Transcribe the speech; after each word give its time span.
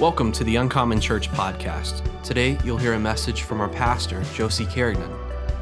Welcome 0.00 0.32
to 0.32 0.42
the 0.42 0.56
Uncommon 0.56 1.00
Church 1.00 1.30
podcast. 1.30 2.02
Today, 2.24 2.58
you'll 2.64 2.78
hear 2.78 2.94
a 2.94 2.98
message 2.98 3.42
from 3.42 3.60
our 3.60 3.68
pastor, 3.68 4.24
Josie 4.34 4.64
Carignan. 4.64 5.12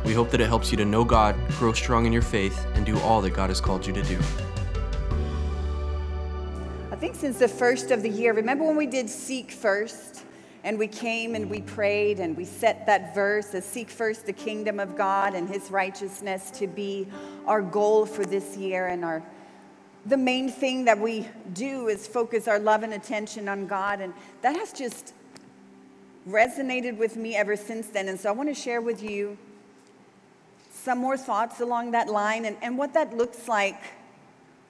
We 0.05 0.15
hope 0.15 0.31
that 0.31 0.41
it 0.41 0.47
helps 0.47 0.71
you 0.71 0.79
to 0.79 0.85
know 0.85 1.05
God, 1.05 1.37
grow 1.59 1.73
strong 1.73 2.07
in 2.07 2.13
your 2.13 2.23
faith, 2.23 2.65
and 2.75 2.87
do 2.87 2.99
all 3.01 3.21
that 3.23 3.31
God 3.31 3.51
has 3.51 3.61
called 3.61 3.85
you 3.85 3.93
to 3.93 4.03
do. 4.05 4.19
I 6.91 6.97
think 6.97 7.17
since 7.17 7.39
the 7.39 7.49
first 7.49 7.91
of 7.91 8.03
the 8.03 8.09
year, 8.09 8.33
remember 8.33 8.65
when 8.65 8.77
we 8.77 8.87
did 8.87 9.11
Seek 9.11 9.51
First? 9.51 10.25
And 10.63 10.79
we 10.79 10.87
came 10.87 11.35
and 11.35 11.51
we 11.51 11.63
prayed 11.63 12.21
and 12.21 12.37
we 12.37 12.45
set 12.45 12.87
that 12.87 13.15
verse 13.15 13.55
as 13.55 13.65
seek 13.65 13.89
first 13.89 14.27
the 14.27 14.33
kingdom 14.33 14.79
of 14.79 14.95
God 14.97 15.35
and 15.35 15.49
his 15.49 15.71
righteousness 15.71 16.51
to 16.53 16.67
be 16.67 17.09
our 17.47 17.63
goal 17.63 18.05
for 18.05 18.27
this 18.27 18.59
year 18.59 18.89
and 18.89 19.03
our 19.03 19.23
the 20.07 20.17
main 20.17 20.49
thing 20.49 20.85
that 20.87 20.99
we 20.99 21.29
do 21.53 21.89
is 21.89 22.07
focus 22.07 22.49
our 22.49 22.59
love 22.59 22.83
and 22.83 22.95
attention 22.95 23.49
on 23.49 23.67
God. 23.67 24.01
And 24.01 24.15
that 24.43 24.57
has 24.57 24.73
just 24.73 25.15
resonated 26.29 26.97
with 26.97 27.17
me 27.17 27.37
ever 27.37 27.57
since 27.57 27.89
then. 27.89 28.09
And 28.09 28.19
so 28.19 28.29
I 28.29 28.33
want 28.33 28.49
to 28.49 28.55
share 28.55 28.81
with 28.81 29.03
you 29.03 29.37
some 30.73 30.99
more 30.99 31.17
thoughts 31.17 31.61
along 31.61 31.91
that 31.91 32.09
line 32.09 32.47
and, 32.47 32.57
and 32.63 32.79
what 32.79 32.95
that 32.95 33.15
looks 33.15 33.49
like 33.49 33.83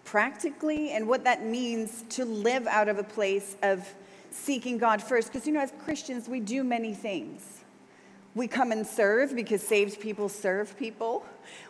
practically 0.05 0.91
and 0.91 1.07
what 1.07 1.23
that 1.25 1.45
means 1.45 2.05
to 2.11 2.25
live 2.25 2.67
out 2.67 2.89
of 2.89 2.99
a 2.99 3.05
place 3.05 3.57
of 3.63 3.89
seeking 4.31 4.79
God 4.79 5.01
first. 5.01 5.29
Because, 5.29 5.47
you 5.47 5.53
know, 5.53 5.61
as 5.61 5.73
Christians, 5.85 6.29
we 6.29 6.41
do 6.41 6.65
many 6.65 6.95
things. 6.95 7.61
We 8.35 8.49
come 8.49 8.73
and 8.73 8.87
serve 8.87 9.35
because 9.35 9.63
saved 9.63 10.01
people 10.01 10.29
serve 10.29 10.77
people. 10.77 11.25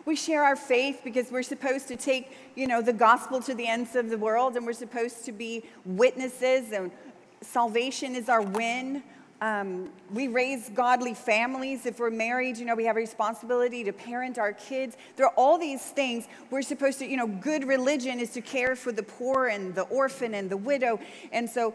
We 0.04 0.16
share 0.16 0.44
our 0.44 0.56
faith 0.56 1.00
because 1.04 1.30
we're 1.30 1.42
supposed 1.42 1.88
to 1.88 1.96
take, 1.96 2.36
you 2.54 2.66
know, 2.66 2.82
the 2.82 2.92
gospel 2.92 3.40
to 3.42 3.54
the 3.54 3.66
ends 3.66 3.96
of 3.96 4.10
the 4.10 4.18
world 4.18 4.56
and 4.56 4.66
we're 4.66 4.72
supposed 4.72 5.24
to 5.26 5.32
be 5.32 5.64
witnesses 5.84 6.72
and 6.72 6.90
salvation 7.40 8.14
is 8.14 8.28
our 8.28 8.42
win. 8.42 9.02
Um, 9.40 9.90
we 10.12 10.28
raise 10.28 10.68
godly 10.68 11.14
families. 11.14 11.86
If 11.86 11.98
we're 11.98 12.10
married, 12.10 12.58
you 12.58 12.66
know, 12.66 12.74
we 12.74 12.84
have 12.84 12.96
a 12.96 13.00
responsibility 13.00 13.82
to 13.84 13.92
parent 13.92 14.38
our 14.38 14.52
kids. 14.52 14.96
There 15.16 15.24
are 15.26 15.34
all 15.34 15.56
these 15.56 15.82
things 15.82 16.26
we're 16.50 16.60
supposed 16.60 16.98
to, 16.98 17.06
you 17.06 17.16
know, 17.16 17.26
good 17.26 17.66
religion 17.66 18.20
is 18.20 18.30
to 18.30 18.42
care 18.42 18.76
for 18.76 18.92
the 18.92 19.02
poor 19.02 19.46
and 19.46 19.74
the 19.74 19.82
orphan 19.82 20.34
and 20.34 20.50
the 20.50 20.58
widow. 20.58 21.00
And 21.32 21.48
so 21.48 21.74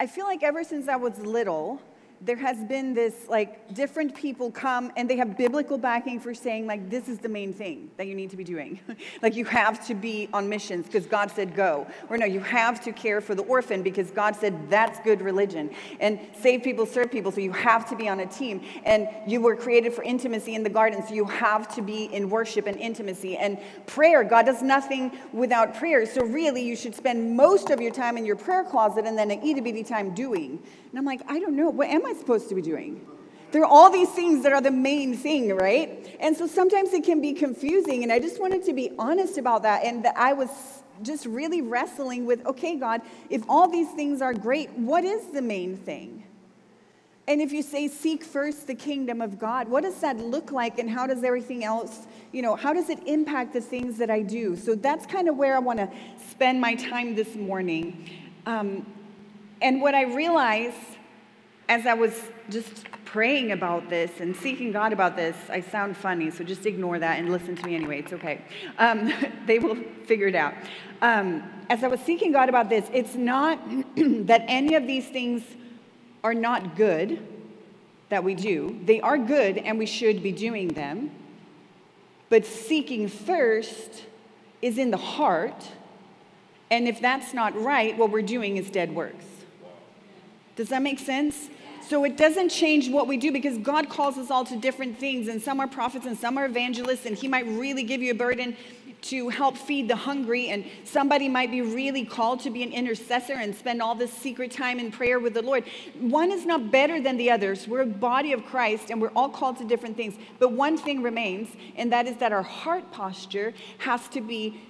I 0.00 0.08
feel 0.08 0.26
like 0.26 0.42
ever 0.42 0.64
since 0.64 0.88
I 0.88 0.96
was 0.96 1.16
little, 1.18 1.80
there 2.20 2.36
has 2.36 2.58
been 2.64 2.94
this 2.94 3.14
like 3.28 3.72
different 3.74 4.14
people 4.14 4.50
come 4.50 4.90
and 4.96 5.08
they 5.08 5.16
have 5.16 5.36
biblical 5.36 5.78
backing 5.78 6.18
for 6.18 6.34
saying 6.34 6.66
like 6.66 6.90
this 6.90 7.08
is 7.08 7.18
the 7.18 7.28
main 7.28 7.52
thing 7.52 7.90
that 7.96 8.06
you 8.06 8.14
need 8.14 8.30
to 8.30 8.36
be 8.36 8.44
doing. 8.44 8.78
Like 9.22 9.36
you 9.36 9.44
have 9.46 9.84
to 9.86 9.94
be 9.94 10.28
on 10.32 10.48
missions 10.48 10.86
because 10.86 11.06
god 11.06 11.30
said 11.30 11.54
go. 11.54 11.86
Or 12.08 12.18
no 12.18 12.26
you 12.26 12.40
have 12.40 12.80
to 12.84 12.92
care 12.92 13.20
for 13.20 13.34
the 13.34 13.42
orphan 13.42 13.82
because 13.82 14.10
god 14.10 14.34
said 14.36 14.68
that's 14.68 14.98
good 15.00 15.22
religion. 15.22 15.70
And 16.00 16.18
save 16.40 16.62
people 16.62 16.86
serve 16.86 17.10
people. 17.10 17.32
So 17.32 17.40
you 17.40 17.52
have 17.52 17.88
to 17.90 17.96
be 17.96 18.08
on 18.08 18.20
a 18.20 18.26
team. 18.26 18.62
And 18.84 19.08
you 19.26 19.40
were 19.40 19.56
created 19.56 19.92
for 19.92 20.02
intimacy 20.02 20.54
in 20.54 20.62
the 20.62 20.70
garden 20.70 21.06
so 21.06 21.14
you 21.14 21.24
have 21.24 21.72
to 21.76 21.82
be 21.82 22.04
in 22.04 22.28
worship 22.28 22.66
and 22.66 22.76
intimacy. 22.76 23.36
And 23.36 23.58
prayer 23.86 24.24
god 24.24 24.46
does 24.46 24.62
nothing 24.62 25.16
without 25.32 25.74
prayer. 25.74 26.04
So 26.06 26.24
really 26.24 26.62
you 26.62 26.76
should 26.76 26.94
spend 26.94 27.36
most 27.36 27.70
of 27.70 27.80
your 27.80 27.92
time 27.92 28.16
in 28.16 28.26
your 28.26 28.36
prayer 28.36 28.64
closet 28.64 29.06
and 29.06 29.16
then 29.16 29.30
an 29.30 29.40
itty 29.42 29.60
bitty 29.60 29.84
time 29.84 30.14
doing 30.14 30.60
and 30.90 30.98
I'm 30.98 31.04
like, 31.04 31.20
I 31.28 31.38
don't 31.38 31.56
know. 31.56 31.70
What 31.70 31.88
am 31.88 32.06
I 32.06 32.14
supposed 32.14 32.48
to 32.48 32.54
be 32.54 32.62
doing? 32.62 33.04
There 33.50 33.62
are 33.62 33.66
all 33.66 33.90
these 33.90 34.10
things 34.10 34.42
that 34.42 34.52
are 34.52 34.60
the 34.60 34.70
main 34.70 35.16
thing, 35.16 35.54
right? 35.54 36.16
And 36.20 36.36
so 36.36 36.46
sometimes 36.46 36.92
it 36.92 37.04
can 37.04 37.20
be 37.20 37.32
confusing. 37.32 38.02
And 38.02 38.12
I 38.12 38.18
just 38.18 38.40
wanted 38.40 38.64
to 38.64 38.72
be 38.74 38.92
honest 38.98 39.38
about 39.38 39.62
that. 39.62 39.84
And 39.84 40.04
that 40.04 40.16
I 40.16 40.34
was 40.34 40.50
just 41.02 41.26
really 41.26 41.62
wrestling 41.62 42.26
with 42.26 42.44
okay, 42.46 42.76
God, 42.76 43.02
if 43.30 43.42
all 43.48 43.68
these 43.68 43.90
things 43.92 44.20
are 44.20 44.34
great, 44.34 44.70
what 44.72 45.04
is 45.04 45.26
the 45.26 45.42
main 45.42 45.76
thing? 45.76 46.24
And 47.26 47.42
if 47.42 47.52
you 47.52 47.62
say, 47.62 47.88
seek 47.88 48.24
first 48.24 48.66
the 48.66 48.74
kingdom 48.74 49.20
of 49.20 49.38
God, 49.38 49.68
what 49.68 49.82
does 49.82 50.00
that 50.00 50.16
look 50.16 50.50
like? 50.50 50.78
And 50.78 50.88
how 50.88 51.06
does 51.06 51.22
everything 51.22 51.62
else, 51.62 52.06
you 52.32 52.40
know, 52.40 52.56
how 52.56 52.72
does 52.72 52.88
it 52.88 53.06
impact 53.06 53.52
the 53.52 53.60
things 53.60 53.98
that 53.98 54.10
I 54.10 54.22
do? 54.22 54.56
So 54.56 54.74
that's 54.74 55.04
kind 55.04 55.28
of 55.28 55.36
where 55.36 55.54
I 55.54 55.58
want 55.58 55.78
to 55.78 55.90
spend 56.30 56.58
my 56.58 56.74
time 56.74 57.14
this 57.14 57.36
morning. 57.36 58.08
Um, 58.46 58.86
and 59.60 59.80
what 59.80 59.94
I 59.94 60.04
realized 60.04 60.76
as 61.68 61.86
I 61.86 61.94
was 61.94 62.22
just 62.48 62.86
praying 63.04 63.52
about 63.52 63.90
this 63.90 64.20
and 64.20 64.34
seeking 64.34 64.72
God 64.72 64.92
about 64.92 65.16
this, 65.16 65.36
I 65.50 65.60
sound 65.60 65.96
funny, 65.96 66.30
so 66.30 66.44
just 66.44 66.66
ignore 66.66 66.98
that 66.98 67.18
and 67.18 67.30
listen 67.30 67.56
to 67.56 67.66
me 67.66 67.74
anyway. 67.74 68.00
It's 68.00 68.12
okay. 68.12 68.40
Um, 68.78 69.12
they 69.46 69.58
will 69.58 69.76
figure 70.06 70.26
it 70.26 70.34
out. 70.34 70.54
Um, 71.02 71.42
as 71.70 71.84
I 71.84 71.88
was 71.88 72.00
seeking 72.00 72.32
God 72.32 72.48
about 72.48 72.68
this, 72.68 72.88
it's 72.92 73.14
not 73.14 73.58
that 73.96 74.44
any 74.46 74.74
of 74.74 74.86
these 74.86 75.06
things 75.08 75.42
are 76.24 76.34
not 76.34 76.76
good 76.76 77.22
that 78.08 78.24
we 78.24 78.34
do. 78.34 78.78
They 78.84 79.00
are 79.00 79.18
good 79.18 79.58
and 79.58 79.78
we 79.78 79.86
should 79.86 80.22
be 80.22 80.32
doing 80.32 80.68
them. 80.68 81.10
But 82.30 82.46
seeking 82.46 83.08
first 83.08 84.04
is 84.62 84.78
in 84.78 84.90
the 84.90 84.96
heart. 84.96 85.70
And 86.70 86.88
if 86.88 87.00
that's 87.00 87.32
not 87.32 87.58
right, 87.60 87.96
what 87.96 88.10
we're 88.10 88.22
doing 88.22 88.56
is 88.56 88.70
dead 88.70 88.94
works. 88.94 89.24
Does 90.58 90.70
that 90.70 90.82
make 90.82 90.98
sense? 90.98 91.50
So 91.88 92.02
it 92.02 92.16
doesn't 92.16 92.48
change 92.48 92.90
what 92.90 93.06
we 93.06 93.16
do 93.16 93.30
because 93.30 93.58
God 93.58 93.88
calls 93.88 94.18
us 94.18 94.28
all 94.28 94.44
to 94.46 94.56
different 94.56 94.98
things, 94.98 95.28
and 95.28 95.40
some 95.40 95.60
are 95.60 95.68
prophets 95.68 96.04
and 96.04 96.18
some 96.18 96.36
are 96.36 96.46
evangelists, 96.46 97.06
and 97.06 97.16
He 97.16 97.28
might 97.28 97.46
really 97.46 97.84
give 97.84 98.02
you 98.02 98.10
a 98.10 98.14
burden 98.14 98.56
to 99.02 99.28
help 99.28 99.56
feed 99.56 99.86
the 99.86 99.94
hungry, 99.94 100.48
and 100.48 100.64
somebody 100.82 101.28
might 101.28 101.52
be 101.52 101.62
really 101.62 102.04
called 102.04 102.40
to 102.40 102.50
be 102.50 102.64
an 102.64 102.72
intercessor 102.72 103.34
and 103.34 103.54
spend 103.54 103.80
all 103.80 103.94
this 103.94 104.12
secret 104.12 104.50
time 104.50 104.80
in 104.80 104.90
prayer 104.90 105.20
with 105.20 105.34
the 105.34 105.42
Lord. 105.42 105.62
One 106.00 106.32
is 106.32 106.44
not 106.44 106.72
better 106.72 107.00
than 107.00 107.16
the 107.18 107.30
others. 107.30 107.68
We're 107.68 107.82
a 107.82 107.86
body 107.86 108.32
of 108.32 108.44
Christ, 108.44 108.90
and 108.90 109.00
we're 109.00 109.12
all 109.14 109.28
called 109.28 109.58
to 109.58 109.64
different 109.64 109.96
things. 109.96 110.16
But 110.40 110.50
one 110.50 110.76
thing 110.76 111.04
remains, 111.04 111.50
and 111.76 111.92
that 111.92 112.08
is 112.08 112.16
that 112.16 112.32
our 112.32 112.42
heart 112.42 112.90
posture 112.90 113.54
has 113.78 114.08
to 114.08 114.20
be 114.20 114.60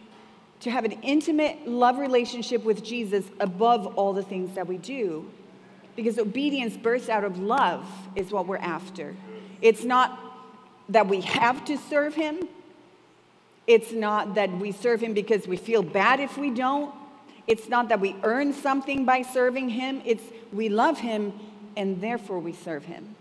to 0.61 0.71
have 0.71 0.85
an 0.85 0.93
intimate 1.01 1.67
love 1.67 1.97
relationship 1.97 2.63
with 2.63 2.85
Jesus 2.85 3.25
above 3.41 3.87
all 3.97 4.13
the 4.13 4.23
things 4.23 4.55
that 4.55 4.67
we 4.67 4.77
do 4.77 5.31
because 5.99 6.17
obedience 6.17 6.77
births 6.77 7.09
out 7.09 7.25
of 7.25 7.41
love 7.41 7.85
is 8.15 8.31
what 8.31 8.47
we're 8.47 8.57
after. 8.59 9.17
It's 9.61 9.83
not 9.83 10.17
that 10.89 11.09
we 11.09 11.23
have 11.23 11.65
to 11.65 11.77
serve 11.77 12.15
him. 12.15 12.47
It's 13.67 13.91
not 13.91 14.37
that 14.37 14.57
we 14.59 14.71
serve 14.71 15.01
him 15.01 15.13
because 15.13 15.49
we 15.49 15.57
feel 15.57 15.83
bad 15.83 16.21
if 16.21 16.39
we 16.39 16.51
don't. 16.51 16.95
It's 17.49 17.69
not 17.69 17.89
that 17.89 17.99
we 17.99 18.15
earn 18.23 18.53
something 18.53 19.05
by 19.05 19.23
serving 19.23 19.71
him. 19.71 20.01
It's 20.05 20.23
we 20.53 20.69
love 20.69 21.01
him 21.01 21.33
and 21.77 22.01
therefore 22.01 22.39
we 22.39 22.53
serve 22.53 22.85
him. 22.85 23.17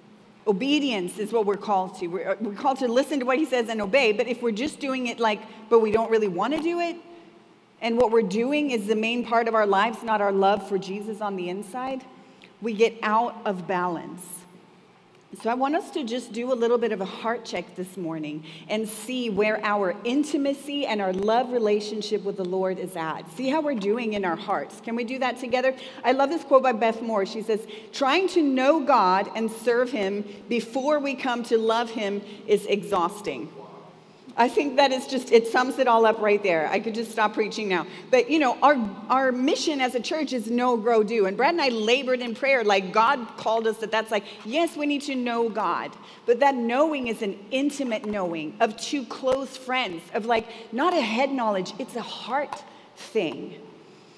Obedience 0.45 1.17
is 1.17 1.31
what 1.31 1.47
we're 1.47 1.57
called 1.57 1.97
to. 1.97 2.05
We're, 2.05 2.29
uh, 2.29 2.35
we're 2.39 2.53
called 2.53 2.77
to 2.77 2.88
listen 2.88 3.21
to 3.21 3.25
what 3.25 3.39
he 3.39 3.45
says 3.45 3.69
and 3.69 3.81
obey. 3.81 4.11
But 4.11 4.27
if 4.27 4.44
we're 4.44 4.51
just 4.51 4.79
doing 4.79 5.07
it 5.07 5.19
like, 5.19 5.41
but 5.67 5.79
we 5.79 5.91
don't 5.91 6.11
really 6.11 6.27
want 6.27 6.55
to 6.55 6.61
do 6.61 6.79
it, 6.79 6.95
and 7.81 7.97
what 7.97 8.11
we're 8.11 8.21
doing 8.21 8.69
is 8.69 8.85
the 8.85 8.95
main 8.95 9.25
part 9.25 9.47
of 9.47 9.55
our 9.55 9.65
lives, 9.65 10.03
not 10.03 10.21
our 10.21 10.31
love 10.31 10.69
for 10.69 10.77
Jesus 10.77 11.21
on 11.21 11.35
the 11.35 11.49
inside, 11.49 12.03
we 12.62 12.73
get 12.73 12.95
out 13.01 13.35
of 13.45 13.68
balance. 13.68 14.23
So, 15.44 15.50
I 15.50 15.56
want 15.56 15.75
us 15.75 15.91
to 15.91 16.06
just 16.06 16.31
do 16.31 16.53
a 16.53 16.56
little 16.56 16.78
bit 16.78 16.94
of 16.94 17.01
a 17.01 17.06
heart 17.06 17.44
check 17.44 17.75
this 17.75 17.97
morning 17.97 18.45
and 18.69 18.88
see 18.88 19.29
where 19.29 19.63
our 19.63 19.94
intimacy 20.06 20.85
and 20.85 21.01
our 21.01 21.12
love 21.12 21.51
relationship 21.51 22.23
with 22.23 22.38
the 22.38 22.45
Lord 22.45 22.79
is 22.79 22.95
at. 22.95 23.29
See 23.34 23.50
how 23.50 23.59
we're 23.59 23.75
doing 23.75 24.13
in 24.13 24.23
our 24.23 24.38
hearts. 24.38 24.79
Can 24.79 24.95
we 24.95 25.03
do 25.03 25.19
that 25.19 25.38
together? 25.38 25.75
I 26.03 26.13
love 26.13 26.29
this 26.29 26.45
quote 26.45 26.63
by 26.63 26.72
Beth 26.72 27.01
Moore. 27.01 27.25
She 27.25 27.41
says, 27.41 27.68
Trying 27.91 28.29
to 28.29 28.41
know 28.41 28.79
God 28.79 29.29
and 29.35 29.51
serve 29.51 29.91
Him 29.91 30.24
before 30.47 30.97
we 30.97 31.13
come 31.13 31.44
to 31.44 31.57
love 31.57 31.91
Him 31.91 32.22
is 32.47 32.66
exhausting. 32.66 33.50
I 34.40 34.50
think 34.50 34.75
that 34.75 34.92
is 34.92 35.08
just, 35.08 35.31
it 35.31 35.48
sums 35.48 35.80
it 35.80 35.88
all 35.88 36.06
up 36.06 36.20
right 36.20 36.42
there. 36.44 36.70
I 36.70 36.80
could 36.80 36.94
just 36.94 37.12
stop 37.12 37.34
preaching 37.34 37.68
now. 37.68 37.88
But, 38.12 38.30
you 38.30 38.38
know, 38.38 38.56
our, 38.62 38.78
our 39.09 39.31
mission 39.31 39.81
as 39.81 39.96
a 39.96 40.00
church 40.00 40.31
is 40.31 40.48
know, 40.48 40.78
grow, 40.78 41.02
do. 41.02 41.25
And 41.25 41.36
Brad 41.36 41.56
and 41.56 41.62
I 41.62 41.70
labored 41.70 42.19
in 42.19 42.36
prayer, 42.36 42.63
like 42.63 42.94
God 42.94 43.36
called 43.38 43.66
us 43.66 43.78
that 43.78 43.89
that's 43.89 44.12
like, 44.12 44.24
yes, 44.45 44.78
we 44.78 44.86
need 44.86 45.01
to 45.04 45.16
know 45.16 45.50
God. 45.50 45.92
But 46.28 46.39
that 46.42 46.54
knowing 46.54 47.07
is 47.07 47.24
an 47.24 47.39
intimate 47.50 48.06
knowing 48.06 48.56
of 48.60 48.78
two 48.78 49.06
close 49.06 49.57
friends, 49.57 50.04
of 50.13 50.28
like, 50.28 50.48
not 50.72 50.94
a 50.94 51.01
head 51.01 51.31
knowledge, 51.31 51.74
it's 51.80 51.95
a 51.95 52.01
heart 52.01 52.63
thing. 52.95 53.60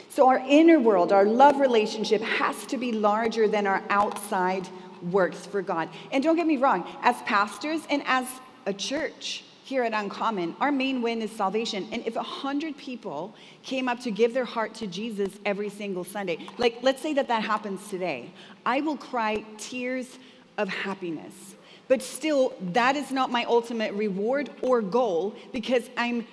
So 0.10 0.27
our 0.27 0.39
inner 0.45 0.81
world, 0.81 1.13
our 1.13 1.24
love 1.24 1.62
relationship 1.62 2.22
has 2.22 2.65
to 2.65 2.77
be 2.77 2.92
larger 2.92 3.48
than 3.48 3.65
our 3.65 3.81
outside 3.89 4.68
works 5.01 5.45
for 5.45 5.62
God. 5.62 5.88
And 6.12 6.22
don't 6.22 6.36
get 6.36 6.45
me 6.45 6.57
wrong, 6.57 6.86
as 7.04 7.15
pastors 7.22 7.81
and 7.89 8.04
as 8.06 8.27
a 8.65 8.74
church, 8.74 9.45
here 9.69 9.83
at 9.83 9.94
Uncommon, 9.94 10.56
our 10.60 10.71
main 10.71 11.00
win 11.00 11.21
is 11.21 11.31
salvation. 11.31 11.88
And 11.92 12.06
if 12.07 12.16
100 12.16 12.75
people 12.75 13.36
came 13.62 13.88
up 13.88 14.00
to 14.00 14.10
give 14.10 14.33
their 14.33 14.44
heart 14.44 14.74
to 14.75 14.88
Jesus 14.88 15.30
every 15.45 15.69
single 15.69 16.04
Sunday, 16.04 16.39
like 16.57 16.80
let's 16.81 17.01
say 17.04 17.13
that 17.13 17.27
that 17.27 17.44
happens 17.44 17.88
today, 17.88 18.31
I 18.66 18.81
will 18.81 18.98
cry 18.98 19.45
tears 19.60 20.18
of 20.57 20.69
happiness. 20.69 21.56
But 21.88 22.01
still, 22.01 22.54
that 22.74 22.95
is 22.95 23.12
not 23.12 23.31
my 23.31 23.45
ultimate 23.45 23.94
reward 23.94 24.50
or 24.63 24.81
goal 24.81 25.36
because 25.54 25.88
I'm 25.95 26.25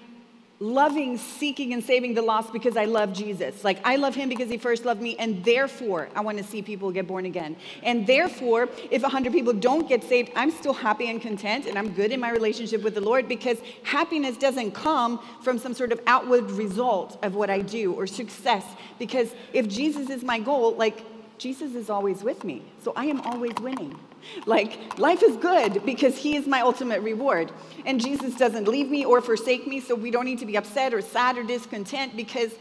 loving, 0.58 1.18
seeking, 1.18 1.74
and 1.74 1.84
saving 1.84 2.14
the 2.14 2.22
lost 2.22 2.52
because 2.52 2.76
I 2.76 2.86
love 2.86 3.12
Jesus. 3.12 3.62
Like, 3.62 3.78
I 3.84 3.96
love 3.96 4.14
him 4.14 4.28
because 4.28 4.48
he 4.48 4.56
first 4.56 4.84
loved 4.84 5.02
me, 5.02 5.16
and 5.18 5.44
therefore, 5.44 6.08
I 6.14 6.22
want 6.22 6.38
to 6.38 6.44
see 6.44 6.62
people 6.62 6.90
get 6.90 7.06
born 7.06 7.26
again. 7.26 7.56
And 7.82 8.06
therefore, 8.06 8.68
if 8.90 9.02
100 9.02 9.32
people 9.32 9.52
don't 9.52 9.88
get 9.88 10.02
saved, 10.02 10.32
I'm 10.34 10.50
still 10.50 10.72
happy 10.72 11.10
and 11.10 11.20
content, 11.20 11.66
and 11.66 11.78
I'm 11.78 11.90
good 11.90 12.10
in 12.10 12.20
my 12.20 12.30
relationship 12.30 12.82
with 12.82 12.94
the 12.94 13.00
Lord 13.02 13.28
because 13.28 13.58
happiness 13.82 14.36
doesn't 14.36 14.72
come 14.72 15.20
from 15.42 15.58
some 15.58 15.74
sort 15.74 15.92
of 15.92 16.00
outward 16.06 16.50
result 16.52 17.18
of 17.22 17.34
what 17.34 17.50
I 17.50 17.60
do 17.60 17.92
or 17.92 18.06
success. 18.06 18.64
Because 18.98 19.34
if 19.52 19.68
Jesus 19.68 20.08
is 20.08 20.22
my 20.24 20.38
goal, 20.38 20.74
like, 20.74 21.04
Jesus 21.38 21.74
is 21.74 21.90
always 21.90 22.22
with 22.22 22.44
me. 22.44 22.62
So 22.82 22.94
I 22.96 23.06
am 23.06 23.20
always 23.20 23.52
winning. 23.60 23.98
Like, 24.46 24.98
life 24.98 25.22
is 25.22 25.36
good 25.36 25.84
because 25.84 26.16
He 26.16 26.36
is 26.36 26.46
my 26.46 26.60
ultimate 26.60 27.02
reward. 27.02 27.50
And 27.84 28.00
Jesus 28.00 28.34
doesn't 28.36 28.68
leave 28.68 28.88
me 28.88 29.04
or 29.04 29.20
forsake 29.20 29.66
me, 29.66 29.80
so 29.80 29.94
we 29.94 30.10
don't 30.10 30.24
need 30.24 30.38
to 30.40 30.46
be 30.46 30.56
upset 30.56 30.94
or 30.94 31.00
sad 31.00 31.36
or 31.36 31.42
discontent 31.42 32.16
because 32.16 32.52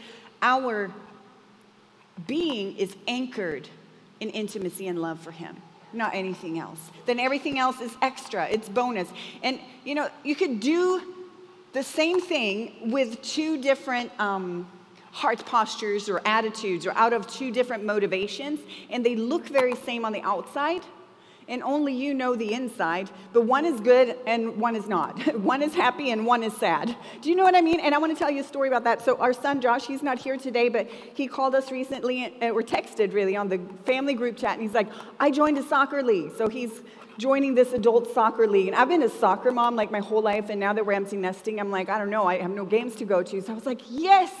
our 0.42 0.90
being 2.26 2.76
is 2.76 2.96
anchored 3.06 3.68
in 4.20 4.30
intimacy 4.30 4.88
and 4.88 5.00
love 5.00 5.20
for 5.20 5.30
Him, 5.30 5.56
not 5.92 6.14
anything 6.14 6.58
else. 6.58 6.90
Then 7.04 7.20
everything 7.20 7.58
else 7.58 7.80
is 7.80 7.94
extra, 8.02 8.46
it's 8.48 8.68
bonus. 8.68 9.08
And, 9.42 9.60
you 9.84 9.94
know, 9.94 10.08
you 10.24 10.34
could 10.34 10.60
do 10.60 11.14
the 11.72 11.82
same 11.82 12.20
thing 12.20 12.90
with 12.90 13.20
two 13.22 13.60
different. 13.60 14.10
Um, 14.18 14.66
heart 15.16 15.42
postures 15.46 16.10
or 16.10 16.20
attitudes 16.26 16.86
or 16.86 16.92
out 16.92 17.14
of 17.14 17.26
two 17.26 17.50
different 17.50 17.82
motivations 17.82 18.60
and 18.90 19.02
they 19.02 19.16
look 19.16 19.48
very 19.48 19.74
same 19.74 20.04
on 20.04 20.12
the 20.12 20.20
outside 20.20 20.82
and 21.48 21.62
only 21.62 21.94
you 21.94 22.14
know 22.14 22.34
the 22.34 22.52
inside, 22.52 23.10
but 23.32 23.42
one 23.42 23.64
is 23.64 23.80
good 23.80 24.16
and 24.26 24.56
one 24.56 24.74
is 24.74 24.88
not. 24.88 25.18
one 25.40 25.62
is 25.62 25.74
happy 25.74 26.10
and 26.10 26.26
one 26.26 26.42
is 26.42 26.54
sad. 26.54 26.96
Do 27.22 27.30
you 27.30 27.36
know 27.36 27.44
what 27.44 27.54
I 27.54 27.60
mean? 27.60 27.80
And 27.80 27.94
I 27.94 27.98
want 27.98 28.12
to 28.12 28.18
tell 28.18 28.30
you 28.30 28.40
a 28.40 28.44
story 28.44 28.68
about 28.68 28.84
that. 28.84 29.02
So, 29.02 29.16
our 29.18 29.32
son 29.32 29.60
Josh, 29.60 29.86
he's 29.86 30.02
not 30.02 30.18
here 30.18 30.36
today, 30.36 30.68
but 30.68 30.88
he 30.88 31.26
called 31.26 31.54
us 31.54 31.70
recently, 31.70 32.34
uh, 32.42 32.50
or 32.50 32.62
texted 32.62 33.12
really, 33.12 33.36
on 33.36 33.48
the 33.48 33.60
family 33.84 34.14
group 34.14 34.36
chat, 34.36 34.54
and 34.54 34.62
he's 34.62 34.74
like, 34.74 34.88
I 35.20 35.30
joined 35.30 35.58
a 35.58 35.62
soccer 35.62 36.02
league. 36.02 36.32
So, 36.36 36.48
he's 36.48 36.82
joining 37.18 37.54
this 37.54 37.72
adult 37.72 38.12
soccer 38.12 38.46
league. 38.46 38.68
And 38.68 38.76
I've 38.76 38.88
been 38.88 39.02
a 39.02 39.08
soccer 39.08 39.50
mom 39.50 39.76
like 39.76 39.90
my 39.90 40.00
whole 40.00 40.22
life, 40.22 40.50
and 40.50 40.60
now 40.60 40.72
that 40.72 40.84
we're 40.84 40.92
empty 40.92 41.16
nesting, 41.16 41.58
I'm 41.58 41.70
like, 41.70 41.88
I 41.88 41.98
don't 41.98 42.10
know, 42.10 42.26
I 42.26 42.38
have 42.38 42.50
no 42.50 42.64
games 42.64 42.94
to 42.96 43.04
go 43.04 43.22
to. 43.22 43.40
So 43.42 43.52
I 43.52 43.54
was 43.54 43.66
like, 43.66 43.80
yes, 43.88 44.32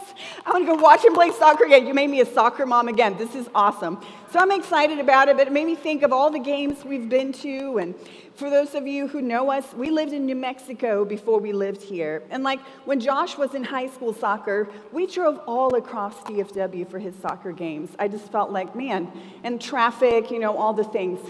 I 0.44 0.50
want 0.50 0.66
to 0.66 0.76
go 0.76 0.80
watch 0.80 1.04
him 1.04 1.14
play 1.14 1.30
soccer 1.30 1.64
again. 1.64 1.86
You 1.86 1.94
made 1.94 2.10
me 2.10 2.20
a 2.20 2.26
soccer 2.26 2.66
mom 2.66 2.88
again. 2.88 3.16
This 3.16 3.34
is 3.34 3.48
awesome. 3.54 4.00
So 4.30 4.38
I'm 4.38 4.50
excited 4.50 4.98
about 4.98 5.28
it, 5.28 5.36
but 5.36 5.46
it 5.46 5.52
made 5.52 5.66
me 5.66 5.74
think 5.74 6.02
of 6.02 6.12
all 6.12 6.30
the 6.30 6.38
games 6.38 6.84
we've 6.84 7.08
been 7.08 7.32
to. 7.34 7.78
And 7.78 7.94
for 8.34 8.50
those 8.50 8.74
of 8.74 8.86
you 8.86 9.06
who 9.06 9.22
know 9.22 9.50
us, 9.50 9.72
we 9.72 9.90
lived 9.90 10.12
in 10.12 10.26
New 10.26 10.36
Mexico 10.36 11.04
before 11.04 11.40
we 11.40 11.52
lived 11.52 11.80
here. 11.80 12.22
And 12.30 12.44
like 12.44 12.60
when 12.84 13.00
Josh 13.00 13.38
was 13.38 13.54
in 13.54 13.64
high 13.64 13.88
school 13.88 14.12
soccer, 14.12 14.68
we 14.92 15.06
drove 15.06 15.40
all 15.46 15.74
across 15.76 16.16
DFW 16.24 16.86
for 16.90 16.98
his 16.98 17.14
soccer 17.16 17.52
games. 17.52 17.90
I 17.98 18.08
just 18.08 18.30
felt 18.30 18.50
like, 18.50 18.76
man, 18.76 19.10
and 19.42 19.58
traffic, 19.60 20.30
you 20.30 20.38
know, 20.38 20.56
all 20.56 20.74
the 20.74 20.84
things. 20.84 21.20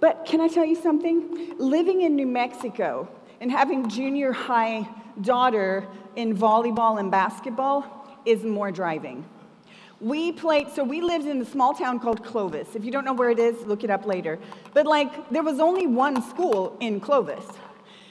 But 0.00 0.24
can 0.24 0.40
I 0.40 0.48
tell 0.48 0.64
you 0.64 0.76
something? 0.76 1.54
Living 1.58 2.02
in 2.02 2.14
New 2.14 2.26
Mexico 2.26 3.08
and 3.40 3.50
having 3.50 3.88
junior 3.88 4.32
high 4.32 4.88
daughter 5.20 5.86
in 6.16 6.36
volleyball 6.36 7.00
and 7.00 7.10
basketball 7.10 8.06
is 8.24 8.44
more 8.44 8.70
driving. 8.70 9.24
We 10.00 10.30
played, 10.30 10.70
so 10.70 10.84
we 10.84 11.00
lived 11.00 11.26
in 11.26 11.40
a 11.40 11.44
small 11.44 11.74
town 11.74 11.98
called 11.98 12.24
Clovis. 12.24 12.76
If 12.76 12.84
you 12.84 12.92
don't 12.92 13.04
know 13.04 13.12
where 13.12 13.30
it 13.30 13.40
is, 13.40 13.66
look 13.66 13.82
it 13.82 13.90
up 13.90 14.06
later. 14.06 14.38
But 14.72 14.86
like, 14.86 15.28
there 15.30 15.42
was 15.42 15.58
only 15.58 15.88
one 15.88 16.22
school 16.22 16.76
in 16.78 17.00
Clovis. 17.00 17.44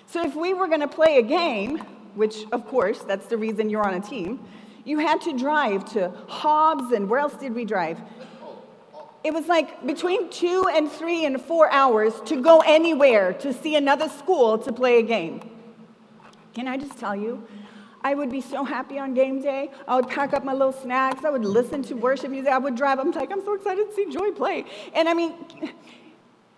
So 0.05 0.21
if 0.21 0.35
we 0.35 0.53
were 0.53 0.67
gonna 0.67 0.87
play 0.87 1.17
a 1.17 1.21
game, 1.21 1.77
which 2.15 2.45
of 2.51 2.67
course, 2.67 2.99
that's 2.99 3.27
the 3.27 3.37
reason 3.37 3.69
you're 3.69 3.87
on 3.87 3.93
a 3.93 4.01
team, 4.01 4.39
you 4.83 4.99
had 4.99 5.21
to 5.21 5.37
drive 5.37 5.85
to 5.93 6.11
Hobbs 6.27 6.93
and 6.93 7.09
where 7.09 7.19
else 7.19 7.35
did 7.35 7.53
we 7.53 7.63
drive? 7.63 7.99
It 9.23 9.33
was 9.33 9.47
like 9.47 9.85
between 9.85 10.29
two 10.29 10.65
and 10.73 10.91
three 10.91 11.25
and 11.25 11.41
four 11.41 11.71
hours 11.71 12.13
to 12.25 12.41
go 12.41 12.61
anywhere 12.65 13.33
to 13.33 13.53
see 13.53 13.75
another 13.75 14.09
school 14.09 14.57
to 14.59 14.71
play 14.71 14.99
a 14.99 15.03
game. 15.03 15.49
Can 16.53 16.67
I 16.67 16.77
just 16.77 16.97
tell 16.97 17.15
you? 17.15 17.45
I 18.01 18.13
would 18.13 18.31
be 18.31 18.41
so 18.41 18.63
happy 18.63 18.99
on 18.99 19.13
game 19.13 19.41
day. 19.41 19.69
I 19.87 19.95
would 19.95 20.07
pack 20.07 20.33
up 20.33 20.45
my 20.45 20.53
little 20.53 20.71
snacks. 20.71 21.25
I 21.25 21.29
would 21.29 21.43
listen 21.43 21.81
to 21.83 21.95
worship 21.95 22.31
music. 22.31 22.51
I 22.51 22.57
would 22.57 22.75
drive. 22.75 22.99
I'm 22.99 23.11
like, 23.11 23.31
I'm 23.31 23.43
so 23.43 23.53
excited 23.53 23.89
to 23.89 23.93
see 23.93 24.09
Joy 24.09 24.31
play. 24.31 24.65
And 24.93 25.09
I 25.09 25.13
mean, 25.13 25.33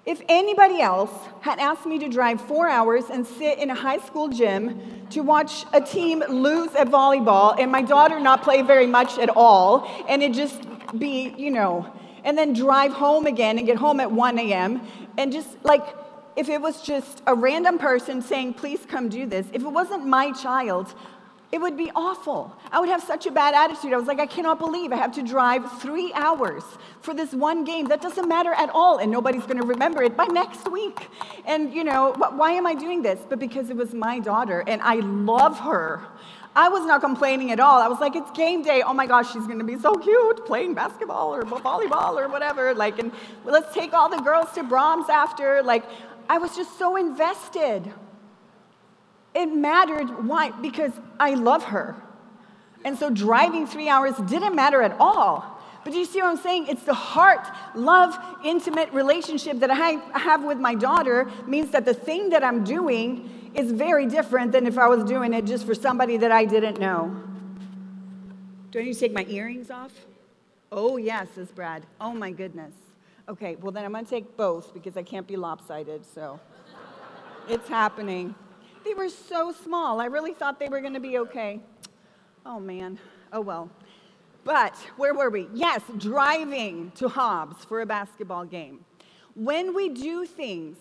if 0.05 0.21
anybody 0.29 0.81
else 0.81 1.11
had 1.41 1.59
asked 1.59 1.85
me 1.85 1.97
to 1.99 2.09
drive 2.09 2.41
four 2.41 2.69
hours 2.69 3.05
and 3.11 3.25
sit 3.25 3.57
in 3.57 3.69
a 3.69 3.75
high 3.75 3.99
school 3.99 4.27
gym 4.27 5.07
to 5.11 5.21
watch 5.21 5.65
a 5.73 5.81
team 5.81 6.23
lose 6.29 6.75
at 6.75 6.87
volleyball 6.87 7.55
and 7.59 7.71
my 7.71 7.81
daughter 7.81 8.19
not 8.19 8.43
play 8.43 8.61
very 8.61 8.87
much 8.87 9.17
at 9.17 9.29
all, 9.29 9.89
and 10.07 10.21
it 10.21 10.33
just 10.33 10.61
be, 10.97 11.33
you 11.37 11.51
know, 11.51 11.91
and 12.23 12.37
then 12.37 12.53
drive 12.53 12.93
home 12.93 13.25
again 13.25 13.57
and 13.57 13.67
get 13.67 13.77
home 13.77 13.99
at 13.99 14.11
1 14.11 14.39
a.m. 14.39 14.81
And 15.17 15.31
just 15.31 15.49
like, 15.63 15.83
if 16.35 16.49
it 16.49 16.61
was 16.61 16.81
just 16.81 17.21
a 17.27 17.33
random 17.33 17.77
person 17.77 18.21
saying, 18.21 18.53
please 18.53 18.85
come 18.87 19.09
do 19.09 19.25
this, 19.25 19.47
if 19.53 19.61
it 19.61 19.67
wasn't 19.67 20.05
my 20.05 20.31
child, 20.31 20.93
it 21.51 21.59
would 21.59 21.75
be 21.75 21.91
awful. 21.95 22.55
I 22.71 22.79
would 22.79 22.89
have 22.89 23.01
such 23.01 23.25
a 23.25 23.31
bad 23.31 23.55
attitude. 23.55 23.91
I 23.91 23.97
was 23.97 24.05
like, 24.05 24.19
I 24.19 24.27
cannot 24.27 24.59
believe 24.59 24.91
I 24.91 24.97
have 24.97 25.13
to 25.15 25.23
drive 25.23 25.81
three 25.81 26.13
hours 26.13 26.63
for 27.01 27.15
this 27.15 27.33
one 27.33 27.63
game. 27.63 27.87
That 27.87 28.01
doesn't 28.01 28.27
matter 28.27 28.53
at 28.53 28.69
all, 28.69 28.99
and 28.99 29.11
nobody's 29.11 29.43
going 29.43 29.59
to 29.59 29.65
remember 29.65 30.03
it 30.03 30.15
by 30.15 30.25
next 30.25 30.71
week. 30.71 31.09
And, 31.45 31.73
you 31.73 31.83
know, 31.83 32.13
why 32.35 32.51
am 32.51 32.67
I 32.67 32.75
doing 32.75 33.01
this? 33.01 33.19
But 33.27 33.39
because 33.39 33.71
it 33.71 33.75
was 33.75 33.95
my 33.95 34.19
daughter, 34.19 34.63
and 34.67 34.79
I 34.83 34.95
love 34.95 35.59
her. 35.61 36.03
I 36.59 36.67
was 36.67 36.85
not 36.85 36.99
complaining 36.99 37.51
at 37.51 37.61
all. 37.61 37.79
I 37.79 37.87
was 37.87 38.01
like, 38.01 38.17
it's 38.17 38.31
game 38.31 38.63
day. 38.63 38.81
Oh 38.85 38.93
my 38.93 39.07
gosh, 39.07 39.31
she's 39.31 39.47
gonna 39.47 39.63
be 39.63 39.79
so 39.79 39.95
cute 39.95 40.45
playing 40.45 40.73
basketball 40.73 41.33
or 41.33 41.43
volleyball 41.43 42.15
or 42.21 42.27
whatever. 42.27 42.73
Like, 42.73 42.99
and 42.99 43.13
let's 43.45 43.73
take 43.73 43.93
all 43.93 44.09
the 44.09 44.21
girls 44.21 44.51
to 44.55 44.63
Braum's 44.63 45.09
after. 45.09 45.63
Like, 45.63 45.85
I 46.27 46.37
was 46.37 46.57
just 46.57 46.77
so 46.77 46.97
invested. 46.97 47.89
It 49.33 49.45
mattered. 49.45 50.27
Why? 50.27 50.51
Because 50.51 50.91
I 51.17 51.35
love 51.35 51.63
her. 51.63 51.95
And 52.83 52.99
so 52.99 53.09
driving 53.09 53.65
three 53.65 53.87
hours 53.87 54.15
didn't 54.27 54.53
matter 54.53 54.81
at 54.81 54.97
all. 54.99 55.61
But 55.85 55.93
do 55.93 55.99
you 55.99 56.03
see 56.03 56.21
what 56.21 56.31
I'm 56.31 56.43
saying? 56.43 56.67
It's 56.67 56.83
the 56.83 56.93
heart, 56.93 57.47
love, 57.73 58.17
intimate 58.43 58.91
relationship 58.91 59.59
that 59.61 59.71
I 59.71 59.91
have 60.19 60.43
with 60.43 60.57
my 60.57 60.75
daughter 60.75 61.31
means 61.47 61.71
that 61.71 61.85
the 61.85 61.93
thing 61.93 62.31
that 62.31 62.43
I'm 62.43 62.65
doing 62.65 63.38
is 63.53 63.71
very 63.71 64.05
different 64.05 64.51
than 64.51 64.67
if 64.67 64.77
I 64.77 64.87
was 64.87 65.03
doing 65.03 65.33
it 65.33 65.45
just 65.45 65.65
for 65.65 65.75
somebody 65.75 66.17
that 66.17 66.31
I 66.31 66.45
didn't 66.45 66.79
know. 66.79 67.23
Do 68.71 68.79
I 68.79 68.83
need 68.83 68.93
to 68.93 68.99
take 68.99 69.13
my 69.13 69.25
earrings 69.27 69.71
off? 69.71 69.91
Oh, 70.71 70.97
yes, 70.97 71.27
says 71.35 71.51
Brad. 71.51 71.85
Oh, 71.99 72.13
my 72.13 72.31
goodness. 72.31 72.73
Okay, 73.27 73.55
well, 73.55 73.71
then 73.71 73.85
I'm 73.85 73.91
going 73.91 74.05
to 74.05 74.09
take 74.09 74.37
both 74.37 74.73
because 74.73 74.97
I 74.97 75.03
can't 75.03 75.27
be 75.27 75.35
lopsided, 75.35 76.05
so 76.05 76.39
it's 77.47 77.67
happening. 77.67 78.35
They 78.85 78.93
were 78.93 79.09
so 79.09 79.51
small. 79.51 79.99
I 79.99 80.05
really 80.05 80.33
thought 80.33 80.59
they 80.59 80.69
were 80.69 80.81
going 80.81 80.93
to 80.93 80.99
be 80.99 81.17
okay. 81.19 81.59
Oh, 82.45 82.59
man. 82.59 82.99
Oh, 83.33 83.41
well. 83.41 83.69
But 84.43 84.75
where 84.97 85.13
were 85.13 85.29
we? 85.29 85.47
Yes, 85.53 85.81
driving 85.97 86.91
to 86.95 87.09
Hobbs 87.09 87.65
for 87.65 87.81
a 87.81 87.85
basketball 87.85 88.45
game. 88.45 88.85
When 89.35 89.75
we 89.75 89.89
do 89.89 90.25
things 90.25 90.77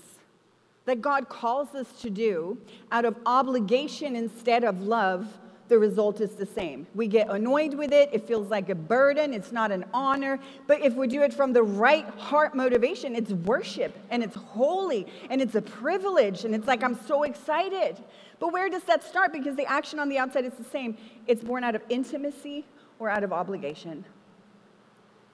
that 0.88 1.02
God 1.02 1.28
calls 1.28 1.75
us 1.75 1.92
to 2.00 2.09
do 2.09 2.57
out 2.90 3.04
of 3.04 3.14
obligation 3.26 4.16
instead 4.16 4.64
of 4.64 4.80
love, 4.80 5.26
the 5.68 5.78
result 5.78 6.23
is 6.23 6.30
the 6.30 6.47
same. 6.47 6.87
We 6.95 7.07
get 7.07 7.28
annoyed 7.28 7.75
with 7.75 7.92
it, 7.92 8.09
it 8.11 8.26
feels 8.26 8.49
like 8.49 8.71
a 8.71 8.75
burden, 8.75 9.35
it's 9.35 9.52
not 9.52 9.71
an 9.71 9.85
honor. 9.92 10.40
But 10.66 10.80
if 10.80 10.95
we 10.95 11.07
do 11.07 11.21
it 11.23 11.35
from 11.35 11.52
the 11.52 11.62
right 11.62 12.07
heart 12.16 12.54
motivation, 12.54 13.14
it's 13.14 13.33
worship 13.33 13.95
and 14.09 14.23
it's 14.23 14.35
holy 14.35 15.07
and 15.28 15.42
it's 15.42 15.57
a 15.57 15.62
privilege 15.62 16.47
and 16.47 16.54
it's 16.54 16.66
like, 16.66 16.83
I'm 16.83 16.99
so 17.07 17.25
excited. 17.25 18.02
But 18.40 18.54
where 18.54 18.71
does 18.71 18.85
that 18.85 19.04
start? 19.04 19.30
Because 19.30 19.57
the 19.57 19.66
action 19.66 19.99
on 19.99 20.09
the 20.09 20.16
outside 20.16 20.47
is 20.47 20.54
the 20.54 20.64
same. 20.64 20.97
It's 21.26 21.45
born 21.45 21.64
out 21.64 21.75
of 21.75 21.83
intimacy 21.90 22.64
or 22.99 23.11
out 23.11 23.25
of 23.25 23.33
obligation. 23.33 24.07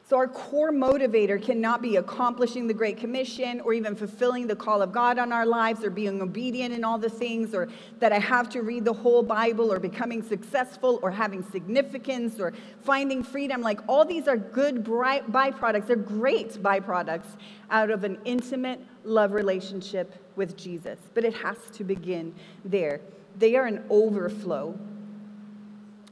So, 0.06 0.18
our 0.18 0.28
core 0.28 0.70
motivator 0.70 1.42
cannot 1.42 1.80
be 1.80 1.96
accomplishing 1.96 2.66
the 2.66 2.74
Great 2.74 2.98
Commission 2.98 3.62
or 3.62 3.72
even 3.72 3.96
fulfilling 3.96 4.46
the 4.46 4.54
call 4.54 4.82
of 4.82 4.92
God 4.92 5.18
on 5.18 5.32
our 5.32 5.46
lives 5.46 5.82
or 5.82 5.88
being 5.88 6.20
obedient 6.20 6.74
in 6.74 6.84
all 6.84 6.98
the 6.98 7.08
things 7.08 7.54
or 7.54 7.70
that 8.00 8.12
I 8.12 8.18
have 8.18 8.50
to 8.50 8.60
read 8.60 8.84
the 8.84 8.92
whole 8.92 9.22
Bible 9.22 9.72
or 9.72 9.80
becoming 9.80 10.22
successful 10.22 11.00
or 11.02 11.10
having 11.10 11.42
significance 11.42 12.38
or 12.38 12.52
finding 12.82 13.22
freedom. 13.22 13.62
Like, 13.62 13.80
all 13.88 14.04
these 14.04 14.28
are 14.28 14.36
good 14.36 14.84
byproducts. 14.84 15.86
They're 15.86 15.96
great 15.96 16.50
byproducts 16.62 17.38
out 17.70 17.90
of 17.90 18.04
an 18.04 18.18
intimate 18.26 18.80
love 19.04 19.32
relationship 19.32 20.16
with 20.36 20.54
Jesus. 20.54 20.98
But 21.14 21.24
it 21.24 21.32
has 21.32 21.56
to 21.72 21.82
begin 21.82 22.34
there. 22.62 23.00
They 23.38 23.56
are 23.56 23.64
an 23.64 23.82
overflow 23.88 24.78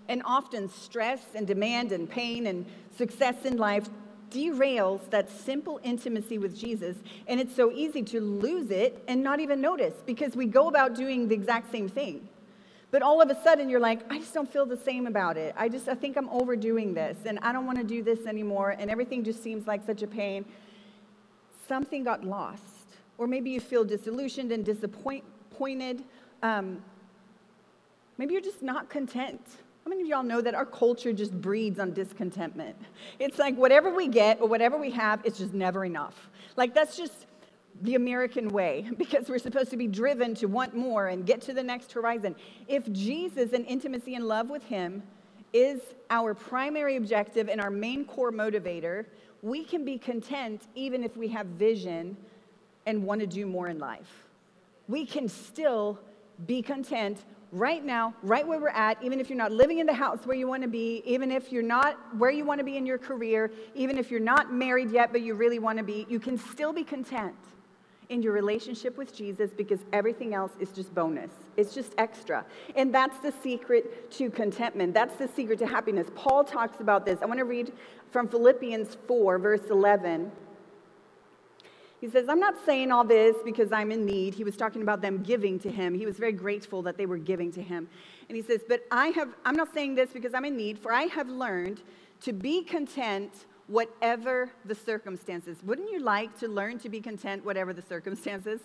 and 0.08 0.22
often 0.24 0.68
stress 0.68 1.22
and 1.34 1.46
demand 1.46 1.92
and 1.92 2.08
pain 2.08 2.46
and 2.46 2.66
success 2.96 3.44
in 3.44 3.56
life 3.56 3.88
derails 4.32 5.08
that 5.10 5.30
simple 5.30 5.78
intimacy 5.82 6.38
with 6.38 6.58
Jesus. 6.58 6.96
And 7.28 7.38
it's 7.38 7.54
so 7.54 7.70
easy 7.70 8.02
to 8.04 8.20
lose 8.20 8.70
it 8.70 9.02
and 9.06 9.22
not 9.22 9.40
even 9.40 9.60
notice 9.60 9.94
because 10.06 10.34
we 10.34 10.46
go 10.46 10.68
about 10.68 10.94
doing 10.94 11.28
the 11.28 11.34
exact 11.34 11.70
same 11.70 11.88
thing. 11.88 12.28
But 12.90 13.02
all 13.02 13.22
of 13.22 13.30
a 13.30 13.42
sudden 13.42 13.68
you're 13.68 13.80
like, 13.80 14.00
I 14.10 14.18
just 14.18 14.34
don't 14.34 14.50
feel 14.50 14.66
the 14.66 14.76
same 14.76 15.06
about 15.06 15.36
it. 15.36 15.54
I 15.56 15.68
just 15.68 15.88
I 15.88 15.94
think 15.94 16.16
I'm 16.16 16.28
overdoing 16.28 16.94
this 16.94 17.18
and 17.24 17.38
I 17.40 17.52
don't 17.52 17.66
want 17.66 17.78
to 17.78 17.84
do 17.84 18.02
this 18.02 18.26
anymore 18.26 18.70
and 18.78 18.90
everything 18.90 19.24
just 19.24 19.42
seems 19.42 19.66
like 19.66 19.84
such 19.84 20.02
a 20.02 20.06
pain. 20.06 20.44
Something 21.68 22.04
got 22.04 22.24
lost. 22.24 22.62
Or 23.18 23.26
maybe 23.26 23.50
you 23.50 23.60
feel 23.60 23.84
disillusioned 23.84 24.52
and 24.52 24.64
disappointed. 24.64 26.04
Um, 26.42 26.82
maybe 28.18 28.32
you're 28.32 28.42
just 28.42 28.62
not 28.62 28.88
content. 28.88 29.40
How 29.84 29.88
many 29.88 30.02
of 30.02 30.08
y'all 30.08 30.22
know 30.22 30.40
that 30.40 30.54
our 30.54 30.64
culture 30.64 31.12
just 31.12 31.32
breeds 31.32 31.80
on 31.80 31.92
discontentment? 31.92 32.76
It's 33.18 33.38
like 33.38 33.56
whatever 33.56 33.92
we 33.92 34.06
get 34.06 34.40
or 34.40 34.48
whatever 34.48 34.78
we 34.78 34.90
have, 34.92 35.20
it's 35.24 35.38
just 35.38 35.54
never 35.54 35.84
enough. 35.84 36.30
Like 36.56 36.72
that's 36.74 36.96
just 36.96 37.26
the 37.80 37.96
American 37.96 38.48
way 38.48 38.88
because 38.96 39.28
we're 39.28 39.38
supposed 39.38 39.70
to 39.70 39.76
be 39.76 39.88
driven 39.88 40.34
to 40.36 40.46
want 40.46 40.74
more 40.74 41.08
and 41.08 41.26
get 41.26 41.40
to 41.42 41.52
the 41.52 41.62
next 41.62 41.92
horizon. 41.92 42.36
If 42.68 42.90
Jesus 42.92 43.52
and 43.52 43.66
intimacy 43.66 44.14
and 44.14 44.26
love 44.26 44.50
with 44.50 44.62
Him 44.64 45.02
is 45.52 45.80
our 46.10 46.32
primary 46.32 46.96
objective 46.96 47.48
and 47.48 47.60
our 47.60 47.70
main 47.70 48.04
core 48.04 48.32
motivator, 48.32 49.06
we 49.42 49.64
can 49.64 49.84
be 49.84 49.98
content 49.98 50.62
even 50.76 51.02
if 51.02 51.16
we 51.16 51.28
have 51.28 51.46
vision 51.46 52.16
and 52.86 53.02
want 53.04 53.20
to 53.20 53.26
do 53.26 53.46
more 53.46 53.68
in 53.68 53.78
life. 53.78 54.28
We 54.86 55.04
can 55.04 55.28
still 55.28 55.98
be 56.46 56.62
content 56.62 57.18
right 57.52 57.84
now, 57.84 58.14
right 58.22 58.46
where 58.46 58.58
we're 58.58 58.68
at, 58.70 59.00
even 59.02 59.20
if 59.20 59.28
you're 59.28 59.38
not 59.38 59.52
living 59.52 59.78
in 59.78 59.86
the 59.86 59.92
house 59.92 60.20
where 60.24 60.36
you 60.36 60.48
want 60.48 60.62
to 60.62 60.68
be, 60.68 61.02
even 61.04 61.30
if 61.30 61.52
you're 61.52 61.62
not 61.62 61.98
where 62.16 62.30
you 62.30 62.44
want 62.44 62.58
to 62.58 62.64
be 62.64 62.78
in 62.78 62.86
your 62.86 62.98
career, 62.98 63.52
even 63.74 63.98
if 63.98 64.10
you're 64.10 64.20
not 64.20 64.52
married 64.52 64.90
yet, 64.90 65.12
but 65.12 65.20
you 65.20 65.34
really 65.34 65.58
want 65.58 65.76
to 65.78 65.84
be, 65.84 66.06
you 66.08 66.18
can 66.18 66.38
still 66.38 66.72
be 66.72 66.82
content 66.82 67.34
in 68.08 68.22
your 68.22 68.32
relationship 68.32 68.96
with 68.96 69.14
Jesus 69.14 69.52
because 69.52 69.80
everything 69.92 70.34
else 70.34 70.52
is 70.60 70.70
just 70.72 70.94
bonus. 70.94 71.30
It's 71.56 71.74
just 71.74 71.94
extra. 71.98 72.44
And 72.74 72.92
that's 72.92 73.18
the 73.18 73.32
secret 73.42 74.10
to 74.12 74.30
contentment. 74.30 74.94
That's 74.94 75.16
the 75.16 75.28
secret 75.28 75.58
to 75.60 75.66
happiness. 75.66 76.08
Paul 76.14 76.44
talks 76.44 76.80
about 76.80 77.04
this. 77.04 77.20
I 77.22 77.26
want 77.26 77.38
to 77.38 77.44
read 77.44 77.72
from 78.10 78.28
Philippians 78.28 78.96
4, 79.06 79.38
verse 79.38 79.70
11. 79.70 80.32
He 82.02 82.10
says, 82.10 82.28
I'm 82.28 82.40
not 82.40 82.56
saying 82.66 82.90
all 82.90 83.04
this 83.04 83.36
because 83.44 83.70
I'm 83.70 83.92
in 83.92 84.04
need. 84.04 84.34
He 84.34 84.42
was 84.42 84.56
talking 84.56 84.82
about 84.82 85.00
them 85.00 85.22
giving 85.22 85.60
to 85.60 85.70
him. 85.70 85.94
He 85.94 86.04
was 86.04 86.16
very 86.16 86.32
grateful 86.32 86.82
that 86.82 86.98
they 86.98 87.06
were 87.06 87.16
giving 87.16 87.52
to 87.52 87.62
him. 87.62 87.88
And 88.28 88.34
he 88.34 88.42
says, 88.42 88.62
But 88.68 88.84
I 88.90 89.06
have, 89.10 89.28
I'm 89.44 89.54
not 89.54 89.72
saying 89.72 89.94
this 89.94 90.10
because 90.10 90.34
I'm 90.34 90.44
in 90.44 90.56
need, 90.56 90.80
for 90.80 90.92
I 90.92 91.02
have 91.04 91.28
learned 91.28 91.80
to 92.22 92.32
be 92.32 92.64
content 92.64 93.46
whatever 93.68 94.50
the 94.64 94.74
circumstances. 94.74 95.58
Wouldn't 95.62 95.92
you 95.92 96.00
like 96.00 96.36
to 96.40 96.48
learn 96.48 96.80
to 96.80 96.88
be 96.88 97.00
content 97.00 97.44
whatever 97.44 97.72
the 97.72 97.82
circumstances? 97.82 98.60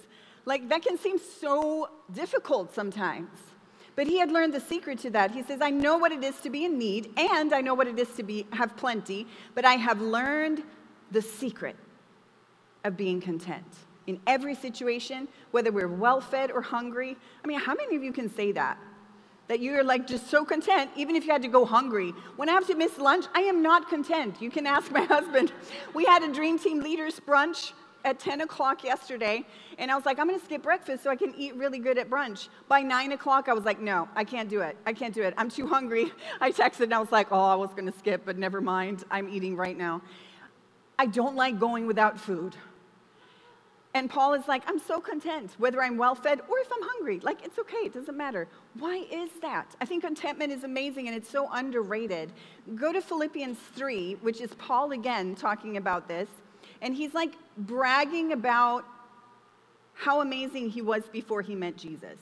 Like, 0.46 0.67
that 0.70 0.82
can 0.82 0.98
seem 0.98 1.20
so 1.20 1.91
difficult 2.12 2.74
sometimes. 2.74 3.29
But 3.96 4.08
he 4.08 4.17
had 4.17 4.32
learned 4.32 4.56
the 4.56 4.62
secret 4.62 4.98
to 5.00 5.12
that. 5.12 5.29
He 5.29 5.44
says, 5.44 5.62
I 5.62 5.70
know 5.70 6.00
what 6.00 6.12
it 6.12 6.24
is 6.24 6.39
to 6.39 6.50
be 6.50 6.65
in 6.65 6.79
need, 6.79 7.12
and 7.15 7.53
I 7.53 7.62
know 7.62 7.75
what 7.75 7.86
it 7.86 8.00
is 8.00 8.10
to 8.15 8.24
be, 8.24 8.48
have 8.53 8.75
plenty, 8.75 9.27
but 9.53 9.63
I 9.63 9.74
have 9.74 10.01
learned 10.01 10.63
the 11.12 11.22
secret 11.22 11.75
of 12.84 12.98
being 12.98 13.22
content 13.22 13.66
in 14.08 14.20
every 14.26 14.56
situation, 14.56 15.28
whether 15.52 15.72
we're 15.72 15.88
well 15.88 16.22
fed 16.22 16.50
or 16.50 16.62
hungry. 16.62 17.16
I 17.44 17.48
mean, 17.48 17.60
how 17.60 17.76
many 17.76 17.96
of 17.96 18.04
you 18.04 18.14
can 18.14 18.34
say 18.34 18.54
that? 18.54 18.78
That 19.50 19.60
you're 19.60 19.84
like 19.84 20.08
just 20.08 20.30
so 20.30 20.44
content, 20.44 20.90
even 20.96 21.16
if 21.16 21.26
you 21.26 21.32
had 21.32 21.42
to 21.44 21.48
go 21.48 21.64
hungry. 21.66 22.14
When 22.36 22.50
I 22.50 22.54
have 22.54 22.68
to 22.68 22.76
miss 22.76 22.98
lunch, 22.98 23.26
I 23.34 23.42
am 23.42 23.62
not 23.62 23.90
content. 23.90 24.42
You 24.42 24.50
can 24.50 24.66
ask 24.66 24.92
my 24.92 25.04
husband. 25.16 25.52
We 25.94 26.06
had 26.06 26.24
a 26.24 26.32
Dream 26.34 26.58
Team 26.58 26.82
Leaders 26.82 27.20
brunch 27.20 27.72
at 28.04 28.20
10 28.20 28.42
o'clock 28.42 28.84
yesterday, 28.84 29.46
and 29.78 29.92
I 29.92 29.96
was 29.96 30.06
like, 30.06 30.20
I'm 30.20 30.28
gonna 30.28 30.40
skip 30.40 30.64
breakfast 30.64 31.04
so 31.04 31.10
I 31.10 31.16
can 31.16 31.34
eat 31.38 31.56
really 31.56 31.80
good 31.80 31.98
at 31.98 32.10
brunch. 32.10 32.48
By 32.70 32.82
9 32.82 33.14
o'clock, 33.14 33.50
I 33.50 33.54
was 33.54 33.66
like, 33.66 33.82
no, 33.82 34.08
I 34.16 34.24
can't 34.24 34.50
do 34.50 34.62
it. 34.62 34.78
I 34.86 34.94
can't 34.94 35.14
do 35.14 35.24
it. 35.24 35.34
I'm 35.38 35.50
too 35.50 35.68
hungry. 35.68 36.12
I 36.42 36.52
texted 36.52 36.82
and 36.82 36.94
I 36.94 37.00
was 37.00 37.12
like, 37.12 37.28
oh, 37.32 37.40
I 37.40 37.56
was 37.56 37.74
gonna 37.74 37.94
skip, 37.98 38.24
but 38.26 38.38
never 38.38 38.62
mind. 38.62 39.04
I'm 39.12 39.30
eating 39.30 39.56
right 39.56 39.78
now. 39.78 40.02
I 41.00 41.06
don't 41.06 41.36
like 41.36 41.60
going 41.60 41.86
without 41.86 42.20
food. 42.20 42.56
And 43.98 44.12
Paul 44.12 44.36
is 44.36 44.48
like, 44.48 44.62
I'm 44.68 44.77
so 44.77 45.00
content, 45.00 45.56
whether 45.58 45.82
I'm 45.82 45.98
well 45.98 46.13
fed 46.13 46.39
or 46.48 46.60
if 46.60 46.72
I'm 46.72 46.84
hungry. 46.84 47.20
Like, 47.22 47.44
it's 47.44 47.58
okay, 47.58 47.77
it 47.77 47.96
doesn't 47.96 48.16
matter. 48.16 48.48
Why 48.75 49.04
is 49.12 49.32
that? 49.42 49.75
I 49.82 49.86
think 49.86 50.04
contentment 50.04 50.54
is 50.54 50.63
amazing 50.63 51.08
and 51.08 51.18
it's 51.18 51.32
so 51.32 51.50
underrated. 51.51 52.32
Go 52.75 52.94
to 52.94 53.01
Philippians 53.01 53.58
3, 53.74 54.18
which 54.22 54.39
is 54.39 54.54
Paul 54.60 54.92
again 54.92 55.34
talking 55.34 55.77
about 55.77 56.08
this. 56.08 56.30
And 56.84 56.94
he's 56.94 57.16
like 57.16 57.34
bragging 57.58 58.34
about 58.34 58.86
how 59.96 60.22
amazing 60.22 60.70
he 60.70 60.84
was 60.84 61.01
before 61.12 61.42
he 61.42 61.56
met 61.56 61.75
Jesus. 61.75 62.20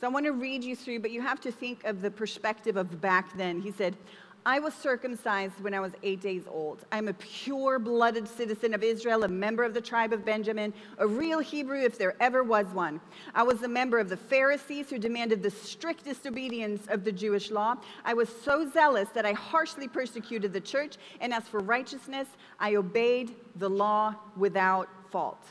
So 0.00 0.06
I 0.06 0.08
want 0.08 0.24
to 0.24 0.32
read 0.32 0.64
you 0.64 0.74
through, 0.74 1.00
but 1.00 1.10
you 1.10 1.20
have 1.20 1.42
to 1.42 1.52
think 1.52 1.84
of 1.84 2.00
the 2.00 2.10
perspective 2.10 2.78
of 2.78 3.02
back 3.02 3.36
then. 3.36 3.60
He 3.60 3.70
said, 3.70 3.98
I 4.46 4.60
was 4.60 4.74
circumcised 4.74 5.60
when 5.60 5.74
I 5.74 5.80
was 5.80 5.94
eight 6.04 6.20
days 6.20 6.44
old. 6.48 6.84
I'm 6.92 7.08
a 7.08 7.14
pure 7.14 7.80
blooded 7.80 8.28
citizen 8.28 8.74
of 8.74 8.84
Israel, 8.84 9.24
a 9.24 9.28
member 9.28 9.64
of 9.64 9.74
the 9.74 9.80
tribe 9.80 10.12
of 10.12 10.24
Benjamin, 10.24 10.72
a 10.98 11.06
real 11.06 11.40
Hebrew 11.40 11.82
if 11.82 11.98
there 11.98 12.14
ever 12.20 12.44
was 12.44 12.66
one. 12.68 13.00
I 13.34 13.42
was 13.42 13.64
a 13.64 13.68
member 13.68 13.98
of 13.98 14.08
the 14.08 14.16
Pharisees 14.16 14.88
who 14.88 15.00
demanded 15.00 15.42
the 15.42 15.50
strictest 15.50 16.28
obedience 16.28 16.86
of 16.86 17.02
the 17.02 17.10
Jewish 17.10 17.50
law. 17.50 17.74
I 18.04 18.14
was 18.14 18.28
so 18.44 18.70
zealous 18.70 19.08
that 19.14 19.26
I 19.26 19.32
harshly 19.32 19.88
persecuted 19.88 20.52
the 20.52 20.60
church, 20.60 20.94
and 21.20 21.34
as 21.34 21.48
for 21.48 21.58
righteousness, 21.58 22.28
I 22.60 22.76
obeyed 22.76 23.34
the 23.56 23.68
law 23.68 24.14
without 24.36 24.88
fault. 25.10 25.44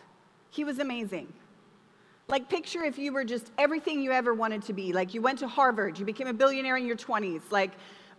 He 0.52 0.64
was 0.64 0.80
amazing. 0.80 1.28
Like, 2.30 2.50
picture 2.50 2.86
if 2.86 2.98
you 2.98 3.12
were 3.12 3.26
just 3.26 3.52
everything 3.58 4.00
you 4.00 4.14
ever 4.14 4.34
wanted 4.34 4.64
to 4.64 4.74
be. 4.74 4.94
Like, 4.94 5.14
you 5.14 5.22
went 5.22 5.40
to 5.40 5.50
Harvard, 5.50 6.00
you 6.00 6.06
became 6.06 6.28
a 6.28 6.34
billionaire 6.34 6.78
in 6.78 6.88
your 6.88 6.96
20s. 6.96 7.52
Like, 7.52 7.72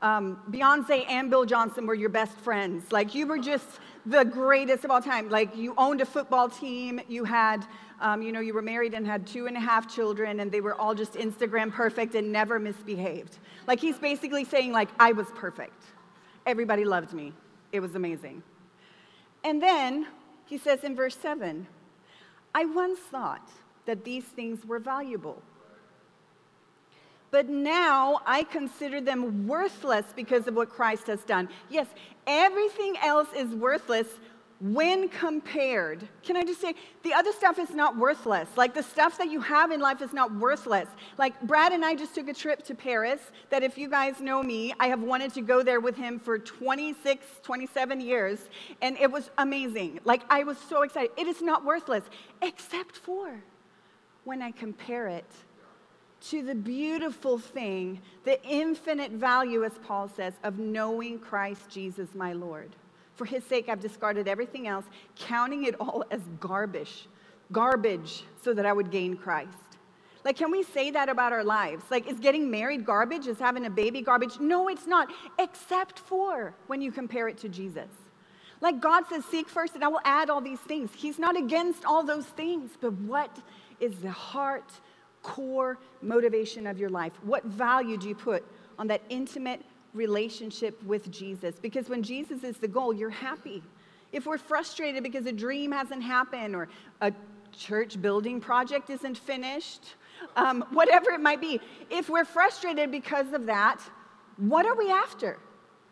um, 0.03 0.41
Beyonce 0.51 1.05
and 1.09 1.31
Bill 1.31 1.45
Johnson 1.45 1.87
were 1.87 1.95
your 1.95 2.09
best 2.09 2.39
friends. 2.39 2.93
Like, 2.93 3.15
you 3.15 3.27
were 3.27 3.39
just 3.39 3.67
the 4.05 4.25
greatest 4.25 4.85
of 4.85 4.91
all 4.91 5.01
time. 5.01 5.29
Like, 5.31 5.57
you 5.57 5.75
owned 5.79 6.01
a 6.01 6.07
football 6.07 6.49
team, 6.49 7.01
you 7.09 7.25
had, 7.25 7.67
um, 8.01 8.23
you 8.23 8.31
know, 8.31 8.41
you 8.41 8.53
were 8.53 8.63
married 8.63 8.95
and 8.95 9.07
had 9.07 9.27
two 9.27 9.47
and 9.47 9.57
a 9.57 9.61
half 9.61 9.93
children, 9.93 10.41
and 10.41 10.53
they 10.53 10.61
were 10.61 10.75
all 10.75 10.95
just 10.95 11.15
Instagram 11.15 11.73
perfect 11.73 12.15
and 12.15 12.31
never 12.31 12.59
misbehaved. 12.59 13.39
Like, 13.67 13.81
he's 13.81 13.99
basically 13.99 14.45
saying, 14.45 14.73
like, 14.73 14.91
I 15.01 15.13
was 15.13 15.29
perfect. 15.35 15.83
Everybody 16.45 16.85
loved 16.85 17.13
me. 17.13 17.33
It 17.73 17.81
was 17.81 17.95
amazing. 17.95 18.43
And 19.45 19.63
then 19.63 20.07
he 20.45 20.59
says 20.59 20.85
in 20.85 20.95
verse 20.95 21.17
7 21.17 21.67
I 22.55 22.65
once 22.65 22.99
thought 22.99 23.51
that 23.85 24.05
these 24.05 24.25
things 24.25 24.65
were 24.65 24.79
valuable 24.79 25.43
but 27.31 27.49
now 27.49 28.21
I 28.27 28.45
consider 28.45 29.01
them 29.01 29.47
worthless 29.47 30.07
because 30.15 30.47
of 30.47 30.55
what 30.55 30.71
Christ 30.71 31.07
has 31.09 31.23
done. 31.25 31.49
Yes, 31.69 31.87
everything 32.27 32.97
else 33.03 33.29
is 33.37 33.55
worthless 33.55 34.09
when 34.61 35.09
compared. 35.11 36.09
Can 36.23 36.37
I 36.37 36.43
just 36.43 36.61
say, 36.61 36.75
the 37.03 37.13
other 37.13 37.33
stuff 37.33 37.59
is 37.59 37.71
not 37.71 37.97
worthless. 37.97 38.49
Like 38.57 38.75
the 38.75 38.83
stuff 38.83 39.19
that 39.19 39.31
you 39.31 39.41
have 39.41 39.71
in 39.71 39.81
life 39.81 40.01
is 40.01 40.13
not 40.13 40.35
worthless. 40.35 40.89
Like 41.19 41.41
Brad 41.43 41.73
and 41.73 41.85
I 41.85 41.95
just 41.95 42.15
took 42.15 42.29
a 42.29 42.35
trip 42.35 42.63
to 42.65 42.75
Paris 42.75 43.21
that 43.51 43.63
if 43.63 43.77
you 43.77 43.89
guys 43.89 44.21
know 44.21 44.43
me, 44.43 44.73
I 44.81 44.89
have 44.89 45.03
wanted 45.03 45.35
to 45.35 45.43
go 45.43 45.63
there 45.63 45.81
with 45.81 45.97
him 45.97 46.19
for 46.19 46.39
26, 46.39 47.27
27 47.43 48.01
years, 48.01 48.49
and 48.81 48.97
it 48.99 49.11
was 49.11 49.31
amazing. 49.37 50.01
Like 50.05 50.23
I 50.31 50.43
was 50.43 50.57
so 50.57 50.83
excited. 50.83 51.11
It 51.19 51.27
is 51.27 51.43
not 51.43 51.65
worthless, 51.65 52.05
except 52.41 52.97
for 52.97 53.43
when 54.25 54.41
I 54.41 54.53
compare 54.53 55.09
it 55.09 55.31
to 56.21 56.43
the 56.43 56.55
beautiful 56.55 57.39
thing, 57.39 58.01
the 58.25 58.43
infinite 58.45 59.13
value, 59.13 59.65
as 59.65 59.73
Paul 59.85 60.09
says, 60.09 60.35
of 60.43 60.59
knowing 60.59 61.19
Christ 61.19 61.69
Jesus 61.69 62.09
my 62.15 62.33
Lord. 62.33 62.75
For 63.15 63.25
his 63.25 63.45
sake, 63.45 63.69
I've 63.69 63.81
discarded 63.81 64.29
everything 64.29 64.67
else, 64.67 64.85
counting 65.17 65.65
it 65.65 65.75
all 65.81 66.05
as 66.11 66.21
garbage, 66.41 67.07
garbage, 67.53 68.25
so 68.43 68.53
that 68.55 68.67
I 68.67 68.73
would 68.73 68.91
gain 68.91 69.17
Christ. 69.17 69.51
Like, 70.25 70.37
can 70.37 70.51
we 70.51 70.65
say 70.65 70.91
that 70.91 71.09
about 71.09 71.33
our 71.33 71.45
lives? 71.45 71.85
Like, 71.91 72.11
is 72.11 72.19
getting 72.19 72.51
married 72.51 72.85
garbage? 72.85 73.29
Is 73.29 73.39
having 73.39 73.67
a 73.67 73.71
baby 73.71 74.03
garbage? 74.03 74.41
No, 74.41 74.69
it's 74.69 74.87
not, 74.87 75.09
except 75.39 76.01
for 76.01 76.53
when 76.67 76.83
you 76.83 76.91
compare 76.91 77.29
it 77.29 77.39
to 77.39 77.49
Jesus. 77.49 77.89
Like, 78.61 78.81
God 78.81 79.05
says, 79.09 79.25
Seek 79.25 79.49
first, 79.49 79.77
and 79.77 79.85
I 79.85 79.89
will 79.89 80.01
add 80.05 80.29
all 80.29 80.41
these 80.41 80.59
things. 80.59 80.91
He's 80.95 81.19
not 81.19 81.37
against 81.37 81.85
all 81.85 82.03
those 82.03 82.27
things, 82.27 82.73
but 82.81 82.93
what 82.95 83.39
is 83.79 83.97
the 84.01 84.11
heart 84.11 84.73
core 85.27 85.77
motivation 86.03 86.69
of 86.69 86.79
your 86.79 86.89
life? 86.89 87.13
What 87.23 87.45
value 87.45 87.97
do 87.97 88.09
you 88.09 88.15
put 88.15 88.45
on 88.79 88.87
that 88.87 89.03
intimate 89.09 89.61
relationship 89.93 90.81
with 90.85 91.11
Jesus? 91.11 91.57
Because 91.61 91.89
when 91.89 92.01
Jesus 92.01 92.45
is 92.45 92.59
the 92.59 92.69
goal, 92.69 92.95
you're 92.95 93.11
happy. 93.11 93.61
If 94.13 94.25
we're 94.25 94.39
frustrated 94.39 95.03
because 95.03 95.27
a 95.27 95.33
dream 95.33 95.73
hasn't 95.73 96.05
happened 96.05 96.55
or 96.55 96.69
a 97.01 97.13
church 97.53 98.01
building 98.01 98.41
project 98.41 98.89
isn't 98.89 99.19
finished, 99.19 99.97
um, 100.37 100.65
whatever 100.71 101.11
it 101.11 101.21
might 101.21 101.41
be, 101.41 101.61
if 101.91 102.09
we're 102.09 102.25
frustrated 102.25 102.93
because 102.93 103.33
of 103.33 103.47
that, 103.47 103.81
what 104.37 104.65
are 104.65 104.77
we 104.77 104.93
after? 104.93 105.41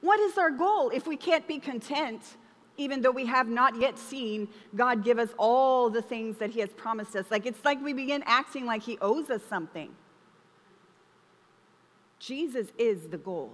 What 0.01 0.21
is 0.21 0.39
our 0.39 0.51
goal 0.51 0.91
if 0.91 1.09
we 1.09 1.17
can't 1.17 1.49
be 1.49 1.59
content 1.59 2.37
even 2.77 3.01
though 3.01 3.11
we 3.11 3.27
have 3.27 3.49
not 3.49 3.81
yet 3.81 3.99
seen 3.99 4.49
God 4.75 5.05
give 5.05 5.19
us 5.19 5.31
all 5.39 5.91
the 5.91 6.03
things 6.03 6.39
that 6.39 6.51
He 6.51 6.61
has 6.61 6.71
promised 6.71 7.15
us. 7.17 7.27
Like 7.31 7.47
it's 7.47 7.65
like 7.65 7.83
we 7.83 7.93
begin 7.93 8.23
acting 8.27 8.67
like 8.67 8.83
He 8.83 8.99
owes 9.01 9.31
us 9.31 9.43
something. 9.49 9.95
Jesus 12.19 12.69
is 12.79 13.09
the 13.09 13.19
goal. 13.19 13.53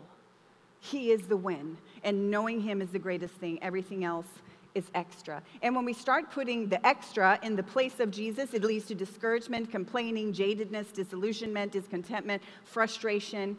He 0.81 1.11
is 1.11 1.23
the 1.23 1.37
win. 1.37 1.77
And 2.05 2.31
knowing 2.31 2.61
Him 2.61 2.81
is 2.81 2.91
the 2.91 2.99
greatest 2.99 3.35
thing. 3.35 3.59
Everything 3.63 4.05
else 4.05 4.29
is 4.75 4.85
extra. 4.95 5.43
And 5.63 5.75
when 5.75 5.85
we 5.85 5.93
start 5.93 6.31
putting 6.31 6.69
the 6.69 6.85
extra 6.87 7.39
in 7.43 7.57
the 7.57 7.63
place 7.63 8.01
of 8.01 8.11
Jesus, 8.11 8.55
it 8.55 8.63
leads 8.63 8.87
to 8.87 8.95
discouragement, 8.95 9.71
complaining, 9.71 10.33
jadedness, 10.33 10.93
disillusionment, 10.93 11.73
discontentment, 11.73 12.43
frustration. 12.65 13.59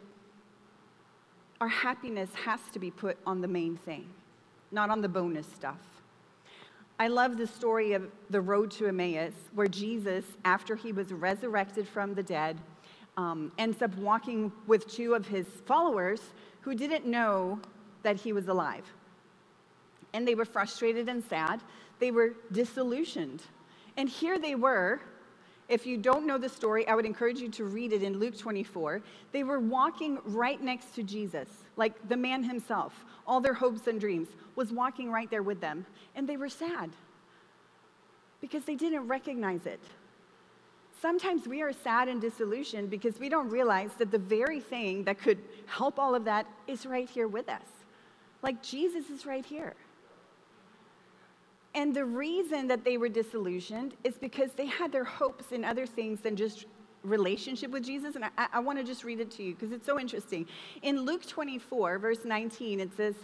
Our 1.60 1.68
happiness 1.68 2.30
has 2.34 2.60
to 2.72 2.78
be 2.78 2.90
put 2.90 3.18
on 3.26 3.40
the 3.40 3.48
main 3.48 3.76
thing, 3.76 4.08
not 4.72 4.90
on 4.90 5.00
the 5.00 5.08
bonus 5.08 5.46
stuff. 5.46 5.78
I 6.98 7.08
love 7.08 7.36
the 7.36 7.46
story 7.46 7.92
of 7.92 8.10
the 8.30 8.40
road 8.40 8.70
to 8.72 8.86
Emmaus, 8.86 9.34
where 9.54 9.66
Jesus, 9.66 10.24
after 10.44 10.76
he 10.76 10.92
was 10.92 11.12
resurrected 11.12 11.86
from 11.88 12.14
the 12.14 12.22
dead, 12.22 12.58
um, 13.16 13.52
ends 13.58 13.82
up 13.82 13.94
walking 13.96 14.52
with 14.66 14.88
two 14.88 15.14
of 15.14 15.26
his 15.26 15.46
followers 15.66 16.20
who 16.60 16.74
didn't 16.74 17.04
know 17.04 17.60
that 18.02 18.16
he 18.16 18.32
was 18.32 18.48
alive 18.48 18.84
and 20.12 20.26
they 20.26 20.34
were 20.34 20.44
frustrated 20.44 21.08
and 21.08 21.22
sad. 21.24 21.60
They 21.98 22.10
were 22.10 22.34
disillusioned. 22.50 23.42
And 23.96 24.08
here 24.08 24.38
they 24.38 24.54
were. 24.54 25.00
If 25.72 25.86
you 25.86 25.96
don't 25.96 26.26
know 26.26 26.36
the 26.36 26.50
story, 26.50 26.86
I 26.86 26.94
would 26.94 27.06
encourage 27.06 27.40
you 27.40 27.48
to 27.52 27.64
read 27.64 27.94
it 27.94 28.02
in 28.02 28.18
Luke 28.18 28.36
24. 28.36 29.00
They 29.32 29.42
were 29.42 29.58
walking 29.58 30.18
right 30.22 30.62
next 30.62 30.94
to 30.96 31.02
Jesus, 31.02 31.48
like 31.76 31.94
the 32.10 32.16
man 32.18 32.44
himself. 32.44 33.06
All 33.26 33.40
their 33.40 33.54
hopes 33.54 33.86
and 33.86 33.98
dreams 33.98 34.28
was 34.54 34.70
walking 34.70 35.10
right 35.10 35.30
there 35.30 35.42
with 35.42 35.62
them. 35.62 35.86
And 36.14 36.28
they 36.28 36.36
were 36.36 36.50
sad 36.50 36.90
because 38.42 38.66
they 38.66 38.74
didn't 38.74 39.08
recognize 39.08 39.64
it. 39.64 39.80
Sometimes 41.00 41.48
we 41.48 41.62
are 41.62 41.72
sad 41.72 42.06
and 42.06 42.20
disillusioned 42.20 42.90
because 42.90 43.18
we 43.18 43.30
don't 43.30 43.48
realize 43.48 43.92
that 43.98 44.10
the 44.10 44.18
very 44.18 44.60
thing 44.60 45.04
that 45.04 45.18
could 45.18 45.38
help 45.64 45.98
all 45.98 46.14
of 46.14 46.26
that 46.26 46.46
is 46.66 46.84
right 46.84 47.08
here 47.08 47.28
with 47.28 47.48
us. 47.48 47.66
Like 48.42 48.62
Jesus 48.62 49.08
is 49.08 49.24
right 49.24 49.46
here. 49.46 49.72
And 51.74 51.94
the 51.94 52.04
reason 52.04 52.68
that 52.68 52.84
they 52.84 52.98
were 52.98 53.08
disillusioned 53.08 53.94
is 54.04 54.14
because 54.18 54.52
they 54.52 54.66
had 54.66 54.92
their 54.92 55.04
hopes 55.04 55.52
in 55.52 55.64
other 55.64 55.86
things 55.86 56.20
than 56.20 56.36
just 56.36 56.66
relationship 57.02 57.70
with 57.70 57.84
Jesus. 57.84 58.14
And 58.14 58.24
I, 58.24 58.46
I 58.52 58.58
want 58.60 58.78
to 58.78 58.84
just 58.84 59.04
read 59.04 59.20
it 59.20 59.30
to 59.32 59.42
you 59.42 59.54
because 59.54 59.72
it's 59.72 59.86
so 59.86 59.98
interesting. 59.98 60.46
In 60.82 61.00
Luke 61.00 61.26
24, 61.26 61.98
verse 61.98 62.24
19, 62.24 62.80
it 62.80 62.94
says, 62.96 63.14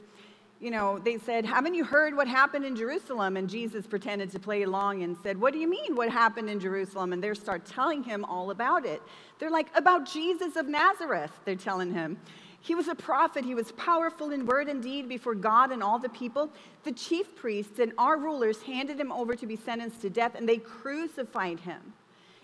you 0.61 0.71
know, 0.71 0.99
they 0.99 1.19
said, 1.19 1.45
Haven't 1.45 1.75
you 1.75 1.85
heard 1.85 2.17
what 2.17 2.27
happened 2.27 2.65
in 2.65 2.75
Jerusalem? 2.75 3.37
And 3.37 3.49
Jesus 3.49 3.87
pretended 3.87 4.31
to 4.33 4.41
play 4.41 4.63
along 4.63 5.03
and 5.05 5.17
said, 5.23 5.41
What 5.41 5.53
do 5.53 5.61
you 5.61 5.69
mean, 5.69 5.95
what 5.95 6.11
happened 6.11 6.51
in 6.51 6.59
Jerusalem? 6.59 7.13
And 7.13 7.23
they 7.23 7.33
start 7.35 7.65
telling 7.65 8.03
him 8.03 8.25
all 8.25 8.51
about 8.51 8.85
it. 8.85 9.01
They're 9.39 9.51
like, 9.51 9.69
About 9.77 10.05
Jesus 10.05 10.57
of 10.57 10.67
Nazareth, 10.67 11.31
they're 11.45 11.55
telling 11.55 11.93
him. 11.93 12.19
He 12.61 12.75
was 12.75 12.89
a 12.89 12.95
prophet. 12.95 13.45
He 13.45 13.55
was 13.55 13.73
powerful 13.73 14.31
in 14.31 14.45
word 14.45 14.69
and 14.69 14.83
deed 14.83 15.09
before 15.09 15.35
God 15.35 15.71
and 15.71 15.83
all 15.83 15.99
the 15.99 16.09
people. 16.09 16.51
The 16.85 16.93
chief 16.93 17.35
priests 17.37 17.79
and 17.79 17.93
our 17.99 18.19
rulers 18.19 18.63
handed 18.63 18.99
him 18.99 19.13
over 19.13 19.37
to 19.37 19.47
be 19.47 19.57
sentenced 19.57 20.01
to 20.03 20.11
death, 20.11 20.35
and 20.35 20.49
they 20.49 20.59
crucified 20.59 21.61
him. 21.61 21.95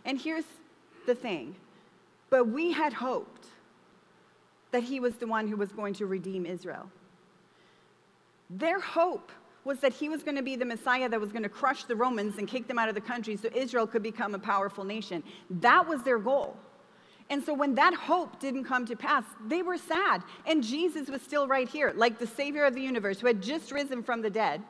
And 0.04 0.21
here's 0.21 0.44
the 1.06 1.14
thing 1.14 1.56
but 2.30 2.49
we 2.49 2.73
had 2.73 2.92
hoped 2.92 3.47
that 4.73 4.83
he 4.83 4.99
was 4.99 5.14
the 5.14 5.26
one 5.26 5.47
who 5.47 5.56
was 5.56 5.71
going 5.71 5.94
to 5.94 6.06
redeem 6.06 6.44
Israel. 6.47 6.90
Their 8.50 8.80
hope 8.80 9.30
was 9.64 9.78
that 9.78 9.92
he 9.92 10.09
was 10.09 10.23
going 10.23 10.35
to 10.37 10.42
be 10.42 10.56
the 10.56 10.64
Messiah 10.64 11.09
that 11.09 11.21
was 11.21 11.30
going 11.30 11.44
to 11.44 11.49
crush 11.49 11.85
the 11.85 11.94
Romans 11.94 12.38
and 12.38 12.49
kick 12.49 12.66
them 12.66 12.78
out 12.78 12.88
of 12.88 12.97
the 12.97 13.00
country 13.00 13.37
so 13.37 13.49
Israel 13.54 13.87
could 13.87 14.02
become 14.02 14.35
a 14.35 14.38
powerful 14.38 14.85
nation. 14.85 15.23
That 15.49 15.87
was 15.88 16.02
their 16.02 16.18
goal. 16.18 16.56
And 17.31 17.43
so 17.43 17.54
when 17.54 17.75
that 17.76 17.95
hope 17.95 18.38
didn't 18.38 18.64
come 18.64 18.85
to 18.87 18.97
pass, 18.97 19.25
they 19.47 19.62
were 19.62 19.78
sad. 19.78 20.23
And 20.47 20.62
Jesus 20.62 21.09
was 21.09 21.23
still 21.23 21.49
right 21.49 21.69
here, 21.69 21.93
like 21.97 22.19
the 22.19 22.26
Savior 22.26 22.64
of 22.64 22.75
the 22.75 22.83
universe 22.83 23.21
who 23.21 23.26
had 23.26 23.43
just 23.43 23.73
risen 23.73 24.02
from 24.02 24.21
the 24.21 24.31
dead. 24.31 24.62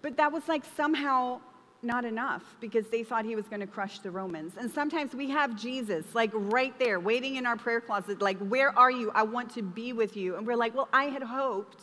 But 0.00 0.16
that 0.16 0.32
was 0.32 0.46
like 0.48 0.64
somehow 0.76 1.40
not 1.82 2.04
enough 2.04 2.42
because 2.60 2.86
they 2.88 3.02
thought 3.02 3.24
he 3.24 3.34
was 3.34 3.48
going 3.48 3.60
to 3.60 3.66
crush 3.66 3.98
the 3.98 4.10
Romans. 4.10 4.54
And 4.56 4.70
sometimes 4.70 5.14
we 5.14 5.28
have 5.30 5.60
Jesus 5.60 6.04
like 6.14 6.30
right 6.32 6.76
there, 6.78 7.00
waiting 7.00 7.36
in 7.36 7.46
our 7.46 7.56
prayer 7.56 7.80
closet, 7.80 8.22
like, 8.22 8.38
Where 8.38 8.76
are 8.78 8.90
you? 8.90 9.10
I 9.14 9.24
want 9.24 9.52
to 9.54 9.62
be 9.62 9.92
with 9.92 10.16
you. 10.16 10.36
And 10.36 10.46
we're 10.46 10.56
like, 10.56 10.74
Well, 10.74 10.88
I 10.92 11.04
had 11.04 11.22
hoped 11.22 11.82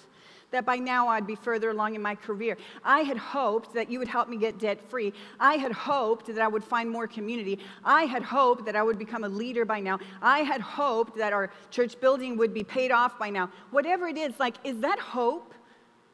that 0.51 0.65
by 0.65 0.77
now 0.77 1.07
I'd 1.07 1.27
be 1.27 1.35
further 1.35 1.69
along 1.69 1.95
in 1.95 2.01
my 2.01 2.15
career. 2.15 2.57
I 2.83 3.01
had 3.01 3.17
hoped 3.17 3.73
that 3.73 3.89
you 3.89 3.99
would 3.99 4.07
help 4.07 4.29
me 4.29 4.37
get 4.37 4.57
debt 4.57 4.81
free. 4.89 5.13
I 5.39 5.55
had 5.55 5.71
hoped 5.71 6.27
that 6.27 6.39
I 6.39 6.47
would 6.47 6.63
find 6.63 6.89
more 6.89 7.07
community. 7.07 7.59
I 7.83 8.03
had 8.03 8.23
hoped 8.23 8.65
that 8.65 8.75
I 8.75 8.83
would 8.83 8.97
become 8.97 9.23
a 9.23 9.29
leader 9.29 9.65
by 9.65 9.79
now. 9.79 9.99
I 10.21 10.39
had 10.39 10.61
hoped 10.61 11.17
that 11.17 11.33
our 11.33 11.51
church 11.69 11.99
building 11.99 12.37
would 12.37 12.53
be 12.53 12.63
paid 12.63 12.91
off 12.91 13.19
by 13.19 13.29
now. 13.29 13.51
Whatever 13.71 14.07
it 14.07 14.17
is, 14.17 14.39
like, 14.39 14.55
is 14.63 14.79
that 14.79 14.99
hope 14.99 15.53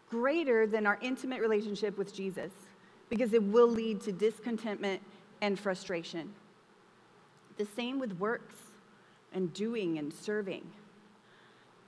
greater 0.10 0.68
than 0.68 0.86
our 0.86 1.00
intimate 1.02 1.42
relationship 1.42 1.98
with 1.98 2.14
Jesus? 2.14 2.52
Because 3.10 3.34
it 3.34 3.44
will 3.44 3.70
lead 3.70 4.02
to 4.02 4.12
discontentment 4.12 5.02
and 5.42 5.60
frustration. 5.60 6.34
The 7.58 7.66
same 7.66 8.00
with 8.00 8.14
works 8.20 8.56
and 9.34 9.54
doing 9.54 9.98
and 9.98 10.14
serving. 10.14 10.64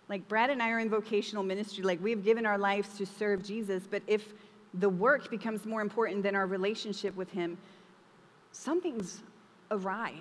Like 0.10 0.28
Brad 0.28 0.50
and 0.50 0.62
I 0.62 0.70
are 0.72 0.80
in 0.80 0.90
vocational 0.90 1.44
ministry, 1.44 1.84
like 1.84 2.02
we've 2.02 2.24
given 2.24 2.46
our 2.46 2.58
lives 2.58 2.98
to 2.98 3.06
serve 3.06 3.44
Jesus, 3.44 3.84
but 3.90 4.02
if 4.08 4.34
the 4.74 4.90
work 4.90 5.30
becomes 5.30 5.66
more 5.66 5.82
important 5.82 6.24
than 6.24 6.36
our 6.36 6.46
relationship 6.46 7.16
with 7.16 7.30
Him, 7.32 7.58
something's 8.52 9.22
awry. 9.72 10.14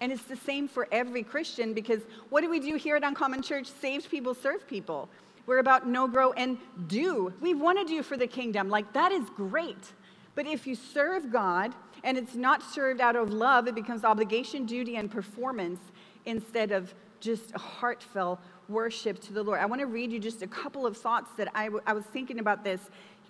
And 0.00 0.10
it's 0.10 0.24
the 0.24 0.36
same 0.36 0.66
for 0.68 0.88
every 0.90 1.22
Christian 1.22 1.72
because 1.72 2.00
what 2.28 2.40
do 2.40 2.50
we 2.50 2.58
do 2.58 2.74
here 2.74 2.96
at 2.96 3.04
Uncommon 3.04 3.42
Church? 3.42 3.68
Saved 3.68 4.10
people 4.10 4.34
serve 4.34 4.66
people. 4.66 5.08
We're 5.46 5.58
about 5.58 5.88
know 5.88 6.06
grow, 6.06 6.32
and 6.32 6.58
do. 6.86 7.32
We 7.40 7.54
want 7.54 7.78
to 7.78 7.84
do 7.84 8.02
for 8.02 8.16
the 8.16 8.26
kingdom. 8.26 8.68
Like, 8.68 8.92
that 8.92 9.12
is 9.12 9.28
great. 9.30 9.92
But 10.34 10.46
if 10.46 10.66
you 10.66 10.74
serve 10.74 11.32
God 11.32 11.74
and 12.04 12.16
it's 12.16 12.34
not 12.34 12.62
served 12.62 13.00
out 13.00 13.16
of 13.16 13.32
love, 13.32 13.66
it 13.68 13.74
becomes 13.74 14.04
obligation, 14.04 14.66
duty, 14.66 14.96
and 14.96 15.10
performance 15.10 15.80
instead 16.24 16.72
of 16.72 16.94
just 17.20 17.52
a 17.54 17.58
heartfelt 17.58 18.40
worship 18.72 19.20
to 19.20 19.32
the 19.32 19.42
Lord. 19.42 19.60
I 19.60 19.66
want 19.66 19.80
to 19.80 19.86
read 19.86 20.10
you 20.10 20.18
just 20.18 20.42
a 20.42 20.46
couple 20.46 20.86
of 20.86 20.96
thoughts 20.96 21.30
that 21.36 21.48
I, 21.54 21.64
w- 21.66 21.82
I 21.86 21.92
was 21.92 22.04
thinking 22.04 22.38
about 22.38 22.64
this 22.64 22.80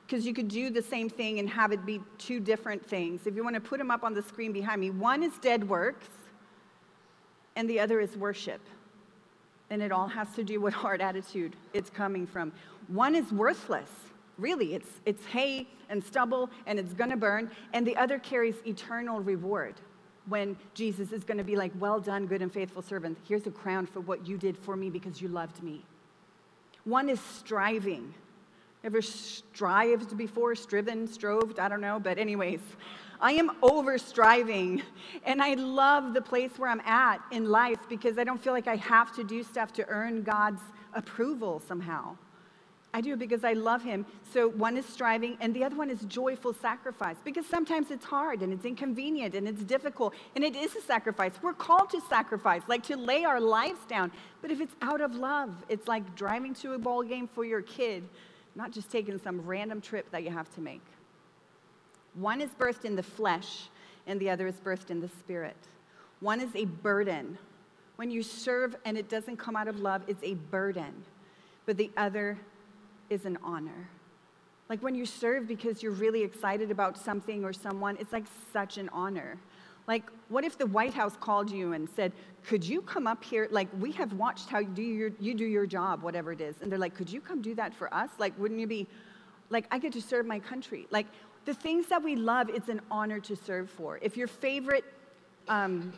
because 0.07 0.27
you 0.27 0.35
could 0.35 0.49
do 0.49 0.71
the 0.71 0.83
same 0.83 1.09
thing 1.09 1.39
and 1.39 1.49
have 1.49 1.73
it 1.73 1.85
be 1.87 2.01
two 2.19 2.41
different 2.41 2.85
things. 2.85 3.27
If 3.27 3.35
you 3.35 3.45
want 3.45 3.55
to 3.55 3.61
put 3.61 3.79
them 3.79 3.91
up 3.91 4.05
on 4.05 4.15
the 4.15 4.23
screen 4.23 4.53
behind 4.53 4.81
me, 4.81 4.91
one 4.91 5.23
is 5.23 5.33
dead 5.39 5.69
works, 5.69 6.09
and 7.57 7.69
the 7.69 7.81
other 7.81 8.01
is 8.01 8.17
worship. 8.17 8.61
And 9.71 9.83
it 9.83 9.93
all 9.93 10.09
has 10.09 10.29
to 10.35 10.45
do 10.45 10.61
with 10.61 10.75
heart 10.75 11.01
attitude 11.01 11.57
it's 11.73 11.91
coming 11.91 12.27
from. 12.27 12.53
One 12.89 13.15
is 13.15 13.33
worthless. 13.33 13.91
Really, 14.39 14.75
it's, 14.75 14.89
it's 15.07 15.25
hay 15.27 15.69
and 15.89 16.03
stubble 16.03 16.51
and 16.67 16.79
it's 16.79 16.93
gonna 16.95 17.17
burn, 17.17 17.51
and 17.73 17.87
the 17.87 17.97
other 17.97 18.19
carries 18.19 18.57
eternal 18.67 19.21
reward 19.21 19.75
when 20.27 20.57
Jesus 20.75 21.13
is 21.13 21.25
going 21.25 21.39
to 21.39 21.45
be 21.45 21.57
like, 21.57 21.73
Well 21.79 22.01
done, 22.01 22.27
good 22.27 22.43
and 22.43 22.53
faithful 22.53 22.83
servant. 22.83 23.19
Here's 23.29 23.47
a 23.47 23.51
crown 23.51 23.87
for 23.87 24.01
what 24.01 24.27
you 24.27 24.39
did 24.39 24.57
for 24.57 24.77
me 24.77 24.91
because 24.91 25.21
you 25.21 25.29
loved 25.29 25.63
me. 25.63 25.85
One 26.85 27.09
is 27.09 27.21
striving. 27.21 28.15
Ever 28.85 29.01
strived 29.01 30.17
before? 30.17 30.55
Striven, 30.57 31.07
strove? 31.07 31.59
I 31.59 31.69
don't 31.69 31.81
know. 31.81 32.01
But, 32.01 32.19
anyways, 32.19 32.61
I 33.21 33.33
am 33.33 33.53
over 33.63 33.97
striving. 33.99 34.83
And 35.25 35.41
I 35.41 35.55
love 35.55 36.15
the 36.15 36.23
place 36.23 36.59
where 36.59 36.69
I'm 36.69 36.81
at 36.81 37.21
in 37.31 37.49
life 37.49 37.79
because 37.89 38.19
I 38.19 38.25
don't 38.25 38.43
feel 38.43 38.53
like 38.53 38.67
I 38.67 38.77
have 38.77 39.15
to 39.15 39.23
do 39.23 39.45
stuff 39.45 39.73
to 39.75 39.87
earn 39.89 40.25
God's 40.25 40.63
approval 40.95 41.63
somehow. 41.69 42.17
I 42.95 43.01
do 43.01 43.17
because 43.17 43.43
I 43.43 43.55
love 43.55 43.83
him. 43.83 44.05
So 44.33 44.49
one 44.49 44.77
is 44.77 44.85
striving, 44.85 45.39
and 45.41 45.55
the 45.55 45.65
other 45.65 45.77
one 45.77 45.89
is 45.89 46.01
joyful 46.03 46.53
sacrifice 46.53 47.17
because 47.25 47.47
sometimes 47.47 47.91
it's 47.91 48.05
hard 48.05 48.43
and 48.43 48.53
it's 48.53 48.67
inconvenient 48.67 49.35
and 49.35 49.49
it's 49.49 49.63
difficult, 49.63 50.15
and 50.37 50.45
it 50.45 50.55
is 50.55 50.77
a 50.77 50.83
sacrifice. 50.83 51.33
We're 51.41 51.55
called 51.55 51.89
to 51.91 52.03
sacrifice, 52.03 52.63
like 52.69 52.83
to 52.85 52.97
lay 52.97 53.25
our 53.25 53.41
lives 53.41 53.81
down. 53.87 54.13
But 54.43 54.51
if 54.51 54.61
it's 54.61 54.75
out 54.83 55.01
of 55.01 55.15
love, 55.15 55.55
it's 55.71 55.89
like 55.89 56.15
driving 56.15 56.55
to 56.57 56.75
a 56.75 56.79
ball 56.79 57.03
game 57.03 57.27
for 57.27 57.45
your 57.47 57.63
kid, 57.63 58.03
not 58.55 58.73
just 58.73 58.91
taking 58.91 59.19
some 59.19 59.41
random 59.41 59.81
trip 59.81 60.11
that 60.11 60.23
you 60.23 60.31
have 60.31 60.53
to 60.55 60.61
make. 60.61 60.83
One 62.15 62.43
is 62.43 62.51
birthed 62.51 62.85
in 62.85 62.95
the 62.95 63.03
flesh, 63.03 63.71
and 64.07 64.21
the 64.21 64.29
other 64.29 64.47
is 64.47 64.57
birthed 64.57 64.91
in 64.91 65.01
the 65.01 65.09
spirit. 65.09 65.57
One 66.21 66.41
is 66.41 66.55
a 66.55 66.67
burden. 66.67 67.39
When 67.97 68.11
you 68.11 68.23
serve 68.23 68.77
and 68.85 68.99
it 68.99 69.09
doesn't 69.09 69.39
come 69.39 69.57
out 69.57 69.69
of 69.69 69.81
love, 69.81 70.03
it's 70.09 70.23
a 70.23 70.35
burden. 70.35 70.93
But 71.65 71.79
the 71.79 71.91
other 71.97 72.37
is 73.13 73.25
an 73.25 73.39
honor. 73.43 73.89
Like 74.69 74.83
when 74.83 74.95
you 74.95 75.07
serve 75.07 75.47
because 75.47 75.83
you're 75.83 75.93
really 75.93 76.23
excited 76.23 76.71
about 76.71 76.97
something 76.97 77.45
or 77.45 77.53
someone, 77.53 77.97
it's 78.01 78.13
like 78.13 78.25
such 78.53 78.79
an 78.79 78.89
honor. 78.91 79.39
Like, 79.89 80.05
what 80.29 80.45
if 80.45 80.57
the 80.57 80.67
White 80.67 80.95
House 80.95 81.17
called 81.21 81.51
you 81.51 81.73
and 81.73 81.89
said, 81.97 82.13
Could 82.47 82.65
you 82.65 82.83
come 82.83 83.07
up 83.07 83.23
here? 83.25 83.49
Like, 83.51 83.69
we 83.81 83.91
have 83.93 84.13
watched 84.13 84.49
how 84.49 84.61
you 84.61 84.69
do 84.69 84.83
your, 84.83 85.11
you 85.19 85.35
do 85.35 85.45
your 85.45 85.67
job, 85.67 86.03
whatever 86.03 86.33
it 86.33 86.41
is. 86.41 86.57
And 86.63 86.71
they're 86.71 86.79
like, 86.79 86.95
Could 86.95 87.11
you 87.11 87.21
come 87.21 87.43
do 87.43 87.55
that 87.57 87.75
for 87.75 87.93
us? 87.93 88.11
Like, 88.19 88.39
wouldn't 88.39 88.61
you 88.61 88.67
be, 88.67 88.87
like, 89.51 89.67
I 89.71 89.79
get 89.79 89.93
to 89.95 90.03
serve 90.03 90.25
my 90.25 90.39
country. 90.39 90.87
Like, 90.91 91.07
the 91.45 91.55
things 91.55 91.89
that 91.89 92.03
we 92.03 92.15
love, 92.15 92.49
it's 92.49 92.69
an 92.69 92.81
honor 92.91 93.19
to 93.21 93.35
serve 93.35 93.69
for. 93.69 93.99
If 94.01 94.17
your 94.17 94.29
favorite 94.29 94.85
um, 95.49 95.93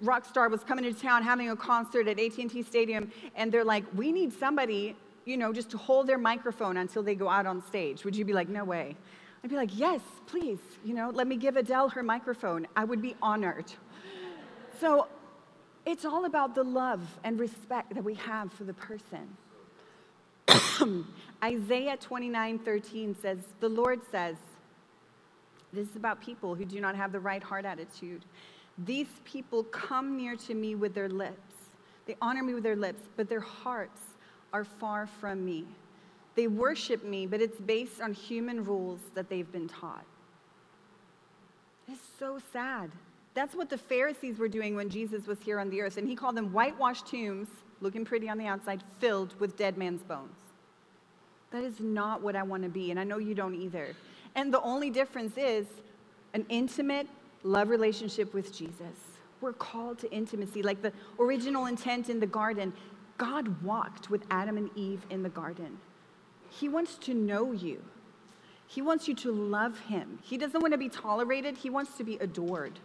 rock 0.00 0.24
star 0.24 0.48
was 0.48 0.62
coming 0.62 0.84
to 0.84 0.92
town 0.92 1.24
having 1.24 1.50
a 1.50 1.56
concert 1.56 2.06
at 2.06 2.20
AT&T 2.20 2.62
Stadium 2.62 3.10
and 3.34 3.50
they're 3.50 3.64
like, 3.64 3.84
"We 3.94 4.12
need 4.12 4.32
somebody, 4.32 4.94
you 5.26 5.36
know, 5.36 5.52
just 5.52 5.70
to 5.72 5.76
hold 5.76 6.06
their 6.06 6.16
microphone 6.16 6.78
until 6.78 7.02
they 7.02 7.14
go 7.14 7.28
out 7.28 7.46
on 7.46 7.62
stage." 7.66 8.04
Would 8.04 8.16
you 8.16 8.24
be 8.24 8.32
like, 8.32 8.48
"No 8.48 8.64
way?" 8.64 8.96
I'd 9.44 9.50
be 9.50 9.56
like, 9.56 9.76
"Yes, 9.78 10.00
please. 10.26 10.60
You 10.82 10.94
know, 10.94 11.10
let 11.10 11.26
me 11.26 11.36
give 11.36 11.56
Adele 11.56 11.90
her 11.90 12.02
microphone. 12.02 12.66
I 12.74 12.84
would 12.84 13.02
be 13.02 13.14
honored." 13.20 13.70
So, 14.80 15.08
it's 15.84 16.04
all 16.04 16.24
about 16.24 16.54
the 16.54 16.64
love 16.64 17.02
and 17.22 17.38
respect 17.38 17.94
that 17.94 18.02
we 18.02 18.14
have 18.14 18.52
for 18.52 18.64
the 18.64 18.74
person. 18.74 19.36
Isaiah 21.44 21.96
29 21.96 22.58
13 22.58 23.16
says, 23.20 23.38
The 23.60 23.68
Lord 23.68 24.00
says, 24.10 24.36
this 25.72 25.88
is 25.88 25.96
about 25.96 26.20
people 26.20 26.54
who 26.54 26.64
do 26.64 26.80
not 26.80 26.96
have 26.96 27.12
the 27.12 27.20
right 27.20 27.42
heart 27.42 27.64
attitude. 27.64 28.24
These 28.78 29.08
people 29.24 29.64
come 29.64 30.16
near 30.16 30.36
to 30.36 30.54
me 30.54 30.74
with 30.74 30.94
their 30.94 31.08
lips. 31.08 31.54
They 32.06 32.16
honor 32.22 32.42
me 32.42 32.54
with 32.54 32.62
their 32.62 32.76
lips, 32.76 33.02
but 33.16 33.28
their 33.28 33.40
hearts 33.40 34.00
are 34.52 34.64
far 34.64 35.06
from 35.06 35.44
me. 35.44 35.64
They 36.34 36.46
worship 36.46 37.04
me, 37.04 37.26
but 37.26 37.40
it's 37.40 37.60
based 37.60 38.00
on 38.00 38.12
human 38.12 38.64
rules 38.64 39.00
that 39.14 39.28
they've 39.28 39.50
been 39.50 39.68
taught. 39.68 40.04
It's 41.88 42.00
so 42.18 42.38
sad. 42.52 42.90
That's 43.34 43.54
what 43.54 43.70
the 43.70 43.78
Pharisees 43.78 44.38
were 44.38 44.48
doing 44.48 44.74
when 44.76 44.88
Jesus 44.88 45.26
was 45.26 45.38
here 45.40 45.60
on 45.60 45.70
the 45.70 45.80
earth. 45.80 45.96
And 45.96 46.08
he 46.08 46.16
called 46.16 46.36
them 46.36 46.52
whitewashed 46.52 47.06
tombs, 47.06 47.48
looking 47.80 48.04
pretty 48.04 48.28
on 48.28 48.38
the 48.38 48.46
outside, 48.46 48.82
filled 48.98 49.38
with 49.40 49.56
dead 49.56 49.76
man's 49.76 50.02
bones. 50.02 50.36
That 51.50 51.62
is 51.62 51.80
not 51.80 52.22
what 52.22 52.34
I 52.34 52.42
want 52.42 52.64
to 52.64 52.68
be, 52.68 52.90
and 52.90 52.98
I 52.98 53.04
know 53.04 53.18
you 53.18 53.34
don't 53.34 53.54
either. 53.54 53.94
And 54.34 54.52
the 54.52 54.60
only 54.62 54.90
difference 54.90 55.36
is 55.38 55.66
an 56.34 56.44
intimate 56.48 57.08
love 57.44 57.68
relationship 57.68 58.34
with 58.34 58.54
Jesus. 58.56 58.96
We're 59.40 59.52
called 59.52 59.98
to 60.00 60.10
intimacy. 60.12 60.62
Like 60.62 60.82
the 60.82 60.92
original 61.20 61.66
intent 61.66 62.10
in 62.10 62.20
the 62.20 62.26
garden, 62.26 62.72
God 63.18 63.62
walked 63.62 64.10
with 64.10 64.24
Adam 64.30 64.56
and 64.56 64.70
Eve 64.74 65.06
in 65.10 65.22
the 65.22 65.28
garden. 65.28 65.78
He 66.50 66.68
wants 66.68 66.96
to 66.98 67.14
know 67.14 67.52
you. 67.52 67.82
He 68.66 68.82
wants 68.82 69.08
you 69.08 69.14
to 69.16 69.32
love 69.32 69.78
him. 69.80 70.18
He 70.22 70.36
doesn't 70.36 70.60
want 70.60 70.72
to 70.72 70.78
be 70.78 70.88
tolerated, 70.88 71.58
he 71.58 71.70
wants 71.70 71.96
to 71.96 72.04
be 72.04 72.16
adored. 72.16 72.78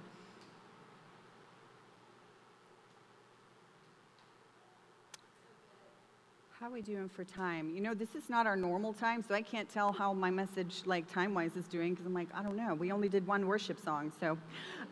How 6.61 6.67
are 6.67 6.73
we 6.73 6.83
doing 6.83 7.09
for 7.09 7.23
time? 7.23 7.71
You 7.73 7.81
know, 7.81 7.95
this 7.95 8.13
is 8.13 8.29
not 8.29 8.45
our 8.45 8.55
normal 8.55 8.93
time, 8.93 9.23
so 9.27 9.33
I 9.33 9.41
can't 9.41 9.67
tell 9.67 9.91
how 9.91 10.13
my 10.13 10.29
message, 10.29 10.83
like 10.85 11.11
time-wise, 11.11 11.55
is 11.55 11.65
doing 11.65 11.95
because 11.95 12.05
I'm 12.05 12.13
like, 12.13 12.27
I 12.35 12.43
don't 12.43 12.55
know. 12.55 12.75
We 12.75 12.91
only 12.91 13.09
did 13.09 13.25
one 13.25 13.47
worship 13.47 13.83
song, 13.83 14.11
so 14.19 14.37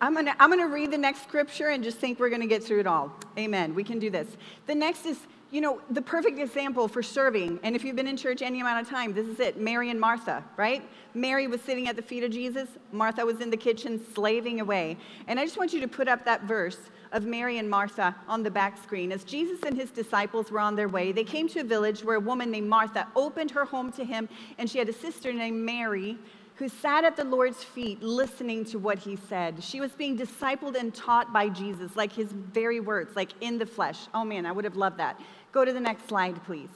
I'm 0.01 0.15
gonna 0.15 0.35
I'm 0.39 0.49
gonna 0.49 0.65
read 0.65 0.89
the 0.89 0.97
next 0.97 1.21
scripture 1.21 1.67
and 1.67 1.83
just 1.83 1.99
think 1.99 2.19
we're 2.19 2.31
gonna 2.31 2.47
get 2.47 2.63
through 2.63 2.79
it 2.79 2.87
all. 2.87 3.13
Amen. 3.37 3.75
We 3.75 3.83
can 3.83 3.99
do 3.99 4.09
this. 4.09 4.27
The 4.65 4.73
next 4.73 5.05
is, 5.05 5.19
you 5.51 5.61
know, 5.61 5.81
the 5.89 6.01
perfect 6.01 6.37
example 6.37 6.87
for 6.87 7.01
serving. 7.01 7.59
And 7.63 7.75
if 7.75 7.83
you've 7.83 7.95
been 7.95 8.07
in 8.07 8.17
church 8.17 8.41
any 8.41 8.61
amount 8.61 8.85
of 8.85 8.89
time, 8.89 9.13
this 9.13 9.27
is 9.27 9.39
it. 9.39 9.59
Mary 9.59 9.89
and 9.89 9.99
Martha, 9.99 10.43
right? 10.57 10.87
Mary 11.15 11.47
was 11.47 11.61
sitting 11.61 11.87
at 11.87 11.95
the 11.95 12.01
feet 12.01 12.23
of 12.23 12.31
Jesus. 12.31 12.69
Martha 12.91 13.25
was 13.25 13.41
in 13.41 13.49
the 13.49 13.57
kitchen 13.57 13.99
slaving 14.13 14.59
away. 14.61 14.95
And 15.27 15.39
I 15.39 15.45
just 15.45 15.57
want 15.57 15.73
you 15.73 15.81
to 15.81 15.87
put 15.87 16.07
up 16.07 16.23
that 16.25 16.43
verse 16.43 16.77
of 17.11 17.25
Mary 17.25 17.57
and 17.57 17.67
Martha 17.67 18.15
on 18.27 18.43
the 18.43 18.51
back 18.51 18.77
screen. 18.81 19.11
As 19.11 19.23
Jesus 19.23 19.63
and 19.63 19.75
his 19.75 19.89
disciples 19.89 20.51
were 20.51 20.59
on 20.59 20.75
their 20.75 20.87
way, 20.87 21.11
they 21.11 21.23
came 21.23 21.47
to 21.49 21.61
a 21.61 21.63
village 21.63 22.03
where 22.03 22.17
a 22.17 22.19
woman 22.19 22.51
named 22.51 22.69
Martha 22.69 23.07
opened 23.15 23.49
her 23.51 23.65
home 23.65 23.91
to 23.93 24.05
him, 24.05 24.29
and 24.59 24.69
she 24.69 24.77
had 24.77 24.87
a 24.87 24.93
sister 24.93 25.33
named 25.33 25.57
Mary 25.57 26.19
who 26.59 26.67
sat 26.67 27.05
at 27.05 27.15
the 27.15 27.23
Lord's 27.23 27.63
feet 27.63 28.03
listening 28.03 28.65
to 28.65 28.77
what 28.77 28.99
he 28.99 29.17
said. 29.29 29.63
She 29.63 29.79
was 29.79 29.93
being 29.93 30.17
discipled 30.17 30.77
and 30.77 30.93
taught 30.93 31.31
by 31.31 31.47
Jesus, 31.47 31.95
like 31.95 32.11
his 32.11 32.33
very 32.33 32.81
words, 32.81 33.15
like 33.15 33.31
in 33.39 33.57
the 33.57 33.65
flesh. 33.65 34.07
Oh 34.13 34.25
man, 34.25 34.45
I 34.45 34.51
would 34.51 34.65
have 34.65 34.75
loved 34.75 34.97
that. 34.97 35.21
Go 35.51 35.65
to 35.65 35.73
the 35.73 35.79
next 35.79 36.07
slide, 36.07 36.43
please. 36.45 36.69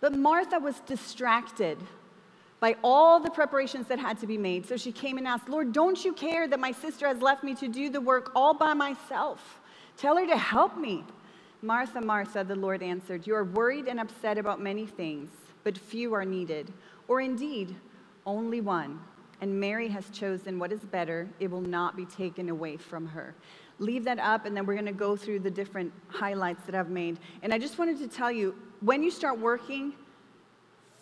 But 0.00 0.14
Martha 0.14 0.58
was 0.58 0.80
distracted 0.80 1.78
by 2.60 2.76
all 2.82 3.20
the 3.20 3.30
preparations 3.30 3.86
that 3.88 3.98
had 3.98 4.18
to 4.18 4.26
be 4.26 4.38
made. 4.38 4.66
So 4.66 4.76
she 4.76 4.92
came 4.92 5.18
and 5.18 5.26
asked, 5.26 5.48
Lord, 5.48 5.72
don't 5.72 6.02
you 6.04 6.12
care 6.12 6.48
that 6.48 6.60
my 6.60 6.72
sister 6.72 7.06
has 7.06 7.20
left 7.20 7.44
me 7.44 7.54
to 7.56 7.68
do 7.68 7.90
the 7.90 8.00
work 8.00 8.32
all 8.34 8.54
by 8.54 8.74
myself? 8.74 9.60
Tell 9.96 10.16
her 10.16 10.26
to 10.26 10.36
help 10.36 10.76
me. 10.76 11.04
Martha, 11.62 12.00
Martha, 12.00 12.44
the 12.44 12.54
Lord 12.54 12.82
answered, 12.82 13.26
You 13.26 13.34
are 13.34 13.44
worried 13.44 13.88
and 13.88 13.98
upset 13.98 14.38
about 14.38 14.60
many 14.60 14.86
things, 14.86 15.30
but 15.64 15.76
few 15.76 16.14
are 16.14 16.24
needed, 16.24 16.72
or 17.08 17.20
indeed, 17.20 17.74
only 18.26 18.60
one. 18.60 19.00
And 19.40 19.58
Mary 19.58 19.88
has 19.88 20.08
chosen 20.10 20.58
what 20.58 20.72
is 20.72 20.80
better, 20.80 21.28
it 21.40 21.50
will 21.50 21.62
not 21.62 21.96
be 21.96 22.06
taken 22.06 22.48
away 22.48 22.76
from 22.76 23.06
her. 23.06 23.34
Leave 23.78 24.04
that 24.04 24.18
up, 24.18 24.46
and 24.46 24.56
then 24.56 24.64
we're 24.66 24.74
going 24.74 24.86
to 24.86 24.92
go 24.92 25.16
through 25.16 25.40
the 25.40 25.50
different 25.50 25.92
highlights 26.08 26.64
that 26.66 26.74
I've 26.74 26.88
made. 26.88 27.18
And 27.42 27.52
I 27.52 27.58
just 27.58 27.78
wanted 27.78 27.98
to 27.98 28.08
tell 28.08 28.32
you 28.32 28.54
when 28.80 29.02
you 29.02 29.10
start 29.10 29.38
working, 29.38 29.92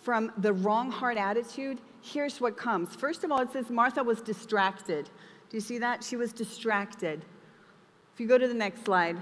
from 0.04 0.30
the 0.36 0.52
wrong 0.52 0.90
heart 0.90 1.16
attitude, 1.16 1.80
here's 2.02 2.38
what 2.38 2.58
comes. 2.58 2.94
First 2.94 3.24
of 3.24 3.32
all, 3.32 3.40
it 3.40 3.50
says 3.50 3.70
Martha 3.70 4.04
was 4.04 4.20
distracted. 4.20 5.08
Do 5.48 5.56
you 5.56 5.62
see 5.62 5.78
that? 5.78 6.04
She 6.04 6.16
was 6.16 6.34
distracted. 6.34 7.24
If 8.12 8.20
you 8.20 8.26
go 8.26 8.36
to 8.36 8.46
the 8.46 8.52
next 8.52 8.84
slide 8.84 9.16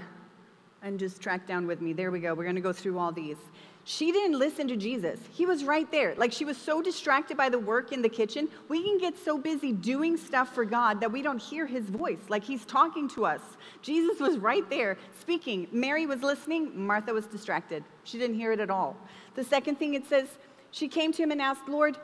and 0.81 0.99
just 0.99 1.21
track 1.21 1.47
down 1.47 1.67
with 1.67 1.79
me, 1.79 1.93
there 1.93 2.11
we 2.11 2.19
go. 2.19 2.33
We're 2.33 2.43
going 2.43 2.57
to 2.57 2.61
go 2.61 2.73
through 2.73 2.99
all 2.99 3.13
these. 3.13 3.37
She 3.85 4.13
didn't 4.13 4.39
listen 4.39 4.67
to 4.69 4.77
Jesus. 4.77 5.19
He 5.31 5.45
was 5.45 5.65
right 5.65 5.91
there. 5.91 6.15
Like 6.15 6.31
she 6.31 6.45
was 6.45 6.57
so 6.57 6.81
distracted 6.81 7.35
by 7.35 7.49
the 7.49 7.59
work 7.59 7.91
in 7.91 8.01
the 8.01 8.07
kitchen. 8.07 8.47
We 8.69 8.81
can 8.81 8.97
get 8.97 9.17
so 9.17 9.37
busy 9.37 9.73
doing 9.73 10.15
stuff 10.15 10.55
for 10.55 10.63
God 10.63 11.01
that 11.01 11.11
we 11.11 11.21
don't 11.21 11.41
hear 11.41 11.65
his 11.65 11.89
voice. 11.89 12.21
Like 12.29 12.45
he's 12.45 12.63
talking 12.63 13.09
to 13.09 13.25
us. 13.25 13.41
Jesus 13.81 14.21
was 14.21 14.37
right 14.37 14.67
there 14.69 14.97
speaking. 15.19 15.67
Mary 15.73 16.05
was 16.05 16.21
listening. 16.21 16.71
Martha 16.85 17.13
was 17.13 17.25
distracted. 17.25 17.83
She 18.05 18.17
didn't 18.17 18.37
hear 18.37 18.53
it 18.53 18.61
at 18.61 18.69
all. 18.69 18.95
The 19.35 19.43
second 19.43 19.75
thing 19.79 19.95
it 19.95 20.07
says, 20.07 20.29
she 20.71 20.87
came 20.87 21.11
to 21.11 21.21
him 21.21 21.31
and 21.31 21.41
asked, 21.41 21.67
Lord, 21.67 21.97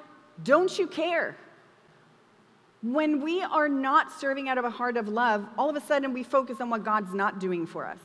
don't 0.43 0.77
you 0.77 0.85
care? 0.85 1.37
When 2.81 3.21
we 3.21 3.41
are 3.41 3.69
not 3.69 4.11
serving 4.11 4.49
out 4.49 4.57
of 4.57 4.65
a 4.65 4.69
heart 4.69 4.97
of 4.97 5.07
love, 5.07 5.45
all 5.57 5.69
of 5.69 5.77
a 5.77 5.81
sudden 5.81 6.11
we 6.11 6.23
focus 6.23 6.59
on 6.59 6.69
what 6.69 6.83
God's 6.83 7.13
not 7.13 7.39
doing 7.39 7.65
for 7.65 7.85
us. 7.85 7.99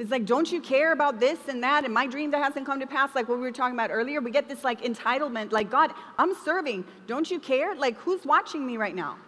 It's 0.00 0.10
like, 0.10 0.24
don't 0.24 0.50
you 0.50 0.62
care 0.62 0.92
about 0.92 1.20
this 1.20 1.38
and 1.48 1.62
that 1.62 1.84
and 1.84 1.92
my 1.92 2.06
dream 2.06 2.30
that 2.30 2.42
hasn't 2.42 2.64
come 2.64 2.80
to 2.80 2.86
pass, 2.86 3.14
like 3.14 3.28
what 3.28 3.36
we 3.36 3.42
were 3.42 3.52
talking 3.52 3.74
about 3.74 3.90
earlier? 3.90 4.22
We 4.22 4.30
get 4.30 4.48
this 4.48 4.64
like 4.64 4.80
entitlement, 4.80 5.52
like, 5.52 5.70
God, 5.70 5.92
I'm 6.16 6.34
serving. 6.42 6.86
Don't 7.06 7.30
you 7.30 7.38
care? 7.38 7.74
Like, 7.74 7.98
who's 7.98 8.24
watching 8.24 8.66
me 8.66 8.78
right 8.78 8.94
now? 8.94 9.18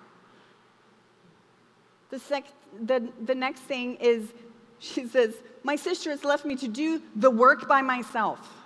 The, 2.09 2.19
sec- 2.19 2.55
the, 2.87 3.07
the 3.27 3.35
next 3.35 3.61
thing 3.61 3.97
is, 3.97 4.33
she 4.79 5.07
says, 5.07 5.35
My 5.63 5.77
sister 5.77 6.09
has 6.09 6.25
left 6.25 6.47
me 6.47 6.57
to 6.57 6.69
do 6.69 7.03
the 7.17 7.31
work 7.31 7.69
by 7.69 7.83
myself. 7.83 8.62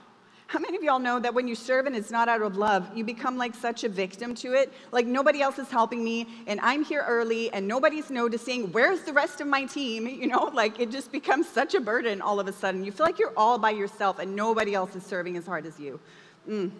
How 0.49 0.61
many 0.61 0.77
of 0.77 0.83
y'all 0.85 1.01
know 1.01 1.19
that 1.19 1.35
when 1.35 1.49
you 1.49 1.57
serve 1.57 1.87
and 1.87 1.97
it's 1.97 2.11
not 2.11 2.29
out 2.29 2.41
of 2.41 2.57
love, 2.57 2.89
you 2.97 3.03
become 3.03 3.37
like 3.37 3.55
such 3.55 3.83
a 3.83 3.89
victim 3.89 4.33
to 4.37 4.53
it? 4.53 4.73
Like 4.93 5.05
nobody 5.05 5.43
else 5.43 5.59
is 5.59 5.69
helping 5.69 6.05
me, 6.05 6.29
and 6.47 6.61
I'm 6.61 6.85
here 6.85 7.05
early, 7.07 7.53
and 7.53 7.67
nobody's 7.67 8.11
noticing. 8.11 8.71
Where's 8.71 9.01
the 9.01 9.13
rest 9.13 9.41
of 9.41 9.47
my 9.47 9.65
team? 9.65 10.07
You 10.27 10.29
know, 10.29 10.51
like 10.55 10.81
it 10.81 10.91
just 10.91 11.13
becomes 11.13 11.49
such 11.49 11.75
a 11.75 11.81
burden 11.81 12.21
all 12.21 12.41
of 12.41 12.49
a 12.49 12.53
sudden. 12.53 12.85
You 12.85 12.91
feel 12.91 13.07
like 13.07 13.19
you're 13.19 13.35
all 13.37 13.59
by 13.59 13.71
yourself, 13.71 14.19
and 14.19 14.35
nobody 14.35 14.75
else 14.75 14.97
is 14.97 15.05
serving 15.05 15.37
as 15.37 15.47
hard 15.47 15.67
as 15.67 15.79
you. 15.79 16.01
Mm. 16.49 16.71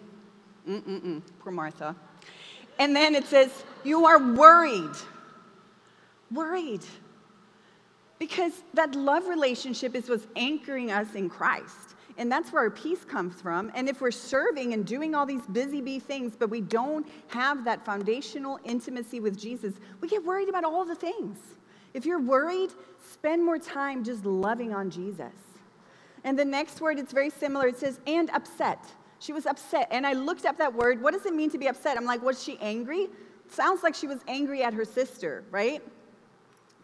Mm-mm-mm. 0.67 1.21
Poor 1.39 1.51
Martha. 1.51 1.95
And 2.79 2.95
then 2.95 3.15
it 3.15 3.25
says, 3.25 3.63
You 3.83 4.05
are 4.05 4.19
worried. 4.33 4.95
Worried. 6.31 6.83
Because 8.19 8.51
that 8.73 8.95
love 8.95 9.27
relationship 9.27 9.95
is 9.95 10.09
what's 10.09 10.27
anchoring 10.35 10.91
us 10.91 11.13
in 11.15 11.29
Christ. 11.29 11.86
And 12.17 12.31
that's 12.31 12.51
where 12.51 12.63
our 12.63 12.69
peace 12.69 13.05
comes 13.05 13.39
from. 13.41 13.71
And 13.75 13.87
if 13.87 14.01
we're 14.01 14.11
serving 14.11 14.73
and 14.73 14.85
doing 14.85 15.13
all 15.13 15.25
these 15.25 15.45
busy 15.51 15.81
bee 15.81 15.99
things, 15.99 16.35
but 16.37 16.49
we 16.49 16.61
don't 16.61 17.07
have 17.27 17.63
that 17.65 17.85
foundational 17.85 18.59
intimacy 18.63 19.19
with 19.19 19.37
Jesus, 19.37 19.73
we 20.01 20.07
get 20.07 20.25
worried 20.25 20.49
about 20.49 20.63
all 20.63 20.83
the 20.83 20.95
things. 20.95 21.37
If 21.93 22.05
you're 22.05 22.21
worried, 22.21 22.71
spend 23.11 23.45
more 23.45 23.59
time 23.59 24.03
just 24.03 24.25
loving 24.25 24.73
on 24.73 24.89
Jesus. 24.89 25.33
And 26.23 26.37
the 26.37 26.45
next 26.45 26.81
word, 26.81 26.97
it's 26.99 27.13
very 27.13 27.29
similar. 27.29 27.67
It 27.67 27.77
says, 27.77 27.99
and 28.07 28.29
upset. 28.31 28.83
She 29.19 29.33
was 29.33 29.45
upset. 29.45 29.87
And 29.91 30.05
I 30.05 30.13
looked 30.13 30.45
up 30.45 30.57
that 30.57 30.73
word. 30.73 31.01
What 31.01 31.13
does 31.13 31.25
it 31.25 31.33
mean 31.33 31.49
to 31.51 31.57
be 31.57 31.67
upset? 31.67 31.97
I'm 31.97 32.05
like, 32.05 32.21
was 32.21 32.43
she 32.43 32.57
angry? 32.59 33.07
sounds 33.49 33.83
like 33.83 33.95
she 33.95 34.07
was 34.07 34.19
angry 34.27 34.63
at 34.63 34.73
her 34.73 34.85
sister, 34.85 35.43
right? 35.51 35.81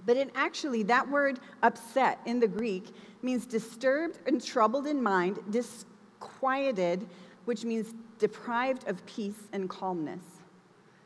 But 0.05 0.17
in 0.17 0.31
actually, 0.35 0.83
that 0.83 1.09
word 1.09 1.39
upset 1.61 2.19
in 2.25 2.39
the 2.39 2.47
Greek 2.47 2.93
means 3.23 3.45
disturbed 3.45 4.19
and 4.27 4.43
troubled 4.43 4.87
in 4.87 5.01
mind, 5.01 5.39
disquieted, 5.49 7.07
which 7.45 7.63
means 7.63 7.93
deprived 8.19 8.87
of 8.87 9.05
peace 9.05 9.47
and 9.53 9.69
calmness. 9.69 10.23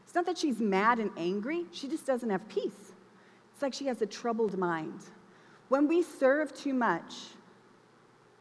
It's 0.04 0.16
not 0.16 0.26
that 0.26 0.38
she's 0.38 0.60
mad 0.60 1.00
and 1.00 1.12
angry, 1.18 1.66
she 1.72 1.88
just 1.88 2.06
doesn't 2.06 2.30
have 2.30 2.48
peace. 2.50 2.94
It's 3.54 3.62
like 3.62 3.74
she 3.74 3.86
has 3.88 4.02
a 4.02 4.06
troubled 4.06 4.58
mind. 4.58 5.02
When 5.70 5.88
we 5.88 6.02
serve 6.02 6.56
too 6.56 6.74
much, 6.74 7.14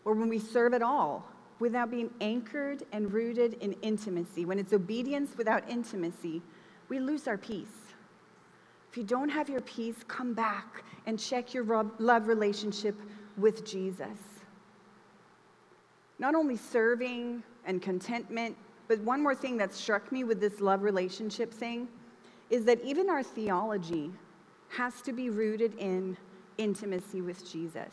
or 0.05 0.15
when 0.15 0.29
we 0.29 0.39
serve 0.39 0.75
at 0.75 0.83
all, 0.83 1.27
without 1.59 1.91
being 1.91 2.11
anchored 2.21 2.85
and 2.93 3.13
rooted 3.13 3.55
in 3.55 3.73
intimacy, 3.83 4.45
when 4.45 4.59
it's 4.59 4.73
obedience 4.73 5.37
without 5.37 5.69
intimacy, 5.69 6.43
we 6.89 7.01
lose 7.01 7.27
our 7.27 7.39
peace. 7.39 7.67
If 8.91 8.97
you 8.97 9.05
don't 9.05 9.29
have 9.29 9.49
your 9.49 9.63
peace, 9.63 9.97
come 10.07 10.35
back 10.35 10.85
and 11.07 11.19
check 11.19 11.53
your 11.53 11.65
love 11.99 12.29
relationship 12.29 12.95
with 13.37 13.65
Jesus. 13.65 14.19
Not 16.19 16.35
only 16.35 16.57
serving 16.57 17.43
and 17.67 17.83
contentment, 17.83 18.57
but 18.89 19.01
one 19.01 19.23
more 19.23 19.35
thing 19.35 19.57
that 19.59 19.75
struck 19.75 20.11
me 20.13 20.25
with 20.25 20.41
this 20.41 20.61
love 20.61 20.83
relationship 20.83 21.53
thing 21.53 21.89
is 22.51 22.65
that 22.65 22.83
even 22.85 23.11
our 23.11 23.23
theology 23.23 24.11
has 24.69 25.01
to 25.03 25.13
be 25.13 25.31
rooted 25.31 25.75
in 25.79 26.17
intimacy 26.59 27.21
with 27.21 27.51
Jesus. 27.51 27.91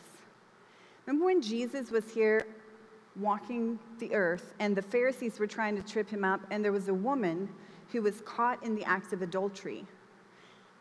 Remember 1.05 1.25
when 1.25 1.41
Jesus 1.41 1.91
was 1.91 2.09
here 2.13 2.45
walking 3.19 3.77
the 3.99 4.13
earth 4.13 4.53
and 4.59 4.75
the 4.75 4.81
Pharisees 4.81 5.39
were 5.39 5.47
trying 5.47 5.75
to 5.75 5.83
trip 5.83 6.09
him 6.09 6.23
up, 6.23 6.41
and 6.49 6.63
there 6.63 6.71
was 6.71 6.87
a 6.87 6.93
woman 6.93 7.49
who 7.91 8.01
was 8.01 8.21
caught 8.21 8.63
in 8.63 8.75
the 8.75 8.83
act 8.85 9.13
of 9.13 9.21
adultery. 9.21 9.85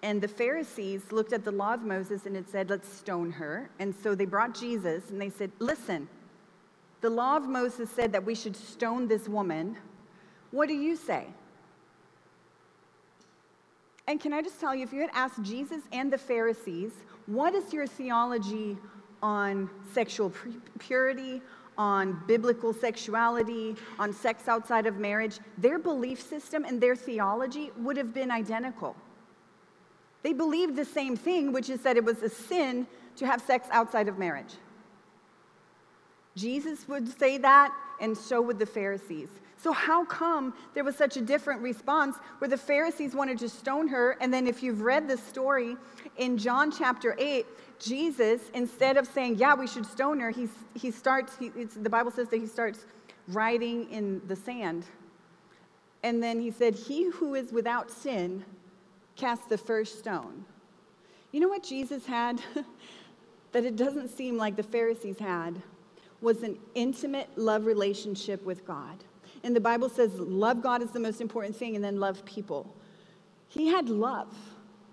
And 0.02 0.20
the 0.20 0.28
Pharisees 0.28 1.12
looked 1.12 1.32
at 1.32 1.44
the 1.44 1.52
law 1.52 1.74
of 1.74 1.82
Moses 1.82 2.26
and 2.26 2.36
it 2.36 2.48
said, 2.50 2.70
let's 2.70 2.92
stone 2.92 3.30
her. 3.30 3.70
And 3.78 3.94
so 4.02 4.14
they 4.14 4.24
brought 4.24 4.54
Jesus 4.54 5.10
and 5.10 5.20
they 5.20 5.30
said, 5.30 5.52
listen, 5.60 6.08
the 7.00 7.10
law 7.10 7.36
of 7.36 7.48
Moses 7.48 7.88
said 7.90 8.12
that 8.12 8.24
we 8.24 8.34
should 8.34 8.56
stone 8.56 9.06
this 9.06 9.28
woman. 9.28 9.76
What 10.50 10.68
do 10.68 10.74
you 10.74 10.96
say? 10.96 11.26
And 14.08 14.20
can 14.20 14.32
I 14.32 14.42
just 14.42 14.58
tell 14.58 14.74
you, 14.74 14.82
if 14.82 14.92
you 14.92 15.00
had 15.00 15.10
asked 15.14 15.42
Jesus 15.42 15.82
and 15.92 16.12
the 16.12 16.18
Pharisees, 16.18 16.92
what 17.26 17.54
is 17.54 17.72
your 17.72 17.86
theology 17.86 18.76
on 19.22 19.70
sexual 19.92 20.32
purity, 20.80 21.40
on 21.78 22.20
biblical 22.26 22.72
sexuality, 22.72 23.76
on 23.98 24.12
sex 24.12 24.48
outside 24.48 24.86
of 24.86 24.98
marriage, 24.98 25.38
their 25.58 25.78
belief 25.78 26.20
system 26.20 26.64
and 26.64 26.80
their 26.80 26.96
theology 26.96 27.70
would 27.78 27.96
have 27.96 28.12
been 28.12 28.30
identical. 28.30 28.96
They 30.22 30.32
believed 30.32 30.76
the 30.76 30.84
same 30.84 31.16
thing, 31.16 31.52
which 31.52 31.68
is 31.68 31.80
that 31.82 31.96
it 31.96 32.04
was 32.04 32.22
a 32.22 32.28
sin 32.28 32.86
to 33.16 33.26
have 33.26 33.40
sex 33.42 33.68
outside 33.70 34.08
of 34.08 34.18
marriage. 34.18 34.54
Jesus 36.36 36.88
would 36.88 37.18
say 37.18 37.38
that, 37.38 37.74
and 38.00 38.16
so 38.16 38.40
would 38.40 38.58
the 38.58 38.66
Pharisees. 38.66 39.28
So, 39.62 39.72
how 39.72 40.04
come 40.04 40.54
there 40.74 40.82
was 40.82 40.96
such 40.96 41.16
a 41.16 41.20
different 41.20 41.60
response 41.60 42.16
where 42.38 42.48
the 42.48 42.56
Pharisees 42.56 43.14
wanted 43.14 43.38
to 43.38 43.48
stone 43.48 43.86
her? 43.88 44.16
And 44.20 44.32
then, 44.32 44.46
if 44.46 44.62
you've 44.62 44.80
read 44.80 45.06
the 45.06 45.16
story 45.16 45.76
in 46.16 46.36
John 46.36 46.72
chapter 46.72 47.14
8, 47.18 47.46
Jesus, 47.78 48.42
instead 48.54 48.96
of 48.96 49.06
saying, 49.06 49.36
Yeah, 49.36 49.54
we 49.54 49.66
should 49.66 49.86
stone 49.86 50.18
her, 50.20 50.30
he, 50.30 50.48
he 50.74 50.90
starts, 50.90 51.36
he, 51.38 51.50
the 51.50 51.90
Bible 51.90 52.10
says 52.10 52.28
that 52.28 52.38
he 52.38 52.46
starts 52.46 52.86
writing 53.28 53.88
in 53.90 54.20
the 54.26 54.34
sand. 54.34 54.84
And 56.02 56.20
then 56.20 56.40
he 56.40 56.50
said, 56.50 56.74
He 56.74 57.10
who 57.10 57.34
is 57.34 57.52
without 57.52 57.90
sin 57.90 58.44
cast 59.16 59.48
the 59.48 59.58
first 59.58 59.98
stone. 59.98 60.44
You 61.32 61.40
know 61.40 61.48
what 61.48 61.62
Jesus 61.62 62.06
had 62.06 62.40
that 63.52 63.64
it 63.64 63.76
doesn't 63.76 64.08
seem 64.08 64.36
like 64.36 64.56
the 64.56 64.62
Pharisees 64.62 65.18
had 65.18 65.60
was 66.20 66.42
an 66.42 66.58
intimate 66.74 67.28
love 67.36 67.66
relationship 67.66 68.44
with 68.44 68.66
God. 68.66 69.04
And 69.42 69.56
the 69.56 69.60
Bible 69.60 69.88
says 69.88 70.12
love 70.18 70.62
God 70.62 70.82
is 70.82 70.90
the 70.90 71.00
most 71.00 71.20
important 71.20 71.56
thing 71.56 71.74
and 71.74 71.84
then 71.84 71.98
love 71.98 72.24
people. 72.24 72.74
He 73.48 73.68
had 73.68 73.88
love. 73.88 74.34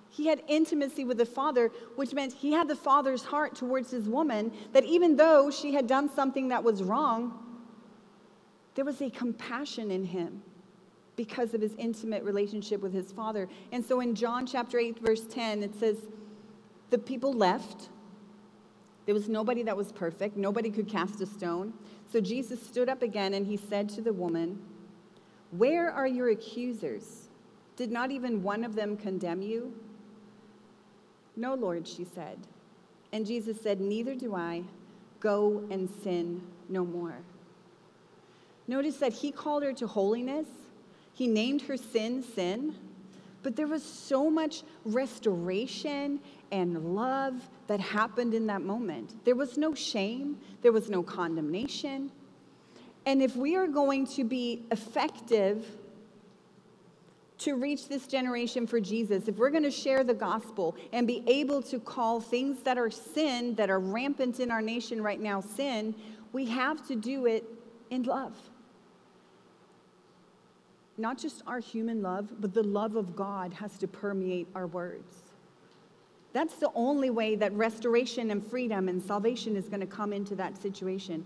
He 0.10 0.28
had 0.28 0.42
intimacy 0.48 1.06
with 1.06 1.18
the 1.18 1.26
Father, 1.26 1.72
which 1.96 2.14
meant 2.14 2.34
he 2.34 2.52
had 2.52 2.68
the 2.68 2.76
Father's 2.76 3.24
heart 3.24 3.56
towards 3.56 3.92
his 3.92 4.10
woman, 4.10 4.52
that 4.74 4.84
even 4.84 5.16
though 5.16 5.52
she 5.52 5.74
had 5.74 5.88
done 5.88 6.10
something 6.14 6.48
that 6.50 6.64
was 6.64 6.82
wrong, 6.82 7.46
there 8.76 8.84
was 8.84 9.02
a 9.02 9.10
compassion 9.12 9.92
in 9.92 10.04
him 10.04 10.42
because 11.20 11.54
of 11.54 11.60
his 11.60 11.76
intimate 11.78 12.24
relationship 12.24 12.80
with 12.80 12.94
his 12.94 13.12
father. 13.12 13.50
And 13.74 13.86
so 13.86 14.00
in 14.00 14.16
John 14.16 14.48
chapter 14.48 14.80
8, 14.80 15.00
verse 15.00 15.26
10, 15.26 15.64
it 15.64 15.78
says, 15.78 15.98
The 16.92 16.98
people 16.98 17.34
left. 17.34 17.90
There 19.06 19.14
was 19.14 19.28
nobody 19.28 19.62
that 19.64 19.76
was 19.76 19.92
perfect, 19.92 20.38
nobody 20.38 20.70
could 20.70 20.88
cast 20.88 21.20
a 21.20 21.26
stone. 21.26 21.74
So 22.10 22.22
Jesus 22.22 22.66
stood 22.66 22.88
up 22.88 23.02
again 23.02 23.34
and 23.34 23.46
he 23.46 23.58
said 23.58 23.90
to 23.90 24.02
the 24.02 24.14
woman, 24.14 24.62
Where 25.52 25.92
are 25.92 26.08
your 26.08 26.30
accusers? 26.30 27.28
Did 27.76 27.92
not 27.92 28.12
even 28.12 28.42
one 28.42 28.64
of 28.64 28.74
them 28.74 28.96
condemn 28.96 29.42
you? 29.42 29.74
No, 31.36 31.54
Lord, 31.54 31.86
she 31.86 32.06
said. 32.06 32.38
And 33.12 33.26
Jesus 33.26 33.60
said, 33.60 33.82
Neither 33.82 34.16
do 34.16 34.36
I. 34.36 34.64
Go 35.20 35.66
and 35.70 35.90
sin 36.02 36.42
no 36.70 36.86
more. 36.86 37.18
Notice 38.70 38.96
that 38.98 39.12
he 39.12 39.34
called 39.34 39.64
her 39.64 39.74
to 39.74 39.86
holiness 39.86 40.48
he 41.20 41.28
named 41.28 41.62
her 41.64 41.76
sin, 41.76 42.24
sin. 42.24 42.74
But 43.44 43.58
there 43.58 43.68
was 43.68 43.84
so 43.84 44.30
much 44.30 44.64
restoration 44.86 46.22
and 46.50 46.96
love 46.96 47.36
that 47.68 47.82
happened 47.82 48.34
in 48.34 48.48
that 48.48 48.62
moment. 48.62 49.14
There 49.26 49.36
was 49.36 49.58
no 49.58 49.76
shame, 49.76 50.38
there 50.62 50.72
was 50.72 50.90
no 50.90 51.04
condemnation. 51.04 52.10
And 53.06 53.22
if 53.22 53.36
we 53.36 53.58
are 53.58 53.68
going 53.68 54.08
to 54.08 54.24
be 54.24 54.64
effective 54.72 55.66
to 57.40 57.56
reach 57.56 57.90
this 57.90 58.08
generation 58.08 58.66
for 58.66 58.80
Jesus, 58.80 59.28
if 59.28 59.36
we're 59.36 59.50
going 59.50 59.64
to 59.64 59.72
share 59.72 60.06
the 60.06 60.14
gospel 60.14 60.78
and 60.94 61.06
be 61.06 61.22
able 61.28 61.62
to 61.64 61.82
call 61.82 62.22
things 62.22 62.62
that 62.64 62.78
are 62.78 62.90
sin, 62.90 63.56
that 63.56 63.70
are 63.70 63.82
rampant 63.82 64.40
in 64.40 64.52
our 64.52 64.62
nation 64.62 65.02
right 65.04 65.20
now, 65.20 65.42
sin, 65.42 65.94
we 66.32 66.46
have 66.46 66.88
to 66.88 66.96
do 66.96 67.26
it 67.26 67.44
in 67.90 68.04
love 68.04 68.49
not 71.00 71.18
just 71.18 71.42
our 71.48 71.60
human 71.60 72.02
love, 72.02 72.30
but 72.40 72.54
the 72.54 72.64
love 72.64 72.96
of 72.96 73.16
God 73.16 73.54
has 73.54 73.78
to 73.78 73.88
permeate 73.88 74.48
our 74.54 74.68
words. 74.68 75.16
That's 76.34 76.56
the 76.56 76.70
only 76.76 77.10
way 77.10 77.36
that 77.36 77.52
restoration 77.54 78.30
and 78.32 78.46
freedom 78.46 78.88
and 78.88 79.02
salvation 79.02 79.56
is 79.56 79.68
going 79.68 79.80
to 79.80 79.88
come 79.88 80.14
into 80.14 80.36
that 80.36 80.62
situation. 80.62 81.26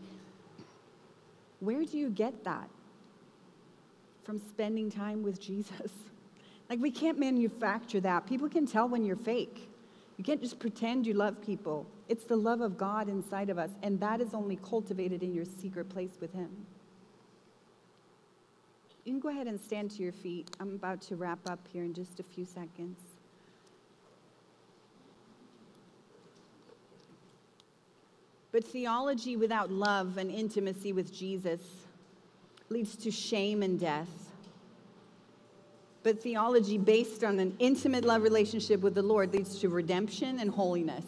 Where 1.59 1.83
do 1.83 1.97
you 1.97 2.09
get 2.09 2.43
that? 2.45 2.69
From 4.23 4.39
spending 4.39 4.89
time 4.91 5.23
with 5.23 5.41
Jesus. 5.41 5.91
Like, 6.69 6.79
we 6.79 6.91
can't 6.91 7.19
manufacture 7.19 7.99
that. 7.99 8.25
People 8.25 8.49
can 8.49 8.65
tell 8.65 8.87
when 8.87 9.03
you're 9.03 9.17
fake. 9.17 9.69
You 10.17 10.23
can't 10.23 10.41
just 10.41 10.59
pretend 10.59 11.05
you 11.05 11.13
love 11.13 11.39
people. 11.41 11.85
It's 12.07 12.23
the 12.23 12.37
love 12.37 12.61
of 12.61 12.77
God 12.77 13.09
inside 13.09 13.49
of 13.49 13.59
us, 13.59 13.69
and 13.83 13.99
that 13.99 14.21
is 14.21 14.33
only 14.33 14.55
cultivated 14.55 15.21
in 15.23 15.35
your 15.35 15.45
secret 15.45 15.89
place 15.89 16.11
with 16.19 16.33
Him. 16.33 16.49
You 19.05 19.11
can 19.11 19.19
go 19.19 19.29
ahead 19.29 19.47
and 19.47 19.59
stand 19.59 19.91
to 19.91 20.03
your 20.03 20.13
feet. 20.13 20.49
I'm 20.59 20.75
about 20.75 21.01
to 21.03 21.15
wrap 21.17 21.39
up 21.49 21.59
here 21.73 21.83
in 21.83 21.93
just 21.93 22.19
a 22.21 22.23
few 22.23 22.45
seconds. 22.45 22.97
But 28.53 28.63
theology 28.63 29.35
without 29.35 29.71
love 29.71 30.17
and 30.17 30.31
intimacy 30.31 30.93
with 30.93 31.13
Jesus 31.13 31.59
leads 32.69 32.95
to 32.97 33.11
shame 33.11 33.61
and 33.61 33.79
death. 33.79 34.07
But 36.03 36.21
theology 36.21 36.77
based 36.77 37.23
on 37.23 37.39
an 37.39 37.55
intimate 37.59 38.05
love 38.05 38.21
relationship 38.21 38.81
with 38.81 38.93
the 38.93 39.01
Lord 39.01 39.33
leads 39.33 39.59
to 39.59 39.69
redemption 39.69 40.39
and 40.39 40.49
holiness. 40.49 41.05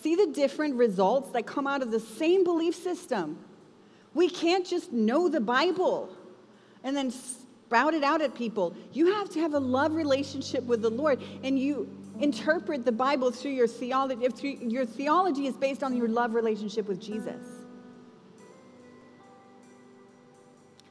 See 0.00 0.14
the 0.14 0.26
different 0.26 0.74
results 0.74 1.30
that 1.30 1.46
come 1.46 1.66
out 1.66 1.80
of 1.82 1.90
the 1.90 2.00
same 2.00 2.44
belief 2.44 2.74
system. 2.74 3.38
We 4.14 4.28
can't 4.28 4.66
just 4.66 4.92
know 4.92 5.28
the 5.28 5.40
Bible 5.40 6.10
and 6.84 6.96
then 6.96 7.10
sprout 7.10 7.94
it 7.94 8.04
out 8.04 8.20
at 8.20 8.34
people. 8.34 8.74
You 8.92 9.12
have 9.14 9.30
to 9.30 9.40
have 9.40 9.54
a 9.54 9.58
love 9.58 9.94
relationship 9.94 10.64
with 10.64 10.82
the 10.82 10.90
Lord, 10.90 11.22
and 11.42 11.58
you 11.58 11.88
interpret 12.20 12.84
the 12.84 12.92
Bible 12.92 13.30
through 13.30 13.52
your 13.52 13.66
theology. 13.66 14.24
If 14.24 14.42
your 14.42 14.84
theology 14.84 15.46
is 15.46 15.54
based 15.54 15.82
on 15.82 15.96
your 15.96 16.08
love 16.08 16.34
relationship 16.34 16.86
with 16.86 17.00
Jesus. 17.00 17.46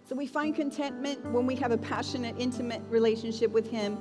So 0.07 0.15
we 0.15 0.27
find 0.27 0.53
contentment 0.53 1.23
when 1.31 1.45
we 1.45 1.55
have 1.55 1.71
a 1.71 1.77
passionate, 1.77 2.35
intimate 2.37 2.81
relationship 2.89 3.51
with 3.51 3.69
Him. 3.69 3.97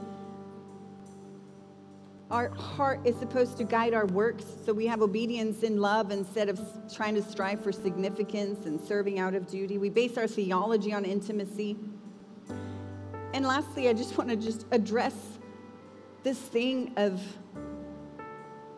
Our 2.30 2.50
heart 2.50 3.00
is 3.04 3.16
supposed 3.16 3.56
to 3.58 3.64
guide 3.64 3.92
our 3.92 4.06
works, 4.06 4.44
so 4.64 4.72
we 4.72 4.86
have 4.86 5.02
obedience 5.02 5.64
in 5.64 5.80
love 5.80 6.12
instead 6.12 6.48
of 6.48 6.60
trying 6.94 7.16
to 7.16 7.22
strive 7.22 7.60
for 7.60 7.72
significance 7.72 8.66
and 8.66 8.80
serving 8.80 9.18
out 9.18 9.34
of 9.34 9.48
duty. 9.48 9.78
We 9.78 9.88
base 9.88 10.16
our 10.16 10.28
theology 10.28 10.92
on 10.92 11.04
intimacy. 11.04 11.76
And 13.34 13.44
lastly, 13.44 13.88
I 13.88 13.94
just 13.94 14.16
want 14.16 14.30
to 14.30 14.36
just 14.36 14.64
address 14.70 15.14
this 16.22 16.38
thing 16.38 16.92
of 16.96 17.20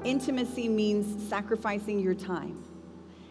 intimacy 0.02 0.68
means 0.68 1.28
sacrificing 1.28 2.00
your 2.00 2.14
time. 2.14 2.64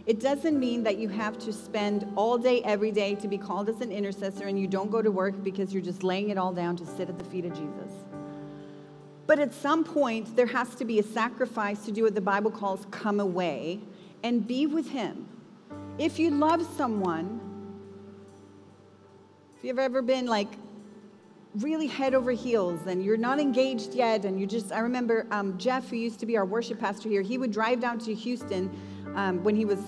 It 0.06 0.20
doesn't 0.20 0.60
mean 0.60 0.84
that 0.84 0.98
you 0.98 1.10
have 1.10 1.40
to 1.40 1.54
spend 1.54 2.12
all 2.16 2.38
day, 2.38 2.62
every 2.64 2.92
day 2.92 3.16
to 3.16 3.28
be 3.28 3.40
called 3.40 3.70
as 3.70 3.82
an 3.82 3.92
intercessor 3.92 4.48
and 4.48 4.60
you 4.60 4.68
don't 4.68 4.92
go 4.92 5.02
to 5.02 5.12
work 5.12 5.44
because 5.44 5.74
you're 5.74 5.84
just 5.84 6.04
laying 6.04 6.30
it 6.30 6.38
all 6.38 6.54
down 6.54 6.76
to 6.78 6.86
sit 6.86 7.10
at 7.10 7.18
the 7.18 7.26
feet 7.26 7.46
of 7.46 7.54
Jesus. 7.54 8.11
But 9.32 9.40
at 9.40 9.54
some 9.54 9.86
point, 9.86 10.36
there 10.36 10.48
has 10.48 10.76
to 10.76 10.84
be 10.84 11.00
a 11.00 11.04
sacrifice 11.04 11.86
to 11.86 11.92
do 11.94 12.04
what 12.04 12.16
the 12.16 12.20
Bible 12.20 12.52
calls 12.52 12.86
come 12.92 13.22
away 13.22 13.80
and 14.24 14.46
be 14.46 14.66
with 14.66 14.90
Him. 14.90 15.26
If 15.98 16.20
you 16.20 16.32
love 16.32 16.68
someone, 16.76 17.40
if 19.58 19.64
you've 19.64 19.80
ever 19.80 20.02
been 20.02 20.26
like 20.26 20.50
really 21.56 21.88
head 21.88 22.14
over 22.14 22.32
heels 22.32 22.88
and 22.88 23.06
you're 23.06 23.16
not 23.16 23.40
engaged 23.40 23.94
yet 23.94 24.26
and 24.26 24.38
you 24.40 24.46
just 24.48 24.72
i 24.72 24.80
remember 24.80 25.28
um, 25.32 25.58
jeff 25.58 25.90
who 25.90 25.98
used 25.98 26.18
to 26.18 26.26
be 26.26 26.38
our 26.38 26.46
worship 26.46 26.80
pastor 26.80 27.10
here 27.10 27.22
he 27.22 27.38
would 27.38 27.52
drive 27.52 27.82
down 27.82 28.00
to 28.00 28.14
houston 28.16 28.72
um, 29.16 29.44
when 29.44 29.54
he 29.54 29.66
was 29.66 29.80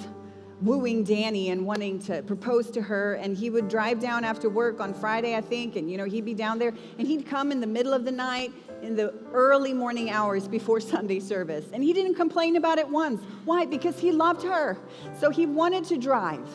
wooing 0.61 1.05
danny 1.05 1.51
and 1.51 1.65
wanting 1.65 1.97
to 1.99 2.21
propose 2.23 2.69
to 2.69 2.81
her 2.81 3.13
and 3.13 3.37
he 3.37 3.49
would 3.49 3.69
drive 3.69 4.01
down 4.01 4.25
after 4.25 4.49
work 4.49 4.81
on 4.81 4.93
friday 4.93 5.37
i 5.37 5.41
think 5.41 5.77
and 5.77 5.89
you 5.89 5.97
know 5.97 6.03
he'd 6.03 6.25
be 6.25 6.33
down 6.33 6.59
there 6.59 6.73
and 6.99 7.07
he'd 7.07 7.25
come 7.25 7.49
in 7.49 7.61
the 7.61 7.67
middle 7.67 7.93
of 7.93 8.03
the 8.03 8.11
night 8.11 8.51
in 8.83 8.95
the 8.95 9.13
early 9.33 9.73
morning 9.73 10.09
hours 10.09 10.47
before 10.47 10.79
sunday 10.93 11.19
service 11.19 11.65
and 11.73 11.83
he 11.83 11.93
didn't 11.93 12.15
complain 12.15 12.55
about 12.57 12.77
it 12.77 12.87
once 12.87 13.21
why 13.45 13.65
because 13.65 13.97
he 13.99 14.11
loved 14.11 14.43
her 14.43 14.77
so 15.19 15.29
he 15.29 15.45
wanted 15.45 15.83
to 15.83 15.97
drive 15.97 16.47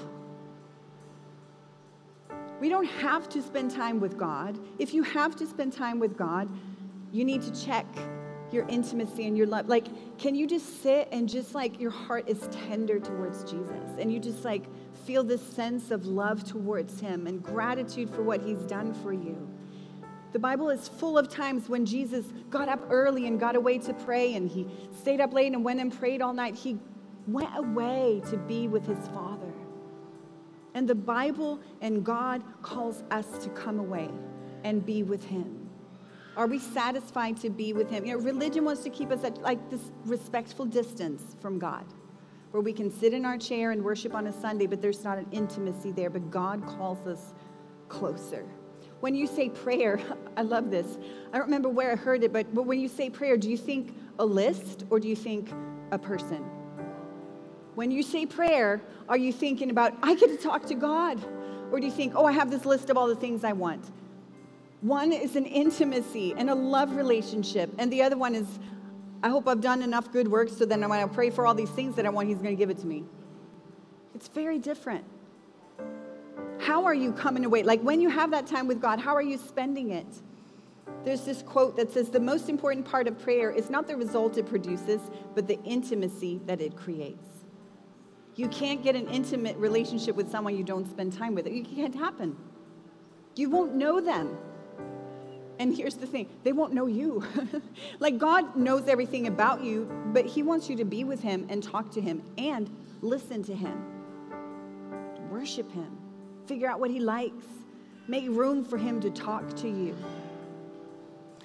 we 2.61 2.69
don't 2.69 2.87
have 2.87 3.29
to 3.31 3.43
spend 3.43 3.71
time 3.71 4.01
with 4.01 4.19
God. 4.19 4.59
If 4.79 4.93
you 4.93 5.03
have 5.05 5.37
to 5.37 5.47
spend 5.47 5.73
time 5.73 5.99
with 5.99 6.17
God, 6.17 6.49
you 7.13 7.25
need 7.25 7.43
to 7.43 7.65
check 7.65 7.87
your 8.51 8.67
intimacy 8.69 9.27
and 9.27 9.37
your 9.37 9.47
love. 9.47 9.69
Like, 9.69 9.87
can 10.19 10.35
you 10.35 10.47
just 10.47 10.83
sit 10.83 11.09
and 11.13 11.29
just 11.29 11.55
like 11.55 11.79
your 11.79 11.91
heart 11.91 12.29
is 12.29 12.49
tender 12.51 12.99
towards 12.99 13.45
Jesus 13.45 13.91
and 13.99 14.13
you 14.13 14.19
just 14.19 14.45
like 14.45 14.65
feel 15.05 15.23
this 15.23 15.43
sense 15.43 15.91
of 15.91 16.07
love 16.07 16.45
towards 16.45 16.99
Him 16.99 17.27
and 17.27 17.43
gratitude 17.43 18.11
for 18.11 18.23
what 18.23 18.41
He's 18.41 18.61
done 18.61 18.93
for 18.93 19.13
you? 19.13 19.49
The 20.33 20.39
Bible 20.39 20.69
is 20.71 20.89
full 20.89 21.17
of 21.17 21.29
times 21.29 21.69
when 21.69 21.87
Jesus 21.87 22.27
got 22.51 22.69
up 22.69 22.81
early 22.91 23.27
and 23.27 23.41
got 23.41 23.57
away 23.57 23.79
to 23.79 23.95
pray 23.95 24.35
and 24.35 24.51
he 24.51 24.67
stayed 24.93 25.21
up 25.21 25.33
late 25.33 25.53
and 25.53 25.65
went 25.65 25.81
and 25.81 25.93
prayed 25.97 26.21
all 26.21 26.35
night. 26.35 26.55
He 26.55 26.79
went 27.27 27.51
away 27.57 28.23
to 28.31 28.37
be 28.37 28.69
with 28.69 28.87
his 28.87 29.09
Father. 29.09 29.53
And 30.75 30.89
the 30.89 30.95
Bible 30.95 31.61
and 31.81 32.05
God 32.05 32.45
calls 32.63 33.03
us 33.11 33.27
to 33.43 33.49
come 33.51 33.81
away 33.81 34.11
and 34.65 34.85
be 34.85 35.03
with 35.03 35.25
Him. 35.25 35.69
Are 36.37 36.47
we 36.47 36.59
satisfied 36.59 37.37
to 37.39 37.51
be 37.51 37.73
with 37.73 37.91
Him? 37.91 38.07
You 38.07 38.17
know, 38.17 38.23
religion 38.23 38.65
wants 38.65 38.83
to 38.85 38.91
keep 38.91 39.11
us 39.11 39.25
at 39.25 39.43
like 39.43 39.71
this 39.71 39.91
respectful 40.05 40.65
distance 40.65 41.35
from 41.41 41.59
God, 41.59 41.85
where 42.53 42.63
we 42.63 42.73
can 42.73 42.93
sit 42.93 43.13
in 43.13 43.25
our 43.25 43.37
chair 43.37 43.73
and 43.73 43.83
worship 43.83 44.15
on 44.15 44.29
a 44.29 44.33
Sunday, 44.33 44.67
but 44.67 44.81
there's 44.81 45.03
not 45.03 45.19
an 45.19 45.27
intimacy 45.33 45.91
there. 45.91 46.11
But 46.11 46.31
God 46.31 46.65
calls 46.67 47.05
us 47.07 47.35
closer. 47.89 48.47
When 49.01 49.15
you 49.15 49.27
say 49.27 49.49
prayer, 49.49 50.01
I 50.37 50.43
love 50.43 50.71
this. 50.71 50.99
I 51.33 51.39
don't 51.39 51.47
remember 51.47 51.69
where 51.69 51.93
I 51.93 51.97
heard 51.97 52.25
it, 52.25 52.33
but, 52.33 52.55
but 52.55 52.63
when 52.63 52.81
you 52.81 52.89
say 52.89 53.11
prayer, 53.11 53.37
do 53.37 53.51
you 53.51 53.57
think 53.57 53.95
a 54.19 54.25
list 54.25 54.85
or 54.91 54.99
do 54.99 55.09
you 55.09 55.17
think 55.17 55.51
a 55.91 55.99
person? 55.99 56.45
When 57.75 57.91
you 57.91 58.03
say 58.03 58.27
prayer, 58.27 58.83
are 59.09 59.17
you 59.17 59.33
thinking 59.33 59.71
about, 59.71 59.95
I 60.03 60.15
get 60.15 60.31
to 60.31 60.37
talk 60.37 60.67
to 60.67 60.75
God? 60.75 61.23
Or 61.71 61.79
do 61.79 61.87
you 61.87 61.93
think, 61.93 62.15
oh, 62.17 62.25
I 62.25 62.33
have 62.33 62.51
this 62.51 62.65
list 62.65 62.91
of 62.91 62.97
all 62.97 63.07
the 63.07 63.15
things 63.15 63.45
I 63.45 63.53
want? 63.53 63.85
One 64.81 65.13
is 65.13 65.37
an 65.37 65.45
intimacy 65.45 66.35
and 66.37 66.51
a 66.51 66.55
love 66.55 66.97
relationship, 66.97 67.71
and 67.79 67.93
the 67.93 68.03
other 68.03 68.17
one 68.17 68.35
is, 68.35 68.47
I 69.23 69.29
hope 69.29 69.49
I've 69.49 69.61
done 69.61 69.83
enough 69.83 70.13
good 70.13 70.29
work 70.29 70.49
so 70.49 70.65
then 70.65 70.81
when 70.89 71.01
I 71.01 71.07
pray 71.07 71.31
for 71.31 71.47
all 71.47 71.55
these 71.55 71.71
things 71.71 71.97
that 71.97 72.07
I 72.07 72.11
want, 72.11 72.29
He's 72.29 72.39
going 72.39 72.51
to 72.51 72.57
give 72.57 72.71
it 72.71 72.79
to 72.79 72.87
me. 72.87 73.05
It's 74.15 74.29
very 74.29 74.59
different. 74.59 75.05
How 76.69 76.85
are 76.85 76.93
you 76.93 77.13
coming 77.15 77.47
away? 77.47 77.63
Like 77.63 77.81
when 77.81 77.99
you 77.99 78.11
have 78.11 78.31
that 78.33 78.47
time 78.47 78.69
with 78.69 78.79
God, 78.79 79.01
how 79.01 79.15
are 79.15 79.23
you 79.23 79.39
spending 79.39 79.93
it? 79.93 80.07
There's 81.03 81.23
this 81.23 81.41
quote 81.41 81.79
that 81.79 81.91
says 81.91 82.11
the 82.11 82.21
most 82.21 82.51
important 82.51 82.85
part 82.85 83.09
of 83.09 83.19
prayer 83.19 83.51
is 83.51 83.71
not 83.71 83.87
the 83.87 83.97
result 83.97 84.37
it 84.37 84.45
produces, 84.45 85.01
but 85.35 85.49
the 85.49 85.59
intimacy 85.65 86.43
that 86.45 86.61
it 86.61 86.77
creates. 86.77 87.27
You 88.37 88.49
can't 88.49 88.83
get 88.83 88.97
an 88.97 89.09
intimate 89.09 89.57
relationship 89.57 90.15
with 90.15 90.31
someone 90.31 90.59
you 90.59 90.63
don't 90.63 90.87
spend 90.87 91.15
time 91.15 91.35
with. 91.35 91.47
It 91.47 91.75
can't 91.75 91.95
happen. 91.95 92.37
You 93.35 93.49
won't 93.49 93.75
know 93.75 94.03
them. 94.03 94.37
And 95.59 95.75
here's 95.75 95.95
the 95.95 96.07
thing 96.07 96.29
they 96.45 96.53
won't 96.53 96.75
know 96.75 96.87
you. 96.87 97.25
like 97.99 98.19
God 98.19 98.57
knows 98.57 98.89
everything 98.89 99.27
about 99.27 99.65
you, 99.65 99.91
but 100.13 100.27
He 100.27 100.43
wants 100.43 100.69
you 100.69 100.77
to 100.77 100.85
be 100.85 101.03
with 101.03 101.23
Him 101.23 101.47
and 101.49 101.63
talk 101.63 101.91
to 101.93 102.03
Him 102.03 102.23
and 102.37 102.69
listen 103.01 103.43
to 103.45 103.55
Him, 103.55 103.83
worship 105.31 105.73
Him, 105.73 105.98
figure 106.49 106.69
out 106.69 106.81
what 106.81 106.91
He 106.91 106.99
likes, 106.99 107.45
make 108.09 108.27
room 108.29 108.65
for 108.65 108.79
Him 108.79 109.01
to 109.03 109.11
talk 109.11 109.55
to 109.57 109.69
you. 109.69 109.97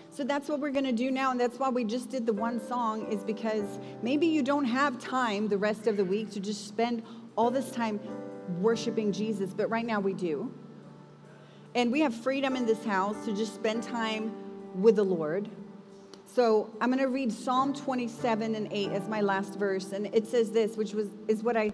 So 0.09 0.23
that's 0.23 0.47
what 0.47 0.59
we're 0.59 0.71
going 0.71 0.85
to 0.85 0.91
do 0.91 1.09
now. 1.11 1.31
And 1.31 1.39
that's 1.39 1.57
why 1.57 1.69
we 1.69 1.83
just 1.83 2.09
did 2.09 2.25
the 2.25 2.33
one 2.33 2.65
song, 2.67 3.11
is 3.11 3.23
because 3.23 3.79
maybe 4.01 4.27
you 4.27 4.43
don't 4.43 4.65
have 4.65 4.99
time 4.99 5.47
the 5.47 5.57
rest 5.57 5.87
of 5.87 5.97
the 5.97 6.05
week 6.05 6.29
to 6.31 6.39
just 6.39 6.67
spend 6.67 7.03
all 7.35 7.49
this 7.49 7.71
time 7.71 7.99
worshiping 8.59 9.11
Jesus, 9.11 9.53
but 9.53 9.69
right 9.69 9.85
now 9.85 9.99
we 9.99 10.13
do. 10.13 10.53
And 11.75 11.91
we 11.91 12.01
have 12.01 12.13
freedom 12.13 12.55
in 12.55 12.65
this 12.65 12.83
house 12.85 13.25
to 13.25 13.33
just 13.33 13.55
spend 13.55 13.81
time 13.81 14.31
with 14.75 14.97
the 14.97 15.03
Lord. 15.03 15.49
So 16.27 16.71
I'm 16.79 16.89
going 16.91 17.03
to 17.03 17.09
read 17.09 17.31
Psalm 17.31 17.73
27 17.73 18.55
and 18.55 18.71
8 18.71 18.91
as 18.91 19.07
my 19.07 19.21
last 19.21 19.57
verse. 19.57 19.91
And 19.91 20.07
it 20.13 20.27
says 20.27 20.51
this, 20.51 20.77
which 20.77 20.93
was, 20.93 21.07
is 21.27 21.41
what 21.41 21.57
I, 21.57 21.71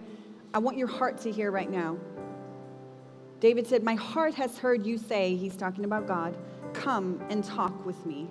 I 0.54 0.58
want 0.58 0.78
your 0.78 0.88
heart 0.88 1.18
to 1.22 1.32
hear 1.32 1.50
right 1.50 1.70
now. 1.70 1.98
David 3.40 3.66
said, 3.66 3.82
My 3.82 3.94
heart 3.94 4.34
has 4.34 4.58
heard 4.58 4.86
you 4.86 4.98
say, 4.98 5.34
he's 5.34 5.56
talking 5.56 5.84
about 5.84 6.06
God 6.06 6.36
Come 6.72 7.22
and 7.30 7.42
talk 7.42 7.84
with 7.84 8.06
me. 8.06 8.28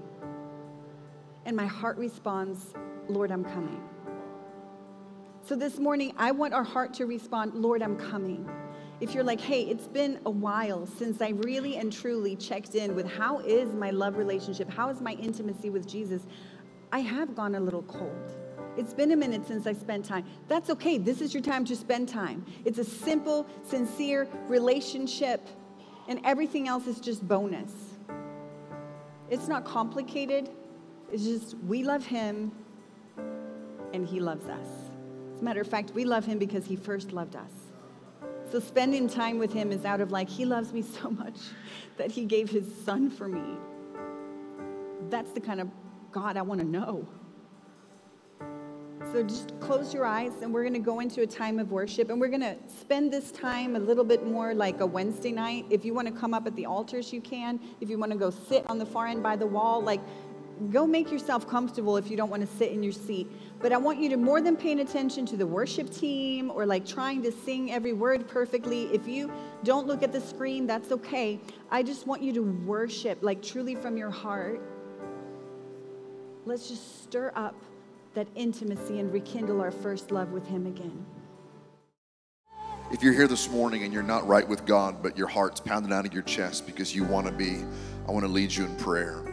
And 1.46 1.56
my 1.56 1.66
heart 1.66 1.98
responds, 1.98 2.74
Lord, 3.08 3.32
I'm 3.32 3.44
coming. 3.44 3.82
So 5.46 5.56
this 5.56 5.80
morning, 5.80 6.14
I 6.18 6.32
want 6.32 6.54
our 6.54 6.64
heart 6.64 6.94
to 6.96 7.06
respond, 7.06 7.56
Lord, 7.56 7.82
I'm 7.82 7.98
coming. 7.98 8.50
If 9.02 9.14
you're 9.14 9.24
like, 9.24 9.42
hey, 9.42 9.64
it's 9.64 9.88
been 9.88 10.20
a 10.26 10.30
while 10.30 10.86
since 10.86 11.22
I 11.22 11.30
really 11.30 11.78
and 11.78 11.92
truly 11.92 12.36
checked 12.36 12.76
in 12.76 12.96
with 12.96 13.10
how 13.12 13.40
is 13.40 13.74
my 13.74 13.90
love 13.90 14.18
relationship, 14.18 14.70
how 14.70 14.90
is 14.90 15.02
my 15.02 15.14
intimacy 15.14 15.70
with 15.70 15.88
Jesus, 15.88 16.22
I 16.92 17.00
have 17.00 17.36
gone 17.36 17.56
a 17.56 17.60
little 17.60 17.84
cold. 17.84 18.36
It's 18.78 18.94
been 18.94 19.12
a 19.12 19.16
minute 19.16 19.48
since 19.48 19.68
I 19.68 19.74
spent 19.74 20.06
time. 20.06 20.26
That's 20.48 20.70
okay. 20.70 20.98
This 20.98 21.22
is 21.22 21.34
your 21.34 21.44
time 21.44 21.66
to 21.66 21.76
spend 21.76 22.08
time. 22.08 22.46
It's 22.66 22.78
a 22.78 22.84
simple, 22.84 23.46
sincere 23.64 24.28
relationship, 24.48 25.48
and 26.08 26.20
everything 26.24 26.68
else 26.68 26.88
is 26.88 27.00
just 27.00 27.28
bonus. 27.28 27.72
It's 29.30 29.48
not 29.48 29.66
complicated. 29.66 30.50
It's 31.12 31.24
just 31.24 31.56
we 31.68 31.84
love 31.84 32.06
him 32.06 32.52
and 33.94 34.08
he 34.08 34.20
loves 34.20 34.48
us. 34.48 34.68
As 35.34 35.42
a 35.42 35.44
matter 35.44 35.62
of 35.62 35.68
fact, 35.68 35.92
we 35.92 36.06
love 36.06 36.26
him 36.26 36.38
because 36.38 36.66
he 36.66 36.76
first 36.76 37.12
loved 37.12 37.36
us. 37.36 37.52
So 38.52 38.60
spending 38.60 39.08
time 39.08 39.38
with 39.38 39.54
him 39.54 39.72
is 39.72 39.86
out 39.86 40.02
of 40.02 40.12
like, 40.12 40.30
he 40.30 40.46
loves 40.46 40.74
me 40.74 40.82
so 41.02 41.10
much 41.10 41.38
that 41.98 42.12
he 42.12 42.26
gave 42.26 42.50
his 42.50 42.66
son 42.86 43.10
for 43.10 43.28
me. 43.28 43.58
That's 45.10 45.32
the 45.32 45.40
kind 45.42 45.60
of 45.60 45.70
God 46.12 46.38
I 46.38 46.42
want 46.42 46.62
to 46.62 46.68
know. 46.68 47.08
So 49.12 49.24
just 49.24 49.60
close 49.60 49.92
your 49.92 50.06
eyes 50.06 50.34
and 50.44 50.54
we're 50.54 50.62
going 50.62 50.76
to 50.76 50.80
go 50.80 51.00
into 51.00 51.24
a 51.24 51.28
time 51.28 51.58
of 51.58 51.72
worship 51.72 52.12
and 52.12 52.22
we're 52.22 52.28
going 52.28 52.42
to 52.42 52.56
spend 52.68 53.12
this 53.12 53.32
time 53.32 53.76
a 53.76 53.80
little 53.80 54.04
bit 54.04 54.28
more 54.28 54.54
like 54.54 54.82
a 54.82 54.86
Wednesday 54.86 55.32
night. 55.32 55.66
If 55.72 55.84
you 55.84 55.96
want 55.96 56.08
to 56.08 56.14
come 56.14 56.32
up 56.32 56.46
at 56.46 56.56
the 56.56 56.68
altars, 56.68 57.12
you 57.12 57.20
can. 57.20 57.60
If 57.82 57.90
you 57.90 57.98
want 57.98 58.12
to 58.12 58.18
go 58.20 58.30
sit 58.30 58.70
on 58.70 58.78
the 58.78 58.86
far 58.86 59.08
end 59.08 59.24
by 59.24 59.36
the 59.36 59.48
wall, 59.48 59.82
like 59.82 60.00
go 60.72 60.86
make 60.86 61.12
yourself 61.12 61.50
comfortable 61.50 61.98
if 61.98 62.12
you 62.12 62.18
don't 62.18 62.30
want 62.30 62.48
to 62.48 62.58
sit 62.58 62.72
in 62.72 62.84
your 62.84 62.94
seat. 62.94 63.28
But 63.60 63.74
I 63.74 63.78
want 63.78 63.98
you 64.00 64.10
to 64.10 64.18
more 64.18 64.42
than 64.42 64.56
paying 64.56 64.82
attention 64.82 65.26
to 65.28 65.38
the 65.38 65.48
worship 65.48 65.90
team 65.90 66.52
or 66.52 66.68
like 66.68 66.86
trying 66.86 67.24
to 67.24 67.32
sing 67.32 67.72
every 67.72 67.94
word 67.94 68.28
perfectly. 68.28 68.94
If 68.94 69.08
you 69.08 69.32
don't 69.64 69.88
look 69.88 70.04
at 70.04 70.12
the 70.12 70.22
screen, 70.22 70.68
that's 70.68 70.92
okay. 70.92 71.40
I 71.72 71.82
just 71.82 72.06
want 72.06 72.22
you 72.22 72.32
to 72.34 72.44
worship 72.44 73.24
like 73.24 73.42
truly 73.42 73.74
from 73.74 73.98
your 73.98 74.12
heart. 74.12 74.62
Let's 76.46 76.70
just 76.70 77.02
stir 77.02 77.32
up 77.36 77.56
that 78.14 78.28
intimacy 78.36 79.00
and 79.00 79.12
rekindle 79.14 79.62
our 79.62 79.72
first 79.72 80.12
love 80.12 80.32
with 80.32 80.48
Him 80.48 80.66
again. 80.66 81.06
If 82.92 83.04
you're 83.04 83.14
here 83.14 83.28
this 83.28 83.50
morning 83.52 83.84
and 83.84 83.94
you're 83.94 84.02
not 84.02 84.28
right 84.28 84.48
with 84.48 84.66
God, 84.66 85.04
but 85.04 85.16
your 85.16 85.28
heart's 85.28 85.60
pounding 85.60 85.94
out 85.94 86.08
of 86.08 86.14
your 86.14 86.24
chest 86.24 86.66
because 86.66 86.96
you 86.96 87.04
want 87.04 87.28
to 87.28 87.32
be, 87.32 87.64
I 88.08 88.12
want 88.12 88.26
to 88.26 88.32
lead 88.32 88.52
you 88.52 88.66
in 88.66 88.76
prayer. 88.78 89.24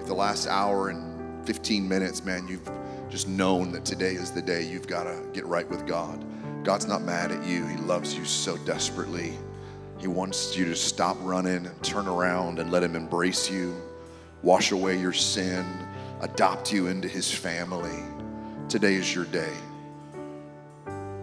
If 0.00 0.06
the 0.06 0.14
last 0.14 0.46
hour 0.46 0.88
and 0.88 1.46
15 1.46 1.86
minutes, 1.86 2.24
man, 2.24 2.48
you've 2.48 2.68
just 3.10 3.28
known 3.28 3.70
that 3.72 3.84
today 3.84 4.14
is 4.14 4.30
the 4.30 4.40
day 4.40 4.66
you've 4.66 4.86
got 4.86 5.04
to 5.04 5.22
get 5.34 5.44
right 5.44 5.68
with 5.68 5.86
God. 5.86 6.24
God's 6.64 6.86
not 6.86 7.02
mad 7.02 7.32
at 7.32 7.46
you, 7.46 7.66
He 7.66 7.76
loves 7.76 8.16
you 8.16 8.24
so 8.24 8.56
desperately. 8.58 9.34
He 9.98 10.06
wants 10.06 10.56
you 10.56 10.64
to 10.66 10.74
stop 10.74 11.18
running 11.20 11.66
and 11.66 11.82
turn 11.82 12.06
around 12.06 12.60
and 12.60 12.70
let 12.70 12.82
Him 12.82 12.96
embrace 12.96 13.50
you, 13.50 13.76
wash 14.42 14.72
away 14.72 14.98
your 14.98 15.12
sin, 15.12 15.66
adopt 16.20 16.72
you 16.72 16.88
into 16.88 17.06
his 17.08 17.32
family. 17.32 18.02
Today 18.68 18.94
is 18.94 19.14
your 19.14 19.24
day. 19.26 19.52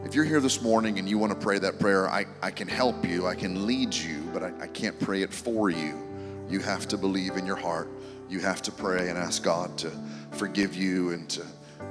If 0.06 0.14
you're 0.14 0.24
here 0.24 0.40
this 0.40 0.62
morning 0.62 1.00
and 1.00 1.10
you 1.10 1.18
want 1.18 1.34
to 1.34 1.40
pray 1.40 1.60
that 1.60 1.80
prayer, 1.80 2.08
I, 2.08 2.26
I 2.42 2.52
can 2.52 2.68
help 2.68 3.06
you, 3.06 3.26
I 3.28 3.36
can 3.36 3.66
lead 3.66 3.94
you, 3.94 4.22
but 4.34 4.44
I, 4.44 4.54
I 4.62 4.68
can't 4.68 4.98
pray 5.00 5.24
it 5.24 5.34
for 5.34 5.70
you. 5.70 6.00
You 6.48 6.60
have 6.60 6.88
to 6.90 6.98
believe 6.98 7.38
in 7.38 7.46
your 7.46 7.56
heart. 7.56 7.90
You 8.30 8.40
have 8.40 8.62
to 8.64 8.72
pray 8.72 9.10
and 9.10 9.18
ask 9.18 9.44
God 9.44 9.78
to 9.80 9.92
forgive 10.32 10.76
you 10.76 11.10
and 11.12 11.28
to, 11.30 11.44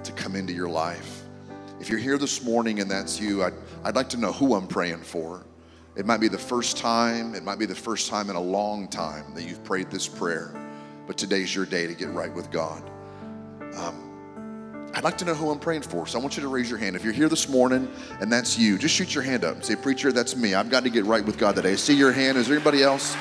to 0.05 0.13
come 0.13 0.37
into 0.37 0.53
your 0.53 0.69
life. 0.69 1.23
If 1.81 1.91
you're 1.91 1.99
here 1.99 2.19
this 2.19 2.43
morning 2.43 2.81
and 2.81 2.91
that's 2.91 3.21
you, 3.21 3.43
I'd, 3.43 3.55
I'd 3.83 3.97
like 3.97 4.09
to 4.11 4.17
know 4.17 4.33
who 4.33 4.55
I'm 4.55 4.69
praying 4.69 5.03
for. 5.03 5.45
It 5.97 6.07
might 6.07 6.21
be 6.21 6.29
the 6.29 6.39
first 6.39 6.77
time, 6.77 7.35
it 7.35 7.43
might 7.43 7.59
be 7.59 7.67
the 7.67 7.75
first 7.75 8.09
time 8.09 8.31
in 8.31 8.37
a 8.37 8.41
long 8.41 8.89
time 8.89 9.35
that 9.35 9.43
you've 9.43 9.63
prayed 9.65 9.91
this 9.91 10.09
prayer, 10.09 10.55
but 11.07 11.19
today's 11.19 11.55
your 11.55 11.67
day 11.67 11.87
to 11.87 11.95
get 11.95 12.11
right 12.11 12.33
with 12.33 12.51
God. 12.51 12.91
Um, 13.77 14.91
I'd 14.95 15.03
like 15.03 15.19
to 15.19 15.25
know 15.25 15.35
who 15.35 15.51
I'm 15.51 15.59
praying 15.59 15.83
for, 15.83 16.07
so 16.07 16.19
I 16.19 16.23
want 16.23 16.37
you 16.37 16.43
to 16.43 16.49
raise 16.49 16.71
your 16.71 16.79
hand. 16.79 16.95
If 16.95 17.03
you're 17.03 17.13
here 17.13 17.29
this 17.29 17.49
morning 17.49 17.91
and 18.21 18.33
that's 18.33 18.57
you, 18.57 18.79
just 18.79 18.95
shoot 18.95 19.15
your 19.15 19.25
hand 19.25 19.45
up 19.45 19.57
and 19.57 19.65
say, 19.65 19.75
Preacher, 19.75 20.13
that's 20.13 20.37
me. 20.37 20.55
I've 20.55 20.71
got 20.71 20.85
to 20.85 20.91
get 20.91 21.05
right 21.05 21.25
with 21.25 21.37
God 21.37 21.57
today. 21.57 21.73
I 21.73 21.77
see 21.77 21.97
your 21.97 22.13
hand. 22.13 22.39
Is 22.39 22.47
there 22.47 22.57
anybody 22.57 22.83
else? 22.83 23.17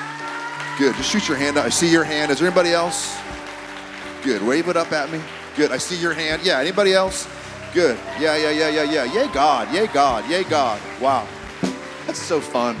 Good. 0.78 0.94
Just 0.96 1.10
shoot 1.10 1.28
your 1.28 1.36
hand 1.36 1.56
up. 1.56 1.64
I 1.64 1.70
see 1.70 1.90
your 1.90 2.04
hand. 2.04 2.30
Is 2.30 2.38
there 2.38 2.46
anybody 2.46 2.70
else? 2.70 3.16
Good. 4.22 4.42
Wave 4.42 4.68
it 4.68 4.76
up 4.76 4.92
at 4.92 5.10
me. 5.10 5.20
Good. 5.56 5.72
I 5.72 5.78
see 5.78 6.00
your 6.00 6.12
hand. 6.12 6.42
Yeah. 6.44 6.60
Anybody 6.60 6.94
else? 6.94 7.28
Good. 7.74 7.98
Yeah, 8.20 8.36
yeah, 8.36 8.50
yeah, 8.50 8.68
yeah, 8.68 8.84
yeah. 8.84 9.04
Yay, 9.12 9.32
God. 9.32 9.74
Yay, 9.74 9.88
God. 9.88 10.30
Yay, 10.30 10.44
God. 10.44 10.80
Wow. 11.00 11.26
That's 12.06 12.22
so 12.22 12.40
fun. 12.40 12.76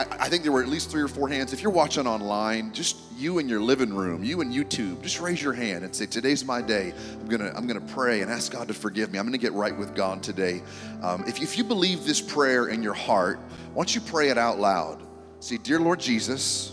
I, 0.00 0.06
I 0.18 0.28
think 0.30 0.44
there 0.44 0.52
were 0.52 0.62
at 0.62 0.68
least 0.68 0.90
three 0.90 1.02
or 1.02 1.08
four 1.08 1.28
hands. 1.28 1.52
If 1.52 1.62
you're 1.62 1.70
watching 1.70 2.06
online, 2.06 2.72
just 2.72 2.96
you 3.18 3.38
in 3.38 3.50
your 3.50 3.60
living 3.60 3.92
room, 3.92 4.24
you 4.24 4.40
in 4.40 4.50
YouTube, 4.50 5.02
just 5.02 5.20
raise 5.20 5.42
your 5.42 5.52
hand 5.52 5.84
and 5.84 5.94
say, 5.94 6.06
"Today's 6.06 6.42
my 6.42 6.62
day. 6.62 6.94
I'm 7.20 7.26
gonna, 7.26 7.52
I'm 7.54 7.66
gonna 7.66 7.82
pray 7.82 8.22
and 8.22 8.30
ask 8.30 8.50
God 8.50 8.68
to 8.68 8.74
forgive 8.74 9.12
me. 9.12 9.18
I'm 9.18 9.26
gonna 9.26 9.36
get 9.36 9.52
right 9.52 9.76
with 9.76 9.94
God 9.94 10.22
today." 10.22 10.62
Um, 11.02 11.24
if, 11.26 11.42
if 11.42 11.58
you 11.58 11.64
believe 11.64 12.06
this 12.06 12.18
prayer 12.18 12.68
in 12.68 12.82
your 12.82 12.94
heart, 12.94 13.40
why 13.74 13.84
don't 13.84 13.94
you 13.94 14.00
pray 14.00 14.30
it 14.30 14.38
out 14.38 14.58
loud? 14.58 15.02
Say, 15.40 15.58
"Dear 15.58 15.80
Lord 15.80 16.00
Jesus, 16.00 16.72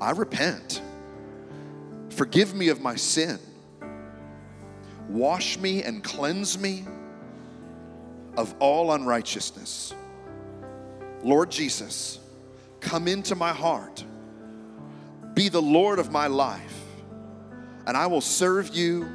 I 0.00 0.12
repent. 0.12 0.80
Forgive 2.10 2.54
me 2.54 2.68
of 2.68 2.80
my 2.80 2.94
sin. 2.94 3.40
Wash 5.08 5.58
me 5.58 5.82
and 5.82 6.04
cleanse 6.04 6.56
me." 6.56 6.84
of 8.36 8.54
all 8.60 8.92
unrighteousness. 8.92 9.92
Lord 11.22 11.50
Jesus, 11.50 12.20
come 12.80 13.08
into 13.08 13.34
my 13.34 13.52
heart. 13.52 14.04
Be 15.34 15.48
the 15.48 15.62
Lord 15.62 15.98
of 15.98 16.10
my 16.10 16.26
life, 16.26 16.82
and 17.86 17.96
I 17.96 18.06
will 18.06 18.20
serve 18.20 18.74
you 18.74 19.08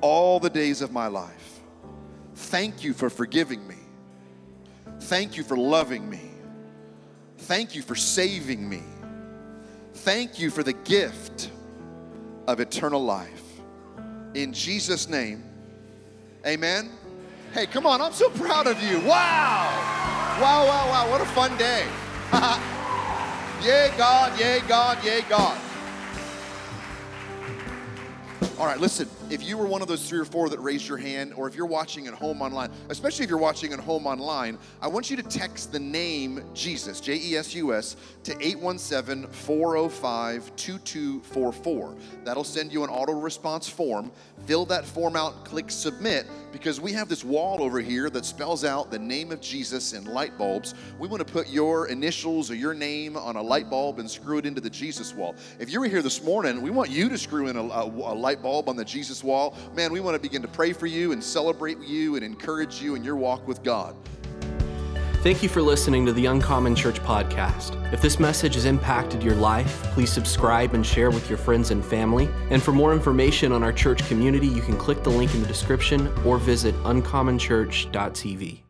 all 0.00 0.38
the 0.38 0.50
days 0.50 0.80
of 0.82 0.92
my 0.92 1.08
life. 1.08 1.60
Thank 2.34 2.84
you 2.84 2.92
for 2.94 3.10
forgiving 3.10 3.66
me. 3.66 3.74
Thank 5.00 5.36
you 5.36 5.42
for 5.42 5.56
loving 5.56 6.08
me. 6.08 6.30
Thank 7.38 7.74
you 7.74 7.82
for 7.82 7.94
saving 7.94 8.68
me. 8.68 8.82
Thank 9.94 10.38
you 10.38 10.50
for 10.50 10.62
the 10.62 10.72
gift 10.72 11.50
of 12.46 12.60
eternal 12.60 13.04
life. 13.04 13.42
In 14.34 14.52
Jesus' 14.52 15.08
name, 15.08 15.42
amen. 16.46 16.90
Hey, 17.52 17.66
come 17.66 17.86
on, 17.86 18.00
I'm 18.00 18.12
so 18.12 18.30
proud 18.30 18.66
of 18.66 18.80
you. 18.82 19.00
Wow. 19.00 19.97
Wow, 20.40 20.66
wow, 20.68 20.88
wow. 20.88 21.10
What 21.10 21.20
a 21.20 21.26
fun 21.26 21.56
day. 21.56 21.84
yay, 23.66 23.90
God, 23.98 24.38
yay, 24.38 24.60
God, 24.68 25.04
yay, 25.04 25.22
God. 25.22 25.58
All 28.56 28.66
right, 28.66 28.78
listen, 28.78 29.08
if 29.30 29.42
you 29.42 29.58
were 29.58 29.66
one 29.66 29.82
of 29.82 29.88
those 29.88 30.08
three 30.08 30.18
or 30.18 30.24
four 30.24 30.48
that 30.48 30.58
raised 30.60 30.88
your 30.88 30.98
hand, 30.98 31.34
or 31.34 31.46
if 31.48 31.54
you're 31.54 31.66
watching 31.66 32.06
at 32.06 32.14
home 32.14 32.40
online, 32.40 32.70
especially 32.88 33.24
if 33.24 33.30
you're 33.30 33.38
watching 33.38 33.72
at 33.72 33.78
home 33.78 34.06
online, 34.06 34.58
I 34.80 34.88
want 34.88 35.10
you 35.10 35.16
to 35.16 35.22
text 35.22 35.72
the 35.72 35.78
name 35.78 36.42
Jesus, 36.54 37.00
J 37.00 37.16
E 37.16 37.36
S 37.36 37.54
U 37.54 37.74
S, 37.74 37.96
to 38.24 38.32
817 38.40 39.30
405 39.30 40.56
2244. 40.56 41.96
That'll 42.24 42.44
send 42.44 42.72
you 42.72 42.84
an 42.84 42.90
auto 42.90 43.12
response 43.12 43.68
form. 43.68 44.10
Fill 44.46 44.64
that 44.66 44.84
form 44.84 45.16
out, 45.16 45.44
click 45.44 45.70
submit, 45.70 46.26
because 46.52 46.80
we 46.80 46.92
have 46.92 47.08
this 47.08 47.24
wall 47.24 47.62
over 47.62 47.80
here 47.80 48.08
that 48.10 48.24
spells 48.24 48.64
out 48.64 48.90
the 48.90 48.98
name 48.98 49.30
of 49.30 49.40
Jesus 49.40 49.92
in 49.92 50.04
light 50.04 50.38
bulbs. 50.38 50.74
We 50.98 51.08
want 51.08 51.26
to 51.26 51.30
put 51.30 51.48
your 51.48 51.88
initials 51.88 52.50
or 52.50 52.54
your 52.54 52.74
name 52.74 53.16
on 53.16 53.36
a 53.36 53.42
light 53.42 53.68
bulb 53.68 53.98
and 53.98 54.10
screw 54.10 54.38
it 54.38 54.46
into 54.46 54.60
the 54.60 54.70
Jesus 54.70 55.14
wall. 55.14 55.34
If 55.58 55.70
you 55.70 55.80
were 55.80 55.86
here 55.86 56.02
this 56.02 56.22
morning, 56.24 56.62
we 56.62 56.70
want 56.70 56.90
you 56.90 57.08
to 57.08 57.18
screw 57.18 57.48
in 57.48 57.56
a, 57.56 57.62
a, 57.62 57.84
a 57.84 58.14
light 58.14 58.42
bulb 58.42 58.68
on 58.68 58.76
the 58.76 58.84
Jesus 59.18 59.24
wall. 59.24 59.56
Man, 59.74 59.92
we 59.92 60.00
want 60.00 60.14
to 60.14 60.20
begin 60.20 60.42
to 60.42 60.48
pray 60.48 60.72
for 60.72 60.86
you 60.86 61.12
and 61.12 61.22
celebrate 61.22 61.78
you 61.80 62.16
and 62.16 62.24
encourage 62.24 62.80
you 62.80 62.94
in 62.94 63.04
your 63.04 63.16
walk 63.16 63.46
with 63.46 63.62
God. 63.62 63.96
Thank 65.22 65.42
you 65.42 65.48
for 65.48 65.60
listening 65.60 66.06
to 66.06 66.12
the 66.12 66.26
Uncommon 66.26 66.76
Church 66.76 67.00
podcast. 67.00 67.74
If 67.92 68.00
this 68.00 68.20
message 68.20 68.54
has 68.54 68.66
impacted 68.66 69.22
your 69.22 69.34
life, 69.34 69.82
please 69.92 70.12
subscribe 70.12 70.74
and 70.74 70.86
share 70.86 71.10
with 71.10 71.28
your 71.28 71.38
friends 71.38 71.72
and 71.72 71.84
family. 71.84 72.28
And 72.50 72.62
for 72.62 72.70
more 72.70 72.92
information 72.92 73.50
on 73.50 73.64
our 73.64 73.72
church 73.72 74.06
community, 74.06 74.46
you 74.46 74.62
can 74.62 74.76
click 74.76 75.02
the 75.02 75.10
link 75.10 75.34
in 75.34 75.42
the 75.42 75.48
description 75.48 76.06
or 76.24 76.38
visit 76.38 76.74
uncommonchurch.tv. 76.84 78.67